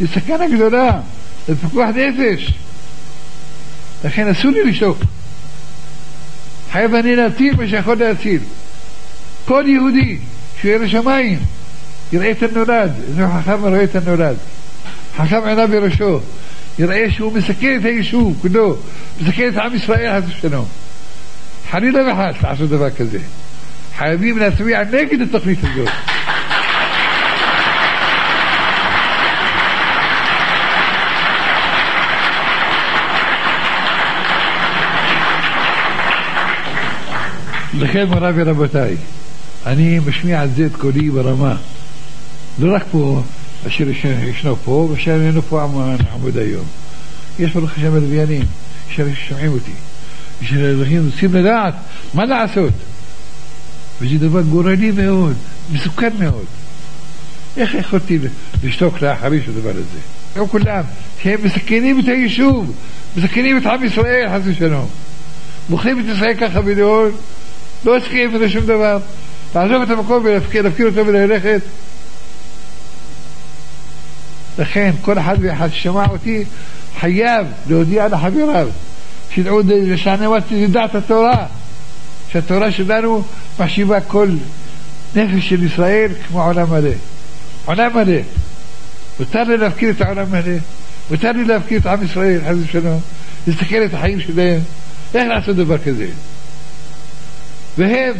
זו 0.00 0.06
סכנה 0.14 0.48
גדולה 0.48 1.00
זה 1.48 1.56
פיקוח 1.56 1.88
נפש. 1.88 2.52
לכן 4.04 4.28
אסור 4.28 4.50
לי 4.50 4.64
לשתוק. 4.64 4.98
חייב 6.72 6.94
אני 6.94 7.16
להציל 7.16 7.56
מה 7.56 7.68
שיכול 7.68 7.98
להציל. 7.98 8.40
כל 9.44 9.64
יהודי 9.66 10.18
שירא 10.60 10.88
שמיים 10.88 11.38
יראה 12.12 12.30
את 12.30 12.42
הנולד, 12.42 12.92
זה 13.14 13.26
חכם 13.28 13.64
רואה 13.64 13.84
את 13.84 13.96
הנולד. 13.96 14.36
חכם 15.16 15.40
עיניו 15.44 15.68
בראשו, 15.68 16.20
יראה 16.78 17.10
שהוא 17.10 17.32
מסכן 17.32 17.78
את 17.80 17.84
היישוב 17.84 18.38
כולו, 18.42 18.76
מסכן 19.20 19.48
את 19.48 19.56
עם 19.56 19.74
ישראל 19.74 20.20
חס 20.22 20.28
ושלום. 20.28 20.64
חלילה 21.70 22.12
וחס 22.12 22.42
לעשות 22.42 22.68
דבר 22.68 22.90
כזה. 22.90 23.18
חייבים 23.98 24.38
להצביע 24.38 24.82
נגד 24.84 25.20
התוכנית 25.20 25.58
הזאת. 25.62 25.88
לכן 37.74 38.08
מוריי 38.08 38.32
ורבותיי, 38.36 38.96
אני 39.66 39.98
משמיע 40.06 40.40
על 40.40 40.48
זה 40.56 40.66
את 40.66 40.76
קולי 40.76 41.10
ברמה. 41.10 41.56
לא 42.58 42.74
רק 42.74 42.82
פה, 42.90 43.22
אשר 43.68 43.84
ישנו 43.88 44.56
פה, 44.56 44.88
ואשר 44.92 45.10
איננו 45.10 45.42
פה 45.42 45.62
עמוד 46.12 46.36
היום. 46.38 46.64
יש 47.38 47.52
ברוך 47.52 47.70
השם 47.76 47.94
הלוויינים, 47.94 48.44
אשר 48.90 49.06
שומעים 49.28 49.52
אותי. 49.52 49.70
אשר 50.42 50.56
אלוהים 50.56 51.06
רוצים 51.06 51.34
לדעת 51.34 51.74
מה 52.14 52.24
לעשות. 52.24 52.72
וזה 54.00 54.18
דבר 54.18 54.42
גורלי 54.42 54.90
מאוד, 54.90 55.34
מסוכן 55.72 56.10
מאוד. 56.18 56.44
איך 57.56 57.74
יכולתי 57.74 58.18
לשתוק 58.64 59.02
לאחרי 59.02 59.42
של 59.44 59.50
הדבר 59.50 59.70
הזה? 59.70 60.00
לא 60.36 60.46
כולם, 60.50 60.82
שהם 61.22 61.40
מסכנים 61.44 62.00
את 62.00 62.08
היישוב, 62.08 62.72
מסכנים 63.16 63.58
את 63.58 63.66
עם 63.66 63.84
ישראל, 63.84 64.28
חס 64.28 64.40
ושלום. 64.44 64.86
מוכרים 65.68 66.00
את 66.00 66.04
ישראל 66.16 66.34
ככה 66.34 66.60
בליאון, 66.60 67.10
לא 67.84 67.96
הסכים 67.96 68.34
לזה 68.34 68.48
שום 68.48 68.66
דבר. 68.66 68.98
לעזוב 69.54 69.82
את 69.82 69.90
המקום 69.90 70.24
ולהפקיר 70.24 70.86
אותו 70.86 71.06
וללכת. 71.06 71.60
לכן 74.58 74.90
כל 75.00 75.18
אחד 75.18 75.36
ואחד 75.40 75.68
ששמע 75.68 76.06
אותי 76.06 76.44
חייב 77.00 77.46
להודיע 77.68 78.08
לחבריו, 78.08 78.68
שידעו 79.30 79.60
לשענם 79.66 80.32
ידע 80.50 80.84
את 80.84 80.94
התורה, 80.94 81.46
שהתורה 82.32 82.72
שלנו 82.72 83.22
מחשיבה 83.60 84.00
כל 84.00 84.28
נפש 85.14 85.48
של 85.48 85.64
ישראל 85.64 86.12
כמו 86.28 86.42
עולם 86.42 86.70
מלא. 86.70 86.90
עולם 87.64 87.94
מלא. 87.94 88.18
מותר 89.20 89.42
לי 89.42 89.56
להפקיר 89.56 89.90
את 89.90 90.00
העולם 90.00 90.30
מלא, 90.30 90.56
מותר 91.10 91.32
לי 91.32 91.44
להפקיר 91.44 91.78
את 91.78 91.86
עם 91.86 92.04
ישראל, 92.04 92.40
חס 92.48 92.56
ושלום, 92.64 93.00
להסתכל 93.46 93.84
את 93.84 93.94
החיים 93.94 94.20
שלהם, 94.20 94.60
איך 95.14 95.28
לעשות 95.28 95.56
דבר 95.56 95.78
כזה? 95.78 96.06
והם, 97.78 98.14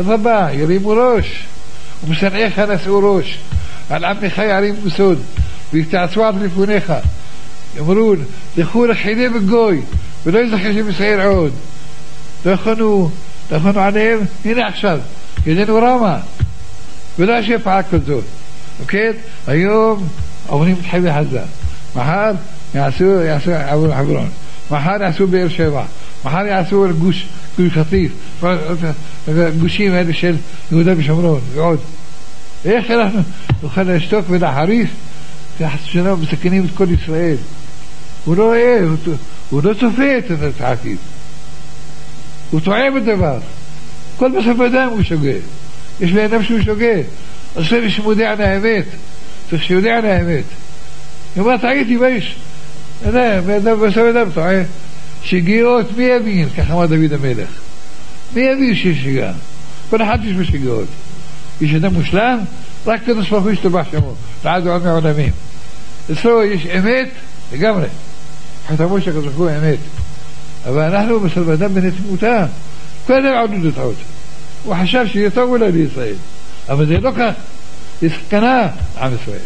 אדרבה, 0.00 0.48
ירימו 0.52 0.90
ראש, 0.90 1.44
ומשנאיך 2.04 2.58
נשאו 2.58 3.14
ראש, 3.14 3.38
על 3.90 4.04
עמך 4.04 4.38
ירימו 4.38 4.90
סוד, 4.90 5.22
ויתעצו 5.72 6.24
עד 6.24 6.42
לפניך. 6.42 6.92
יאמרו, 7.76 8.14
לכו 8.56 8.86
לחיני 8.86 9.28
בגוי, 9.28 9.80
ולא 10.26 10.38
יזכר 10.38 10.88
ישראל 10.88 11.20
עוד. 11.20 11.52
לא 12.44 12.50
יכולנו, 12.50 13.10
לא 13.50 13.56
יכולנו 13.56 13.80
עליהם, 13.80 14.18
הנה 14.44 14.68
עכשיו, 14.68 14.98
ידנו 15.46 15.76
רמה, 15.76 16.18
ולא 17.18 17.32
יש 17.32 17.50
פעל 17.62 17.82
כזאת. 17.90 18.24
אוקיי? 18.80 19.12
היום 19.46 20.08
עוברים 20.46 20.76
את 20.80 20.86
חבי 20.90 21.10
עזה, 21.10 21.40
מחר 21.96 22.32
יעשו, 22.74 23.04
יעשו 23.04 23.50
עבור 23.52 23.94
חברון, 23.96 24.28
מחר 24.70 25.02
יעשו 25.02 25.26
באר 25.26 25.48
שבע, 25.48 25.84
מחר 26.24 26.46
יעשו 26.46 26.86
גוש, 26.98 27.26
גוש 27.58 27.72
קטיף, 27.78 28.12
גושים 29.60 29.92
האלה 29.92 30.12
של 30.12 30.36
יהודה 30.72 30.92
ושומרון 30.96 31.40
ועוד. 31.54 31.78
איך 32.64 32.90
אנחנו 32.90 33.20
נוכל 33.62 33.82
לשתוק 33.82 34.26
ולהחריף? 34.28 34.90
חס 35.58 35.80
ושלום 35.84 36.20
מסכנים 36.22 36.64
את 36.64 36.70
כל 36.74 36.86
ישראל. 36.90 37.36
הוא 38.24 38.36
לא 38.36 38.44
רואה, 38.44 38.78
הוא, 38.80 39.14
הוא 39.50 39.62
לא 39.64 39.74
צופה 39.74 40.18
את 40.18 40.60
העתיד. 40.60 40.96
הוא 42.50 42.60
טועה 42.60 42.90
בדבר. 42.90 43.38
כל 44.16 44.30
בסוף 44.30 44.60
אדם 44.60 44.88
הוא 44.88 45.02
שוגה. 45.02 45.32
יש 46.00 46.12
בן 46.12 46.24
אדם 46.24 46.42
שהוא 46.42 46.62
שוגה. 46.62 46.94
אז 47.56 47.68
צריך 47.68 47.90
שמודיע 47.94 48.32
על 48.32 48.40
האמת. 48.40 48.84
צריך 49.50 49.62
שיודע 49.62 49.96
על 49.96 50.04
האמת. 50.04 50.44
הוא 51.34 51.44
אומר, 51.44 51.56
טעיתי 51.56 51.96
באיש. 51.96 52.36
בסוף 53.06 54.04
אדם 54.16 54.30
טועה. 54.34 54.62
שגיאות 55.24 55.96
מי 55.96 56.04
יבין? 56.04 56.48
ככה 56.50 56.72
אמר 56.72 56.86
דוד 56.86 57.12
המלך. 57.12 57.48
מי 58.34 58.40
יבין 58.40 58.74
שיש 58.74 58.98
שגיאה? 58.98 59.32
כל 59.90 60.02
אחד 60.02 60.18
יש 60.24 60.36
בשגיאות. 60.36 60.88
יש 61.60 61.74
אדם 61.74 61.94
מושלם, 61.94 62.38
רק 62.86 63.00
קדוש 63.06 63.30
ברוך 63.30 63.44
הוא 63.44 63.52
ישתבח 63.52 63.86
שמו, 63.90 64.14
ועד 64.42 64.66
ועוד 64.66 64.84
מעולמים. 64.84 65.32
אצלו 66.12 66.44
יש 66.44 66.66
אמת 66.66 67.08
לגמרי. 67.52 67.86
חתמו 68.68 69.00
שהקדוש 69.00 69.24
ברוך 69.24 69.36
הוא 69.36 69.50
אמת. 69.50 69.78
אבל 70.68 70.94
אנחנו 70.94 71.20
בסוף 71.20 71.48
אדם 71.48 71.74
בנתמותה, 71.74 72.46
כל 73.06 73.26
אדם 73.26 73.38
עודד 73.40 73.64
לטעות. 73.64 73.96
הוא 74.64 74.74
חשב 74.82 75.06
טוב 75.34 75.50
אולי 75.50 75.72
לישראל, 75.72 76.14
אבל 76.68 76.86
זה 76.86 76.98
לא 76.98 77.10
כך. 77.16 77.32
יש 78.02 78.12
סכנה 78.26 78.68
לעם 78.96 79.12
ישראל. 79.22 79.38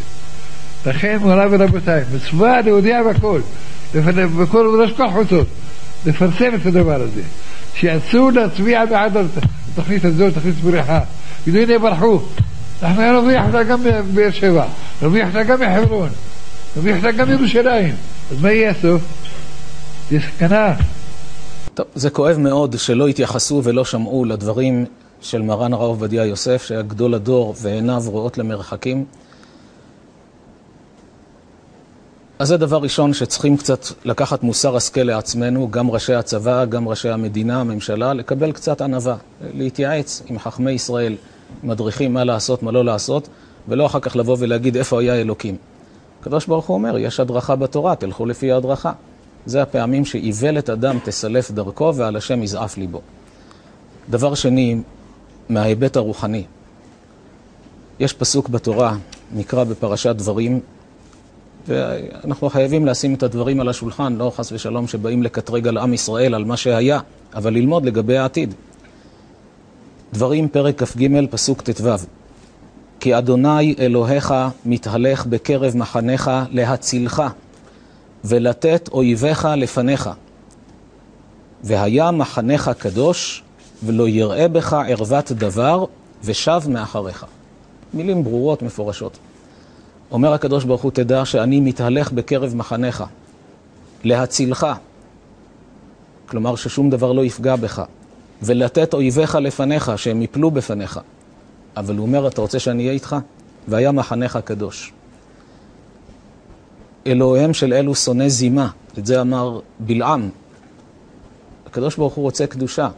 לכן 0.87 1.17
מוריי 1.21 1.47
ורבותיי, 1.51 2.03
מצווה 2.15 2.61
להודיע 2.61 3.03
בכל, 3.03 3.41
בכל 4.41 4.87
כל 4.97 5.11
חוצות, 5.11 5.47
לפרסם 6.07 6.55
את 6.55 6.67
הדבר 6.67 7.03
הזה, 7.03 7.23
שאסור 7.75 8.31
להצביע 8.31 8.85
בעד 8.85 9.17
התוכנית 9.73 10.05
הזאת, 10.05 10.35
תוכנית 10.35 10.55
בריחה. 10.55 11.01
ידעו 11.47 11.63
הנה 11.63 11.79
ברחו. 11.79 12.21
אנחנו 12.83 13.03
נרוויח 13.03 13.47
אותה 13.47 13.63
גם 13.63 13.85
בבאר 13.85 14.31
שבע, 14.31 14.65
נרוויח 15.03 15.29
אותה 15.29 15.43
גם 15.43 15.61
מחברון, 15.61 16.09
נרוויח 16.77 16.97
אותה 16.97 17.11
גם 17.11 17.29
מירושלים. 17.29 17.95
אז 18.33 18.43
מה 18.43 18.53
יהיה 18.53 18.71
הסוף? 18.71 19.03
זה 20.11 20.19
סכנה. 20.21 20.75
טוב, 21.75 21.87
זה 21.95 22.11
כואב 22.11 22.39
מאוד 22.39 22.79
שלא 22.79 23.09
התייחסו 23.09 23.61
ולא 23.65 23.85
שמעו 23.85 24.25
לדברים 24.25 24.85
של 25.21 25.43
מרן 25.43 25.73
הרב 25.73 25.83
עובדיה 25.83 26.25
יוסף, 26.25 26.65
שהיה 26.67 26.83
גדול 26.83 27.15
הדור 27.15 27.55
ועיניו 27.61 28.03
רואות 28.07 28.39
למרחקים. 28.39 29.05
אז 32.39 32.49
זה 32.49 32.57
דבר 32.57 32.77
ראשון 32.77 33.15
שצריכים 33.15 33.57
קצת 33.57 33.85
לקחת 34.05 34.43
מוסר 34.43 34.77
השכל 34.77 35.03
לעצמנו, 35.03 35.71
גם 35.71 35.91
ראשי 35.91 36.15
הצבא, 36.15 36.65
גם 36.65 36.89
ראשי 36.89 37.09
המדינה, 37.09 37.61
הממשלה, 37.61 38.15
לקבל 38.15 38.53
קצת 38.53 38.81
ענווה, 38.81 39.17
להתייעץ 39.55 40.23
עם 40.27 40.39
חכמי 40.39 40.71
ישראל, 40.71 41.17
מדריכים 41.63 42.15
מה 42.15 42.25
לעשות, 42.25 42.63
מה 42.63 42.73
לא 42.73 42.85
לעשות, 42.85 43.29
ולא 43.69 43.87
אחר 43.87 44.01
כך 44.01 44.17
לבוא 44.17 44.37
ולהגיד 44.41 44.77
איפה 44.77 45.01
היה 45.01 45.15
אלוקים. 45.15 45.57
הקדוש 46.21 46.47
ברוך 46.47 46.67
הוא 46.67 46.75
אומר, 46.75 46.99
יש 46.99 47.21
הדרכה 47.21 47.57
בתורה, 47.57 47.97
תלכו 47.97 48.27
לפי 48.27 48.53
ההדרכה. 48.53 48.93
זה 49.47 49.63
הפעמים 49.63 50.05
שאיוולת 50.05 50.71
אדם 50.71 50.99
תסלף 51.05 51.51
דרכו 51.51 51.93
ועל 51.95 52.17
השם 52.17 52.43
יזעף 52.43 52.77
ליבו. 52.77 53.01
דבר 54.11 54.35
שני, 54.35 54.79
מההיבט 55.49 55.97
הרוחני, 55.97 56.45
יש 58.01 58.13
פסוק 58.13 58.49
בתורה, 58.49 58.97
נקרא 59.33 59.65
בפרשת 59.65 60.17
דברים, 60.17 60.61
ואנחנו 61.69 62.51
חייבים 62.51 62.87
לשים 62.87 63.15
את 63.15 63.23
הדברים 63.23 63.61
על 63.61 63.69
השולחן, 63.69 64.17
לא 64.17 64.33
חס 64.37 64.53
ושלום 64.53 64.89
שבאים 64.89 65.23
לקטרג 65.23 65.69
על 65.69 65.79
עם 65.79 65.95
ישראל, 65.95 66.35
על 66.35 66.45
מה 66.45 66.57
שהיה, 66.57 67.01
אבל 67.35 67.53
ללמוד 67.53 67.85
לגבי 67.85 68.19
העתיד. 68.19 68.55
דברים, 70.13 70.49
פרק 70.49 70.83
כ"ג, 70.83 71.27
פסוק 71.31 71.63
ט"ו: 71.63 71.89
כי 73.01 73.19
אדוני 73.19 73.75
אלוהיך 73.79 74.35
מתהלך 74.65 75.27
בקרב 75.27 75.77
מחניך 75.77 76.31
להצילך, 76.51 77.23
ולתת 78.25 78.89
אויביך 78.93 79.49
לפניך. 79.57 80.11
והיה 81.65 82.11
מחניך 82.11 82.71
קדוש, 82.79 83.43
ולא 83.85 84.09
יראה 84.09 84.49
בך 84.49 84.73
ערוות 84.73 85.33
דבר, 85.33 85.85
ושב 86.25 86.61
מאחריך. 86.69 87.27
מילים 87.95 88.25
ברורות, 88.25 88.63
מפורשות. 88.63 89.19
אומר 90.11 90.33
הקדוש 90.33 90.65
ברוך 90.65 90.83
הוא, 90.83 90.91
תדע 90.91 91.25
שאני 91.25 91.61
מתהלך 91.61 92.13
בקרב 92.13 92.55
מחניך, 92.55 93.05
להצילך, 94.05 94.67
כלומר 96.27 96.57
ששום 96.57 96.91
דבר 96.91 97.13
לא 97.13 97.25
יפגע 97.25 97.57
בך, 97.57 97.83
ולתת 98.43 98.95
אויביך 98.95 99.35
לפניך, 99.35 99.93
שהם 99.97 100.23
יפלו 100.23 100.51
בפניך. 100.51 101.01
אבל 101.77 101.97
הוא 101.97 102.07
אומר, 102.07 102.29
אתה 102.29 102.41
רוצה 102.41 102.59
שאני 102.59 102.83
אהיה 102.83 102.93
איתך? 102.93 103.17
והיה 103.69 103.93
מחניך 103.93 104.39
קדוש. 104.45 104.93
אלוהיהם 107.07 107.55
של 107.55 107.73
אלו 107.73 107.95
שונא 107.95 108.29
זימה, 108.29 108.69
את 108.99 109.07
זה 109.07 109.21
אמר 109.21 109.61
בלעם. 109.81 110.29
הקדוש 111.67 111.97
ברוך 111.97 112.15
הוא 112.15 112.23
רוצה 112.23 112.47
קדושה, 112.47 112.89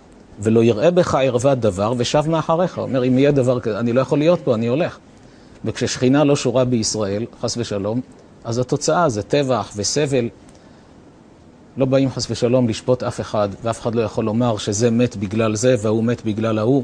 ולא 0.40 0.64
יראה 0.64 0.90
בך 0.90 1.14
ערוות 1.14 1.61
דבר 1.61 1.94
ושב 1.98 2.24
מאחריך. 2.28 2.78
אומר, 2.78 3.04
אם 3.04 3.18
יהיה 3.18 3.30
דבר 3.30 3.61
כזה, 3.61 3.78
אני 3.78 3.92
לא 3.92 4.00
יכול 4.00 4.18
להיות 4.18 4.40
פה, 4.44 4.54
אני 4.54 4.66
הולך. 4.66 4.98
וכששכינה 5.64 6.24
לא 6.24 6.36
שורה 6.36 6.64
בישראל, 6.64 7.26
חס 7.40 7.56
ושלום, 7.56 8.00
אז 8.44 8.59
התוצאה 8.59 9.09
זה 9.09 9.22
טבח 9.22 9.72
וסבל. 9.76 10.28
לא 11.76 11.86
באים 11.86 12.11
חס 12.11 12.30
ושלום 12.30 12.68
לשפוט 12.68 13.02
אף 13.02 13.20
אחד, 13.20 13.48
ואף 13.62 13.80
אחד 13.80 13.94
לא 13.94 14.02
יכול 14.02 14.24
לומר 14.24 14.56
שזה 14.56 14.90
מת 14.90 15.16
בגלל 15.16 15.56
זה 15.56 15.76
וההוא 15.82 16.04
מת 16.04 16.24
בגלל 16.24 16.59
ההוא. 16.59 16.82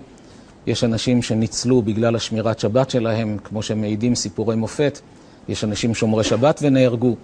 יש 0.66 0.84
אנשים 0.84 1.22
שניצלו 1.22 1.82
בגלל 1.82 2.16
השמירת 2.16 2.60
שבת 2.60 2.90
שלהם, 2.90 3.38
כמו 3.44 3.62
שמעידים 3.62 4.14
סיפורי 4.14 4.56
מופת. 4.56 5.00
יש 5.48 5.64
אנשים 5.64 5.94
שומרי 5.94 6.24
שבת 6.24 6.60
ונהרגו. 6.62 7.16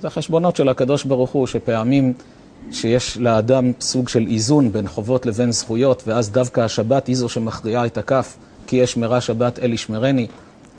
זה 0.00 0.10
חשבונות 0.10 0.56
של 0.56 0.68
הקדוש 0.68 1.04
ברוך 1.04 1.30
הוא, 1.30 1.46
שפעמים 1.46 2.12
שיש 2.72 3.18
לאדם 3.18 3.72
סוג 3.80 4.08
של 4.08 4.26
איזון 4.30 4.72
בין 4.72 4.88
חובות 4.88 5.26
לבין 5.26 5.52
זכויות, 5.52 6.02
ואז 6.06 6.30
דווקא 6.30 6.60
השבת 6.60 7.06
היא 7.06 7.16
זו 7.16 7.28
שמכריעה 7.28 7.86
את 7.86 7.98
הכף, 7.98 8.36
כי 8.66 8.76
יש 8.76 8.92
שמירה 8.92 9.20
שבת 9.20 9.58
אל 9.58 9.72
ישמרני, 9.72 10.26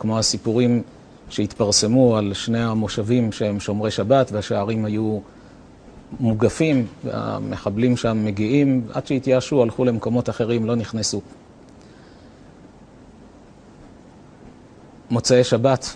כמו 0.02 0.20
הסיפורים 0.20 0.82
שהתפרסמו 1.30 2.18
על 2.18 2.34
שני 2.34 2.64
המושבים 2.64 3.32
שהם 3.32 3.60
שומרי 3.60 3.91
שבת, 3.91 4.32
והשערים 4.32 4.86
היו 4.86 5.20
מוגפים, 6.20 6.88
והמחבלים 7.04 7.97
שם 7.97 8.26
מגיעים, 8.26 8.88
עד 8.93 9.08
שהתייאשו, 9.08 9.64
הלכו 9.64 9.86
למקומות 9.86 10.30
אחרים, 10.30 10.66
לא 10.66 10.76
נכנסו. 10.76 11.22
מוצאי 15.10 15.43
שבת, 15.43 15.95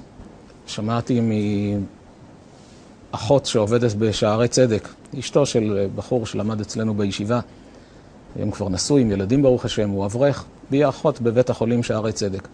שמעתי 0.68 1.22
מאחות 3.12 3.45
שעובדת 3.45 3.93
בשערי 3.93 4.47
צדק, 4.47 4.89
אשתו 5.20 5.45
של 5.45 5.88
בחור 5.95 6.26
שלמד 6.26 6.62
אצלנו 6.62 6.93
בישיבה. 6.93 7.39
הם 8.39 8.51
כבר 8.51 8.70
נשוי 8.70 9.01
עם 9.01 9.12
ילדים 9.12 9.41
ברוך 9.41 9.66
השם, 9.66 9.89
הוא 9.89 10.06
אברך, 10.06 10.45
והיא 10.72 10.89
אחות 10.89 11.22
בבית 11.22 11.49
החולים 11.49 11.84
שערי 11.84 12.12
צדק. 12.12 12.47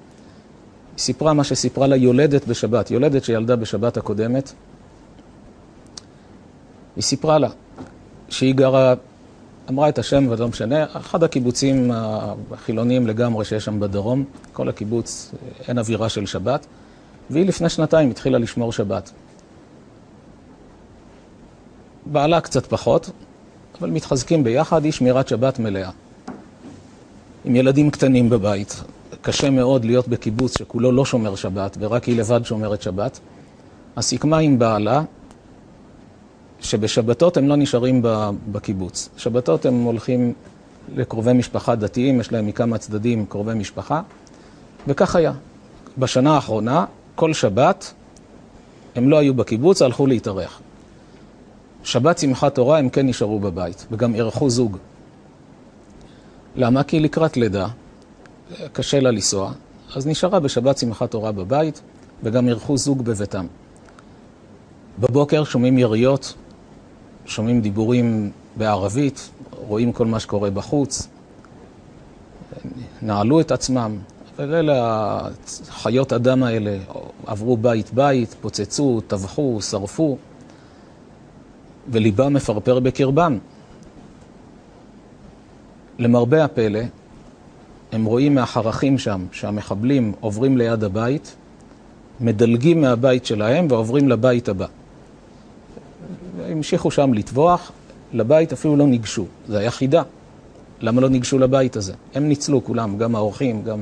היא 0.92 1.00
סיפרה 1.00 1.34
מה 1.34 1.44
שסיפרה 1.44 1.88
לה 1.88 1.96
יולדת 1.96 2.48
בשבת, 2.48 2.92
יולדת 2.92 3.24
שילדה 3.24 3.56
בשבת 3.56 3.98
הקודמת. 3.98 4.52
היא 6.96 7.04
סיפרה 7.04 7.38
לה 7.38 7.50
שהיא 8.30 8.56
גרה, 8.56 8.94
אמרה 9.70 9.90
את 9.90 10.00
השם 10.00 10.28
ולא 10.30 10.48
משנה, 10.48 10.86
אחד 10.94 11.24
הקיבוצים 11.24 11.92
החילוניים 12.52 13.08
לגמרי 13.08 13.46
שיש 13.46 13.66
שם 13.66 13.80
בדרום, 13.80 14.26
כל 14.54 14.70
הקיבוץ, 14.70 15.32
אין 15.68 15.78
אווירה 15.78 16.10
של 16.10 16.26
שבת, 16.26 16.66
והיא 17.30 17.46
לפני 17.46 17.70
שנתיים 17.70 18.10
התחילה 18.10 18.38
לשמור 18.38 18.72
שבת. 18.72 19.12
בעלה 22.06 22.42
קצת 22.42 22.66
פחות, 22.66 23.10
אבל 23.80 23.90
מתחזקים 23.90 24.44
ביחד, 24.44 24.84
היא 24.84 24.92
שמירת 24.92 25.28
שבת 25.28 25.60
מלאה. 25.60 25.90
עם 27.46 27.56
ילדים 27.56 27.92
קטנים 27.92 28.30
בבית, 28.30 28.84
קשה 29.22 29.50
מאוד 29.50 29.86
להיות 29.86 30.08
בקיבוץ 30.08 30.58
שכולו 30.58 30.92
לא 30.92 31.06
שומר 31.06 31.36
שבת 31.36 31.78
ורק 31.80 32.04
היא 32.04 32.18
לבד 32.18 32.42
שומרת 32.44 32.82
שבת. 32.82 33.20
אז 33.96 34.06
סיכמה 34.06 34.38
עם 34.38 34.60
בעלה 34.60 35.04
שבשבתות 36.60 37.38
הם 37.38 37.48
לא 37.48 37.56
נשארים 37.56 38.02
בקיבוץ. 38.52 39.10
שבתות 39.18 39.66
הם 39.66 39.84
הולכים 39.84 40.34
לקרובי 40.96 41.34
משפחה 41.34 41.76
דתיים, 41.76 42.20
יש 42.20 42.32
להם 42.32 42.48
מכמה 42.48 42.78
צדדים 42.78 43.26
קרובי 43.26 43.54
משפחה, 43.54 44.02
וכך 44.88 45.16
היה. 45.16 45.34
בשנה 45.98 46.36
האחרונה, 46.36 46.86
כל 47.16 47.34
שבת, 47.34 47.94
הם 48.96 49.10
לא 49.10 49.18
היו 49.18 49.34
בקיבוץ, 49.34 49.82
הלכו 49.82 50.08
להתארח. 50.08 50.62
שבת 51.84 52.18
שמחת 52.18 52.56
תורה 52.56 52.80
הם 52.80 52.90
כן 52.90 53.08
נשארו 53.08 53.40
בבית, 53.40 53.86
וגם 53.92 54.16
אירחו 54.16 54.50
זוג. 54.50 54.78
למה? 56.56 56.84
כי 56.84 57.00
לקראת 57.00 57.38
לידה, 57.38 57.68
קשה 58.74 59.00
לה 59.00 59.12
לנסוע, 59.12 59.52
אז 59.96 60.08
נשארה 60.08 60.40
בשבת 60.40 60.78
שמחת 60.78 61.12
תורה 61.12 61.32
בבית, 61.32 61.82
וגם 62.24 62.48
אירחו 62.48 62.78
זוג 62.78 63.02
בביתם. 63.02 63.46
בבוקר 65.00 65.44
שומעים 65.44 65.78
יריות, 65.78 66.34
שומעים 67.26 67.62
דיבורים 67.62 68.32
בערבית, 68.56 69.30
רואים 69.52 69.92
כל 69.92 70.06
מה 70.06 70.20
שקורה 70.20 70.50
בחוץ, 70.50 71.08
נעלו 73.02 73.42
את 73.42 73.52
עצמם, 73.52 73.98
ואלה 74.36 75.20
החיות 75.68 76.14
אדם 76.14 76.44
האלה 76.44 76.78
עברו 77.26 77.58
בית-בית, 77.58 78.36
פוצצו, 78.42 79.02
טבחו, 79.08 79.62
שרפו. 79.62 80.18
וליבם 81.90 82.34
מפרפר 82.34 82.80
בקרבם. 82.80 83.38
למרבה 86.00 86.44
הפלא, 86.44 86.80
הם 87.92 88.06
רואים 88.06 88.36
מהחרכים 88.36 88.98
שם 88.98 89.26
שהמחבלים 89.32 90.14
עוברים 90.20 90.58
ליד 90.58 90.84
הבית, 90.84 91.36
מדלגים 92.20 92.82
מהבית 92.82 93.26
שלהם 93.26 93.68
ועוברים 93.70 94.10
לבית 94.10 94.50
הבא. 94.50 94.66
המשיכו 96.48 96.92
שם 96.92 97.14
לטבוח, 97.14 97.72
לבית 98.14 98.54
אפילו 98.54 98.76
לא 98.76 98.88
ניגשו, 98.88 99.26
זה 99.48 99.58
היה 99.58 99.72
חידה. 99.72 100.04
למה 100.82 101.02
לא 101.02 101.10
ניגשו 101.10 101.40
לבית 101.40 101.76
הזה? 101.76 101.94
הם 102.16 102.30
ניצלו 102.30 102.64
כולם, 102.64 102.98
גם 102.98 103.16
האורחים, 103.16 103.64
גם... 103.64 103.82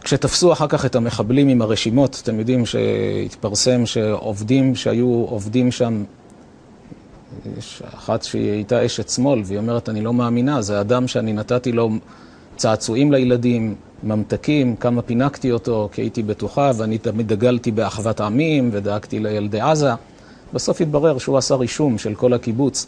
כשתפסו 0.00 0.52
אחר 0.52 0.66
כך 0.68 0.84
את 0.84 0.94
המחבלים 0.94 1.48
עם 1.48 1.62
הרשימות, 1.62 2.20
אתם 2.22 2.38
יודעים 2.38 2.66
שהתפרסם 2.66 3.86
שעובדים 3.86 4.74
שהיו 4.74 5.06
עובדים 5.06 5.72
שם, 5.72 6.04
יש 7.58 7.82
אחת 7.94 8.22
שהיא 8.22 8.50
הייתה 8.50 8.86
אשת 8.86 9.08
שמאל, 9.08 9.42
והיא 9.44 9.58
אומרת, 9.58 9.88
אני 9.88 10.00
לא 10.00 10.12
מאמינה, 10.12 10.62
זה 10.62 10.80
אדם 10.80 11.08
שאני 11.08 11.32
נתתי 11.32 11.72
לו 11.72 11.90
צעצועים 12.56 13.12
לילדים, 13.12 13.74
ממתקים, 14.02 14.76
כמה 14.76 15.02
פינקתי 15.02 15.52
אותו, 15.52 15.88
כי 15.92 16.02
הייתי 16.02 16.22
בטוחה, 16.22 16.70
ואני 16.76 16.98
תמיד 16.98 17.28
דגלתי 17.28 17.70
באחוות 17.70 18.20
עמים, 18.20 18.70
ודאגתי 18.72 19.18
לילדי 19.18 19.60
עזה. 19.60 19.90
בסוף 20.52 20.80
התברר 20.80 21.18
שהוא 21.18 21.38
עשה 21.38 21.54
רישום 21.54 21.98
של 21.98 22.14
כל 22.14 22.32
הקיבוץ, 22.32 22.86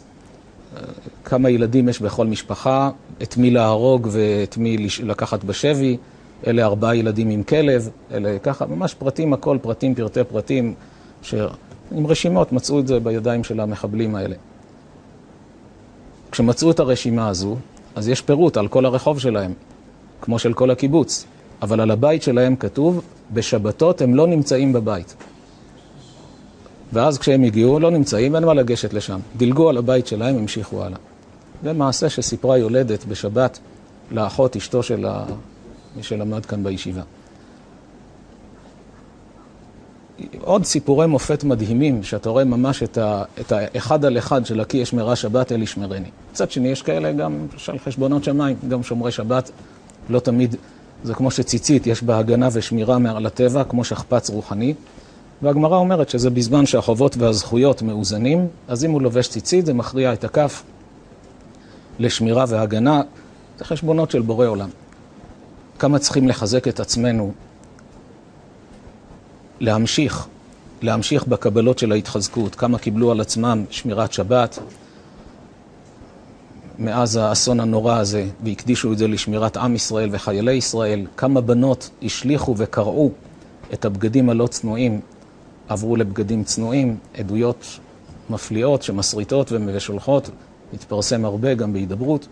כמה 1.25 1.49
ילדים 1.49 1.89
יש 1.89 2.01
בכל 2.01 2.27
משפחה, 2.27 2.89
את 3.23 3.37
מי 3.37 3.51
להרוג 3.51 4.07
ואת 4.11 4.57
מי 4.57 4.87
לקחת 5.03 5.43
בשבי. 5.43 5.97
אלה 6.47 6.65
ארבעה 6.65 6.95
ילדים 6.95 7.29
עם 7.29 7.43
כלב, 7.43 7.89
אלה 8.11 8.39
ככה, 8.39 8.65
ממש 8.65 8.93
פרטים, 8.93 9.33
הכל 9.33 9.57
פרטים, 9.61 9.95
פרטי 9.95 10.23
פרטים, 10.23 10.73
ש... 11.21 11.35
עם 11.91 12.07
רשימות, 12.07 12.51
מצאו 12.51 12.79
את 12.79 12.87
זה 12.87 12.99
בידיים 12.99 13.43
של 13.43 13.59
המחבלים 13.59 14.15
האלה. 14.15 14.35
כשמצאו 16.31 16.71
את 16.71 16.79
הרשימה 16.79 17.29
הזו, 17.29 17.55
אז 17.97 18.07
יש 18.07 18.21
פירוט 18.21 18.57
על 18.57 18.67
כל 18.67 18.85
הרחוב 18.85 19.19
שלהם, 19.19 19.53
כמו 20.21 20.39
של 20.39 20.53
כל 20.53 20.71
הקיבוץ, 20.71 21.25
אבל 21.61 21.81
על 21.81 21.91
הבית 21.91 22.23
שלהם 22.23 22.55
כתוב, 22.55 23.01
בשבתות 23.33 24.01
הם 24.01 24.15
לא 24.15 24.27
נמצאים 24.27 24.73
בבית. 24.73 25.15
ואז 26.93 27.17
כשהם 27.17 27.43
הגיעו, 27.43 27.79
לא 27.79 27.91
נמצאים, 27.91 28.35
אין 28.35 28.43
מה 28.43 28.53
לגשת 28.53 28.93
לשם. 28.93 29.19
דילגו 29.37 29.69
על 29.69 29.77
הבית 29.77 30.07
שלהם, 30.07 30.37
המשיכו 30.37 30.83
הלאה. 30.83 30.97
זה 31.63 31.73
מעשה 31.73 32.09
שסיפרה 32.09 32.57
יולדת 32.57 33.05
בשבת 33.05 33.59
לאחות 34.11 34.55
אשתו 34.55 34.83
של 34.83 35.05
ה... 35.05 35.25
מי 35.95 36.03
שלמד 36.03 36.45
כאן 36.45 36.63
בישיבה. 36.63 37.01
עוד 40.41 40.65
סיפורי 40.65 41.07
מופת 41.07 41.43
מדהימים, 41.43 42.03
שאתה 42.03 42.29
רואה 42.29 42.43
ממש 42.43 42.83
את, 42.83 43.51
האחד 43.51 44.05
על 44.05 44.17
אחד 44.17 44.45
של 44.45 44.59
הכי 44.59 44.83
אשמרה 44.83 45.15
שבת 45.15 45.51
אל 45.51 45.61
ישמרני. 45.61 46.09
מצד 46.31 46.51
שני, 46.51 46.67
יש 46.67 46.81
כאלה 46.81 47.11
גם 47.11 47.47
של 47.57 47.79
חשבונות 47.79 48.23
שמיים, 48.23 48.57
גם 48.69 48.83
שומרי 48.83 49.11
שבת, 49.11 49.51
לא 50.09 50.19
תמיד, 50.19 50.55
זה 51.03 51.13
כמו 51.13 51.31
שציצית, 51.31 51.87
יש 51.87 52.03
בה 52.03 52.17
הגנה 52.17 52.49
ושמירה 52.51 52.97
מעל 52.97 53.25
הטבע, 53.25 53.63
כמו 53.63 53.83
שכפ"ץ 53.83 54.29
רוחני. 54.29 54.73
והגמרא 55.41 55.77
אומרת 55.77 56.09
שזה 56.09 56.29
בזמן 56.29 56.65
שהחובות 56.65 57.17
והזכויות 57.17 57.81
מאוזנים, 57.81 58.47
אז 58.67 58.85
אם 58.85 58.91
הוא 58.91 59.01
לובש 59.01 59.27
ציצית, 59.27 59.65
זה 59.65 59.73
מכריע 59.73 60.13
את 60.13 60.23
הכף 60.23 60.63
לשמירה 61.99 62.45
והגנה. 62.47 63.01
זה 63.57 63.65
חשבונות 63.65 64.11
של 64.11 64.21
בורא 64.21 64.47
עולם. 64.47 64.69
כמה 65.79 65.99
צריכים 65.99 66.27
לחזק 66.27 66.67
את 66.67 66.79
עצמנו, 66.79 67.31
להמשיך, 69.59 70.27
להמשיך 70.81 71.27
בקבלות 71.27 71.79
של 71.79 71.91
ההתחזקות, 71.91 72.55
כמה 72.55 72.79
קיבלו 72.79 73.11
על 73.11 73.21
עצמם 73.21 73.65
שמירת 73.69 74.13
שבת 74.13 74.59
מאז 76.79 77.15
האסון 77.15 77.59
הנורא 77.59 77.97
הזה, 77.97 78.25
והקדישו 78.43 78.93
את 78.93 78.97
זה 78.97 79.07
לשמירת 79.07 79.57
עם 79.57 79.75
ישראל 79.75 80.09
וחיילי 80.11 80.53
ישראל, 80.53 81.05
כמה 81.17 81.41
בנות 81.41 81.89
השליכו 82.03 82.55
וקרעו 82.57 83.11
את 83.73 83.85
הבגדים 83.85 84.29
הלא 84.29 84.47
צנועים, 84.47 85.01
עברו 85.67 85.95
לבגדים 85.95 86.43
צנועים, 86.43 86.97
עדויות 87.17 87.79
מפליאות 88.29 88.83
שמסריטות 88.83 89.51
ושולחות, 89.51 90.29
התפרסם 90.73 91.25
הרבה 91.25 91.53
גם 91.53 91.73
בהידברות. 91.73 92.27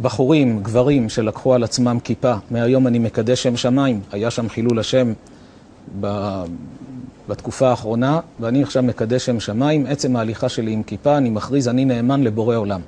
בחורים, 0.00 0.62
גברים, 0.62 1.08
שלקחו 1.08 1.54
על 1.54 1.64
עצמם 1.64 1.98
כיפה, 2.04 2.34
מהיום 2.50 2.86
אני 2.86 2.98
מקדש 2.98 3.42
שם 3.42 3.56
שמיים, 3.56 4.00
היה 4.12 4.30
שם 4.30 4.48
חילול 4.48 4.78
השם. 4.78 5.12
בתקופה 7.28 7.70
האחרונה, 7.70 8.20
ואני 8.40 8.62
עכשיו 8.62 8.82
מקדש 8.82 9.26
שם 9.26 9.40
שמיים, 9.40 9.86
עצם 9.86 10.16
ההליכה 10.16 10.48
שלי 10.48 10.72
עם 10.72 10.82
כיפה, 10.82 11.16
אני 11.16 11.30
מכריז, 11.30 11.68
אני 11.68 11.84
נאמן 11.84 12.22
לבורא 12.22 12.56
עולם. 12.56 12.80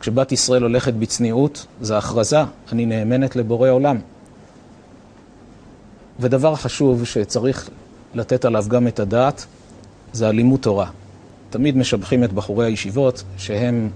כשבת 0.00 0.32
ישראל 0.32 0.62
הולכת 0.62 0.94
בצניעות, 0.94 1.66
זו 1.80 1.94
הכרזה, 1.94 2.40
אני 2.72 2.86
נאמנת 2.86 3.36
לבורא 3.36 3.70
עולם. 3.70 3.96
ודבר 6.20 6.54
חשוב 6.54 7.04
שצריך 7.04 7.70
לתת 8.14 8.44
עליו 8.44 8.64
גם 8.68 8.88
את 8.88 9.00
הדעת, 9.00 9.46
זה 10.12 10.28
הלימוד 10.28 10.60
תורה. 10.60 10.86
תמיד 11.50 11.76
משבחים 11.76 12.24
את 12.24 12.32
בחורי 12.32 12.66
הישיבות 12.66 13.22
שהם 13.36 13.90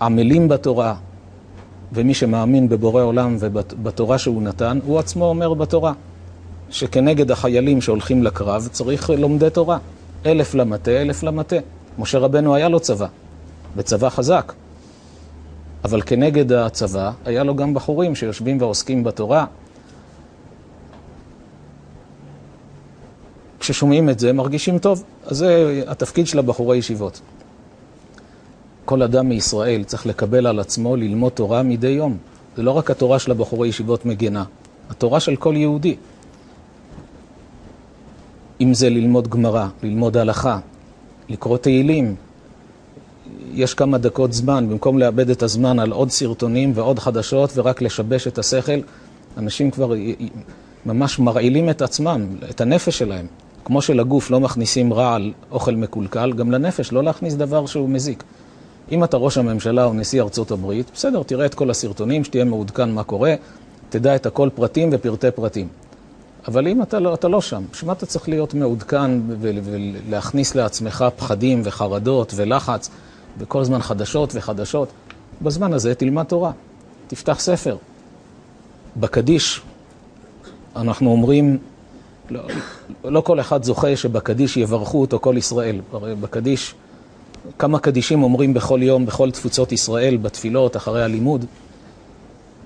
עמלים 0.00 0.48
בתורה, 0.48 0.94
ומי 1.92 2.14
שמאמין 2.14 2.68
בבורא 2.68 3.02
עולם 3.02 3.36
ובתורה 3.40 4.18
שהוא 4.18 4.42
נתן, 4.42 4.78
הוא 4.84 4.98
עצמו 4.98 5.24
אומר 5.24 5.54
בתורה, 5.54 5.92
שכנגד 6.70 7.30
החיילים 7.30 7.80
שהולכים 7.80 8.22
לקרב 8.22 8.68
צריך 8.72 9.10
לומדי 9.10 9.50
תורה. 9.50 9.78
אלף 10.26 10.54
למטה, 10.54 10.90
אלף 10.90 11.22
למטה. 11.22 11.56
משה 11.98 12.18
רבנו 12.18 12.54
היה 12.54 12.68
לו 12.68 12.80
צבא, 12.80 13.06
וצבא 13.76 14.08
חזק. 14.08 14.52
אבל 15.84 16.02
כנגד 16.02 16.52
הצבא 16.52 17.12
היה 17.24 17.44
לו 17.44 17.56
גם 17.56 17.74
בחורים 17.74 18.14
שיושבים 18.14 18.60
ועוסקים 18.60 19.04
בתורה. 19.04 19.44
כששומעים 23.60 24.08
את 24.08 24.18
זה 24.18 24.32
מרגישים 24.32 24.78
טוב. 24.78 25.04
אז 25.26 25.36
זה 25.36 25.82
התפקיד 25.86 26.26
של 26.26 26.38
הבחורי 26.38 26.76
ישיבות. 26.76 27.20
כל 28.90 29.02
אדם 29.02 29.28
מישראל 29.28 29.84
צריך 29.84 30.06
לקבל 30.06 30.46
על 30.46 30.58
עצמו 30.58 30.96
ללמוד 30.96 31.32
תורה 31.32 31.62
מדי 31.62 31.88
יום. 31.88 32.16
זה 32.56 32.62
לא 32.62 32.70
רק 32.70 32.90
התורה 32.90 33.18
של 33.18 33.30
הבחורי 33.30 33.68
ישיבות 33.68 34.06
מגנה, 34.06 34.44
התורה 34.90 35.20
של 35.20 35.36
כל 35.36 35.54
יהודי. 35.56 35.96
אם 38.60 38.74
זה 38.74 38.90
ללמוד 38.90 39.28
גמרא, 39.28 39.66
ללמוד 39.82 40.16
הלכה, 40.16 40.58
לקרוא 41.28 41.58
תהילים. 41.58 42.14
יש 43.52 43.74
כמה 43.74 43.98
דקות 43.98 44.32
זמן, 44.32 44.68
במקום 44.68 44.98
לאבד 44.98 45.30
את 45.30 45.42
הזמן 45.42 45.78
על 45.78 45.92
עוד 45.92 46.10
סרטונים 46.10 46.72
ועוד 46.74 46.98
חדשות 46.98 47.50
ורק 47.54 47.82
לשבש 47.82 48.26
את 48.26 48.38
השכל, 48.38 48.80
אנשים 49.36 49.70
כבר 49.70 49.92
ממש 50.86 51.18
מרעילים 51.18 51.70
את 51.70 51.82
עצמם, 51.82 52.26
את 52.50 52.60
הנפש 52.60 52.98
שלהם. 52.98 53.26
כמו 53.64 53.82
שלגוף 53.82 54.30
לא 54.30 54.40
מכניסים 54.40 54.92
רעל, 54.92 55.32
אוכל 55.50 55.76
מקולקל, 55.76 56.32
גם 56.32 56.50
לנפש 56.50 56.92
לא 56.92 57.04
להכניס 57.04 57.34
דבר 57.34 57.66
שהוא 57.66 57.88
מזיק. 57.88 58.24
אם 58.92 59.04
אתה 59.04 59.16
ראש 59.16 59.38
הממשלה 59.38 59.84
או 59.84 59.92
נשיא 59.92 60.22
ארצות 60.22 60.50
הברית, 60.50 60.90
בסדר, 60.94 61.22
תראה 61.22 61.46
את 61.46 61.54
כל 61.54 61.70
הסרטונים, 61.70 62.24
שתהיה 62.24 62.44
מעודכן 62.44 62.90
מה 62.90 63.04
קורה, 63.04 63.34
תדע 63.88 64.16
את 64.16 64.26
הכל 64.26 64.48
פרטים 64.54 64.88
ופרטי 64.92 65.30
פרטים. 65.30 65.68
אבל 66.48 66.68
אם 66.68 66.82
אתה 66.82 66.98
לא, 66.98 67.14
אתה 67.14 67.28
לא 67.28 67.40
שם, 67.40 67.62
בשביל 67.72 67.86
מה 67.86 67.92
אתה 67.92 68.06
צריך 68.06 68.28
להיות 68.28 68.54
מעודכן 68.54 69.10
ולהכניס 69.40 70.54
לעצמך 70.54 71.04
פחדים 71.16 71.62
וחרדות 71.64 72.32
ולחץ 72.36 72.90
וכל 73.38 73.60
הזמן 73.60 73.82
חדשות 73.82 74.30
וחדשות? 74.34 74.88
בזמן 75.42 75.72
הזה 75.72 75.94
תלמד 75.94 76.24
תורה, 76.24 76.52
תפתח 77.06 77.40
ספר. 77.40 77.76
בקדיש 78.96 79.60
אנחנו 80.76 81.10
אומרים, 81.10 81.58
לא, 82.30 82.40
לא 83.04 83.20
כל 83.20 83.40
אחד 83.40 83.64
זוכה 83.64 83.96
שבקדיש 83.96 84.56
יברכו 84.56 85.00
אותו 85.00 85.18
כל 85.18 85.34
ישראל. 85.36 85.80
הרי 85.92 86.14
בקדיש, 86.14 86.74
כמה 87.58 87.78
קדישים 87.78 88.22
אומרים 88.22 88.54
בכל 88.54 88.82
יום, 88.82 89.06
בכל 89.06 89.30
תפוצות 89.30 89.72
ישראל, 89.72 90.16
בתפילות, 90.16 90.76
אחרי 90.76 91.04
הלימוד, 91.04 91.44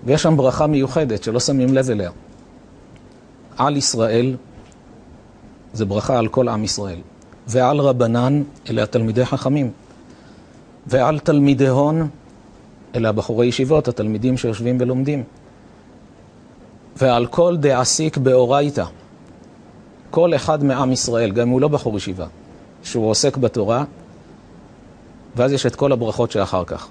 ויש 0.05 0.23
שם 0.23 0.37
ברכה 0.37 0.67
מיוחדת 0.67 1.23
שלא 1.23 1.41
שמים 1.41 1.75
לב 1.75 1.91
אליה. 1.91 2.11
על 3.57 3.77
ישראל, 3.77 4.37
זה 5.73 5.85
ברכה 5.85 6.19
על 6.19 6.29
כל 6.29 6.49
עם 6.49 6.65
ישראל. 6.65 6.99
ועל 7.47 7.81
רבנן, 7.81 8.43
אלה 8.71 8.83
התלמידי 8.83 9.25
חכמים. 9.25 9.71
ועל 10.87 11.19
תלמידי 11.19 11.69
הון, 11.69 12.09
אלה 12.95 13.09
הבחורי 13.09 13.47
ישיבות, 13.47 13.89
התלמידים 13.89 14.37
שיושבים 14.37 14.77
ולומדים. 14.81 15.23
ועל 16.97 17.27
כל 17.27 17.57
דעסיק 17.57 18.17
באורייתא, 18.17 18.85
כל 20.11 20.35
אחד 20.35 20.65
מעם 20.65 20.93
ישראל, 20.93 21.33
גם 21.33 21.43
אם 21.43 21.49
הוא 21.49 21.61
לא 21.61 21.69
בחור 21.69 21.97
ישיבה, 21.97 22.27
שהוא 22.83 23.11
עוסק 23.11 23.37
בתורה, 23.37 23.85
ואז 25.37 25.53
יש 25.53 25.67
את 25.67 25.77
כל 25.77 25.93
הברכות 25.93 26.31
שאחר 26.31 26.65
כך. 26.65 26.89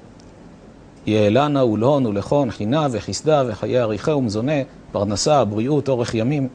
יעלנה 1.06 1.66
ולהון 1.66 2.06
ולכון, 2.06 2.52
חינה 2.52 2.88
וחסדה 2.92 3.44
וחיי 3.48 3.82
אריכה 3.82 4.16
ומזונה, 4.16 4.54
פרנסה, 4.92 5.46
בריאות, 5.46 5.90
אורך 5.90 6.16
ימים. 6.16 6.48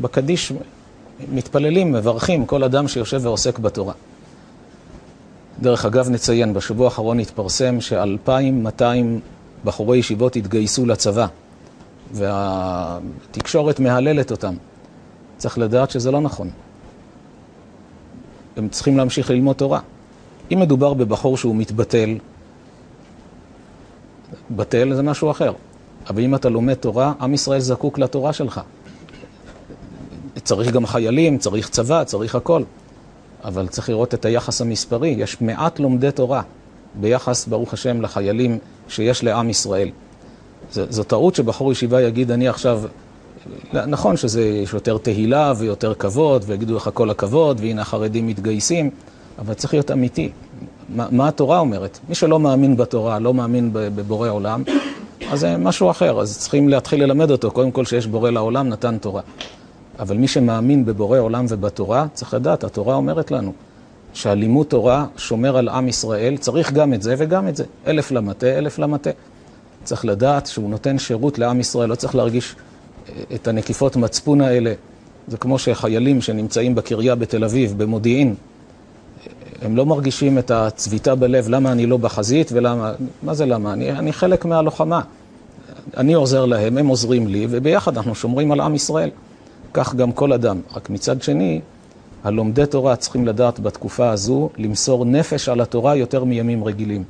בקדיש 0.00 0.52
מתפללים, 1.32 1.92
מברכים 1.92 2.46
כל 2.46 2.64
אדם 2.64 2.88
שיושב 2.88 3.20
ועוסק 3.22 3.58
בתורה. 3.58 3.92
דרך 5.60 5.84
אגב, 5.84 6.08
נציין, 6.08 6.54
בשבוע 6.54 6.84
האחרון 6.84 7.20
התפרסם 7.20 7.80
ש-2,200 7.80 8.82
בחורי 9.64 9.98
ישיבות 9.98 10.36
התגייסו 10.36 10.86
לצבא, 10.86 11.26
והתקשורת 12.12 13.80
מהללת 13.80 14.30
אותם. 14.30 14.54
צריך 15.36 15.58
לדעת 15.58 15.90
שזה 15.90 16.10
לא 16.10 16.20
נכון. 16.20 16.50
הם 18.56 18.68
צריכים 18.68 18.96
להמשיך 18.96 19.30
ללמוד 19.30 19.56
תורה. 19.56 19.80
אם 20.52 20.60
מדובר 20.60 20.94
בבחור 20.94 21.36
שהוא 21.36 21.56
מתבטל, 21.56 22.18
בטל 24.50 24.94
זה 24.94 25.02
משהו 25.02 25.30
אחר. 25.30 25.52
אבל 26.10 26.22
אם 26.22 26.34
אתה 26.34 26.48
לומד 26.48 26.74
תורה, 26.74 27.12
עם 27.20 27.34
ישראל 27.34 27.60
זקוק 27.60 27.98
לתורה 27.98 28.32
שלך. 28.32 28.60
צריך 30.42 30.72
גם 30.72 30.86
חיילים, 30.86 31.38
צריך 31.38 31.68
צבא, 31.68 32.04
צריך 32.04 32.34
הכל. 32.34 32.62
אבל 33.44 33.68
צריך 33.68 33.88
לראות 33.88 34.14
את 34.14 34.24
היחס 34.24 34.60
המספרי. 34.60 35.08
יש 35.08 35.40
מעט 35.40 35.78
לומדי 35.78 36.10
תורה 36.10 36.42
ביחס, 36.94 37.46
ברוך 37.46 37.72
השם, 37.72 38.00
לחיילים 38.00 38.58
שיש 38.88 39.24
לעם 39.24 39.50
ישראל. 39.50 39.90
זו, 40.72 40.82
זו 40.90 41.02
טעות 41.02 41.34
שבחור 41.34 41.72
ישיבה 41.72 42.02
יגיד, 42.02 42.30
אני 42.30 42.48
עכשיו... 42.48 42.82
נכון 43.72 44.16
שיש 44.16 44.72
יותר 44.74 44.98
תהילה 44.98 45.52
ויותר 45.56 45.94
כבוד, 45.94 46.44
ויגידו 46.46 46.76
לך 46.76 46.90
כל 46.94 47.10
הכבוד, 47.10 47.60
והנה 47.60 47.82
החרדים 47.82 48.26
מתגייסים, 48.26 48.90
אבל 49.38 49.54
צריך 49.54 49.74
להיות 49.74 49.90
אמיתי. 49.90 50.30
מה, 50.88 51.28
התורה 51.28 51.58
אומרת? 51.58 51.98
מי 52.08 52.14
שלא 52.14 52.40
מאמין 52.40 52.76
בתורה, 52.76 53.18
לא 53.18 53.34
מאמין 53.34 53.70
בבורא 53.72 54.28
עולם, 54.28 54.62
אז 55.30 55.40
זה 55.40 55.56
משהו 55.56 55.90
אחר, 55.90 56.20
אז 56.20 56.38
צריכים 56.38 56.68
להתחיל 56.68 57.02
ללמד 57.02 57.30
אותו, 57.30 57.50
קודם 57.50 57.70
כל 57.70 57.84
שיש 57.84 58.06
בורא 58.06 58.30
לעולם, 58.30 58.68
נתן 58.68 58.98
תורה. 58.98 59.22
אבל 59.98 60.16
מי 60.16 60.28
שמאמין 60.28 60.84
בבורא 60.84 61.18
עולם 61.18 61.46
ובתורה, 61.48 62.06
צריך 62.12 62.34
לדעת, 62.34 62.64
התורה 62.64 62.94
אומרת 62.94 63.30
לנו 63.30 63.52
שהלימוד 64.12 64.66
תורה 64.66 65.06
שומר 65.16 65.56
על 65.56 65.68
עם 65.68 65.88
ישראל, 65.88 66.36
צריך 66.36 66.72
גם 66.72 66.94
את 66.94 67.02
זה 67.02 67.14
וגם 67.18 67.48
את 67.48 67.56
זה. 67.56 67.64
אלף 67.86 68.10
למטה, 68.10 68.46
אלף 68.46 68.78
למטה. 68.78 69.10
צריך 69.84 70.04
לדעת 70.04 70.46
שהוא 70.46 70.70
נותן 70.70 70.98
שירות 70.98 71.38
לעם 71.38 71.60
ישראל, 71.60 71.88
לא 71.88 71.94
צריך 71.94 72.14
להרגיש 72.14 72.56
אה, 73.08 73.22
את 73.34 73.48
הנקיפות 73.48 73.96
מצפון 73.96 74.40
האלה. 74.40 74.72
זה 75.28 75.36
כמו 75.36 75.58
שחיילים 75.58 76.20
שנמצאים 76.20 76.74
בקריה 76.74 77.14
בתל 77.14 77.44
אביב, 77.44 77.74
במודיעין, 77.76 78.34
הם 79.62 79.76
לא 79.76 79.86
מרגישים 79.86 80.38
את 80.38 80.50
הצביטה 80.50 81.14
בלב, 81.14 81.48
למה 81.48 81.72
אני 81.72 81.86
לא 81.86 81.96
בחזית 81.96 82.52
ולמה, 82.52 82.92
מה 83.22 83.34
זה 83.34 83.46
למה? 83.46 83.72
אני, 83.72 83.90
אני 83.90 84.12
חלק 84.12 84.44
מהלוחמה. 84.44 85.00
אני 85.96 86.14
עוזר 86.14 86.44
להם, 86.44 86.78
הם 86.78 86.86
עוזרים 86.86 87.26
לי, 87.26 87.46
וביחד 87.50 87.96
אנחנו 87.96 88.14
שומרים 88.14 88.52
על 88.52 88.60
עם 88.60 88.74
ישראל. 88.74 89.10
כך 89.72 89.94
גם 89.94 90.12
כל 90.12 90.32
אדם. 90.32 90.60
רק 90.76 90.90
מצד 90.90 91.22
שני, 91.22 91.60
הלומדי 92.24 92.66
תורה 92.66 92.96
צריכים 92.96 93.26
לדעת 93.26 93.60
בתקופה 93.60 94.10
הזו 94.10 94.50
למסור 94.58 95.04
נפש 95.04 95.48
על 95.48 95.60
התורה 95.60 95.96
יותר 95.96 96.24
מימים 96.24 96.64
רגילים. 96.64 97.04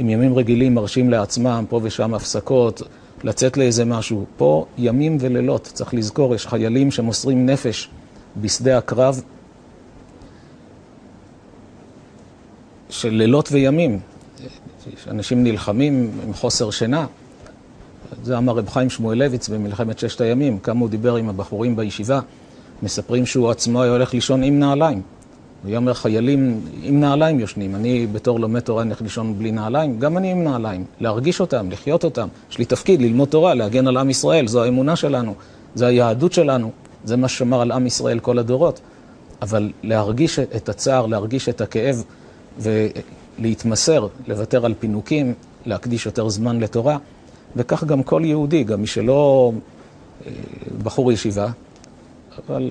אם 0.00 0.08
ימים 0.08 0.34
רגילים 0.34 0.74
מרשים 0.74 1.10
לעצמם 1.10 1.64
פה 1.68 1.80
ושם 1.82 2.14
הפסקות, 2.14 2.82
לצאת 3.24 3.56
לאיזה 3.56 3.84
משהו, 3.84 4.24
פה 4.36 4.66
ימים 4.78 5.16
ולילות, 5.20 5.70
צריך 5.72 5.94
לזכור, 5.94 6.34
יש 6.34 6.46
חיילים 6.46 6.90
שמוסרים 6.90 7.46
נפש 7.46 7.88
בשדה 8.36 8.78
הקרב 8.78 9.22
של 13.02 13.10
לילות 13.10 13.48
וימים. 13.52 13.98
אנשים 15.08 15.44
נלחמים 15.44 16.10
עם 16.26 16.34
חוסר 16.34 16.70
שינה. 16.70 17.06
זה 18.22 18.38
אמר 18.38 18.52
רב 18.52 18.68
חיים 18.68 18.90
שמואלביץ 18.90 19.48
במלחמת 19.48 19.98
ששת 19.98 20.20
הימים, 20.20 20.58
כמה 20.58 20.80
הוא 20.80 20.88
דיבר 20.88 21.16
עם 21.16 21.28
הבחורים 21.28 21.76
בישיבה, 21.76 22.20
מספרים 22.82 23.26
שהוא 23.26 23.50
עצמו 23.50 23.82
היה 23.82 23.92
הולך 23.92 24.14
לישון 24.14 24.42
עם 24.42 24.58
נעליים. 24.58 25.02
הוא 25.62 25.68
היה 25.68 25.78
אומר, 25.78 25.94
חיילים 25.94 26.60
עם 26.82 27.00
נעליים 27.00 27.40
יושנים, 27.40 27.74
אני 27.74 28.06
בתור 28.12 28.40
לומד 28.40 28.60
תורה 28.60 28.84
נלך 28.84 29.02
לישון 29.02 29.38
בלי 29.38 29.52
נעליים, 29.52 29.98
גם 29.98 30.18
אני 30.18 30.30
עם 30.30 30.44
נעליים, 30.44 30.84
להרגיש 31.00 31.40
אותם, 31.40 31.70
לחיות 31.70 32.04
אותם. 32.04 32.28
יש 32.50 32.58
לי 32.58 32.64
תפקיד 32.64 33.02
ללמוד 33.02 33.28
תורה, 33.28 33.54
להגן 33.54 33.86
על 33.86 33.96
עם 33.96 34.10
ישראל, 34.10 34.46
זו 34.46 34.62
האמונה 34.62 34.96
שלנו, 34.96 35.34
זו 35.74 35.86
היהדות 35.86 36.32
שלנו, 36.32 36.70
זה 37.04 37.16
מה 37.16 37.28
ששמר 37.28 37.60
על 37.60 37.72
עם 37.72 37.86
ישראל 37.86 38.18
כל 38.18 38.38
הדורות. 38.38 38.80
אבל 39.42 39.70
להרגיש 39.82 40.38
את 40.38 40.68
הצער, 40.68 41.06
להרגיש 41.06 41.48
את 41.48 41.60
הכאב 41.60 42.04
ולהתמסר, 42.58 44.06
לוותר 44.26 44.66
על 44.66 44.74
פינוקים, 44.78 45.34
להקדיש 45.66 46.06
יותר 46.06 46.28
זמן 46.28 46.60
לתורה. 46.60 46.98
וכך 47.56 47.84
גם 47.84 48.02
כל 48.02 48.22
יהודי, 48.24 48.64
גם 48.64 48.80
מי 48.80 48.86
שלא 48.86 49.52
אה, 50.26 50.32
בחור 50.82 51.12
ישיבה, 51.12 51.46
אבל 52.48 52.70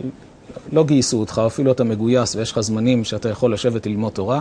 לא 0.71 0.83
גייסו 0.83 1.19
אותך, 1.19 1.41
אפילו 1.47 1.71
אתה 1.71 1.83
מגויס 1.83 2.35
ויש 2.35 2.51
לך 2.51 2.59
זמנים 2.59 3.03
שאתה 3.03 3.29
יכול 3.29 3.53
לשבת 3.53 3.85
ללמוד 3.85 4.11
תורה, 4.11 4.39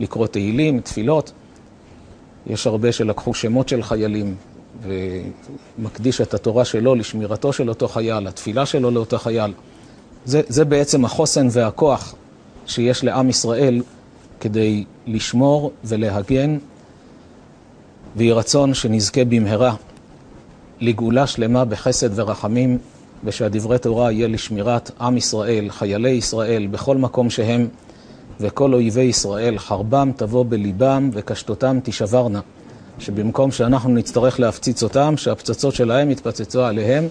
לקרוא 0.00 0.26
תהילים, 0.26 0.80
תפילות. 0.80 1.32
יש 2.46 2.66
הרבה 2.66 2.92
שלקחו 2.92 3.34
שמות 3.34 3.68
של 3.68 3.82
חיילים, 3.82 4.34
ומקדיש 4.82 6.20
את 6.20 6.34
התורה 6.34 6.64
שלו 6.64 6.94
לשמירתו 6.94 7.52
של 7.52 7.68
אותו 7.68 7.88
חייל, 7.88 8.18
לתפילה 8.18 8.66
שלו 8.66 8.90
לאותו 8.90 9.18
חייל. 9.18 9.52
זה, 10.24 10.40
זה 10.48 10.64
בעצם 10.64 11.04
החוסן 11.04 11.46
והכוח 11.50 12.14
שיש 12.66 13.04
לעם 13.04 13.28
ישראל 13.28 13.82
כדי 14.40 14.84
לשמור 15.06 15.72
ולהגן, 15.84 16.58
ויהי 18.16 18.32
רצון 18.32 18.74
שנזכה 18.74 19.24
במהרה 19.24 19.74
לגאולה 20.80 21.26
שלמה 21.26 21.64
בחסד 21.64 22.18
ורחמים, 22.18 22.78
ושהדברי 23.24 23.78
תורה 23.78 24.12
יהיה 24.12 24.28
לשמירת 24.28 24.90
עם 25.00 25.16
ישראל, 25.16 25.70
חיילי 25.70 26.10
ישראל, 26.10 26.66
בכל 26.66 26.96
מקום 26.96 27.30
שהם, 27.30 27.68
וכל 28.40 28.74
אויבי 28.74 29.02
ישראל, 29.02 29.58
חרבם 29.58 30.12
תבוא 30.16 30.44
בליבם 30.48 31.10
וקשתותם 31.12 31.80
תישברנה. 31.82 32.40
שבמקום 32.98 33.50
שאנחנו 33.50 33.90
נצטרך 33.90 34.40
להפציץ 34.40 34.82
אותם, 34.82 35.14
שהפצצות 35.16 35.74
שלהם 35.74 36.10
יתפצצו 36.10 36.62
עליהם. 36.62 37.08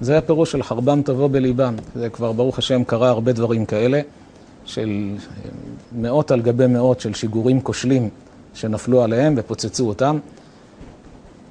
זה 0.00 0.18
הפירוש 0.18 0.52
של 0.52 0.62
חרבם 0.62 1.02
תבוא 1.02 1.28
בליבם. 1.32 1.74
זה 1.94 2.08
כבר, 2.08 2.32
ברוך 2.32 2.58
השם, 2.58 2.84
קרה 2.84 3.08
הרבה 3.08 3.32
דברים 3.32 3.66
כאלה, 3.66 4.00
של 4.74 5.16
מאות 5.92 6.30
על 6.30 6.42
גבי 6.42 6.66
מאות 6.66 7.00
של 7.00 7.14
שיגורים 7.14 7.60
כושלים 7.60 8.08
שנפלו 8.54 9.02
עליהם 9.02 9.34
ופוצצו 9.36 9.88
אותם. 9.88 10.18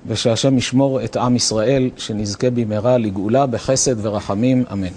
ושהשם 0.08 0.58
ישמור 0.58 1.04
את 1.04 1.18
עם 1.18 1.36
ישראל, 1.36 1.90
שנזכה 1.98 2.50
במהרה 2.50 2.98
לגאולה 2.98 3.46
בחסד 3.46 4.06
ורחמים, 4.06 4.64
אמן. 4.72 4.88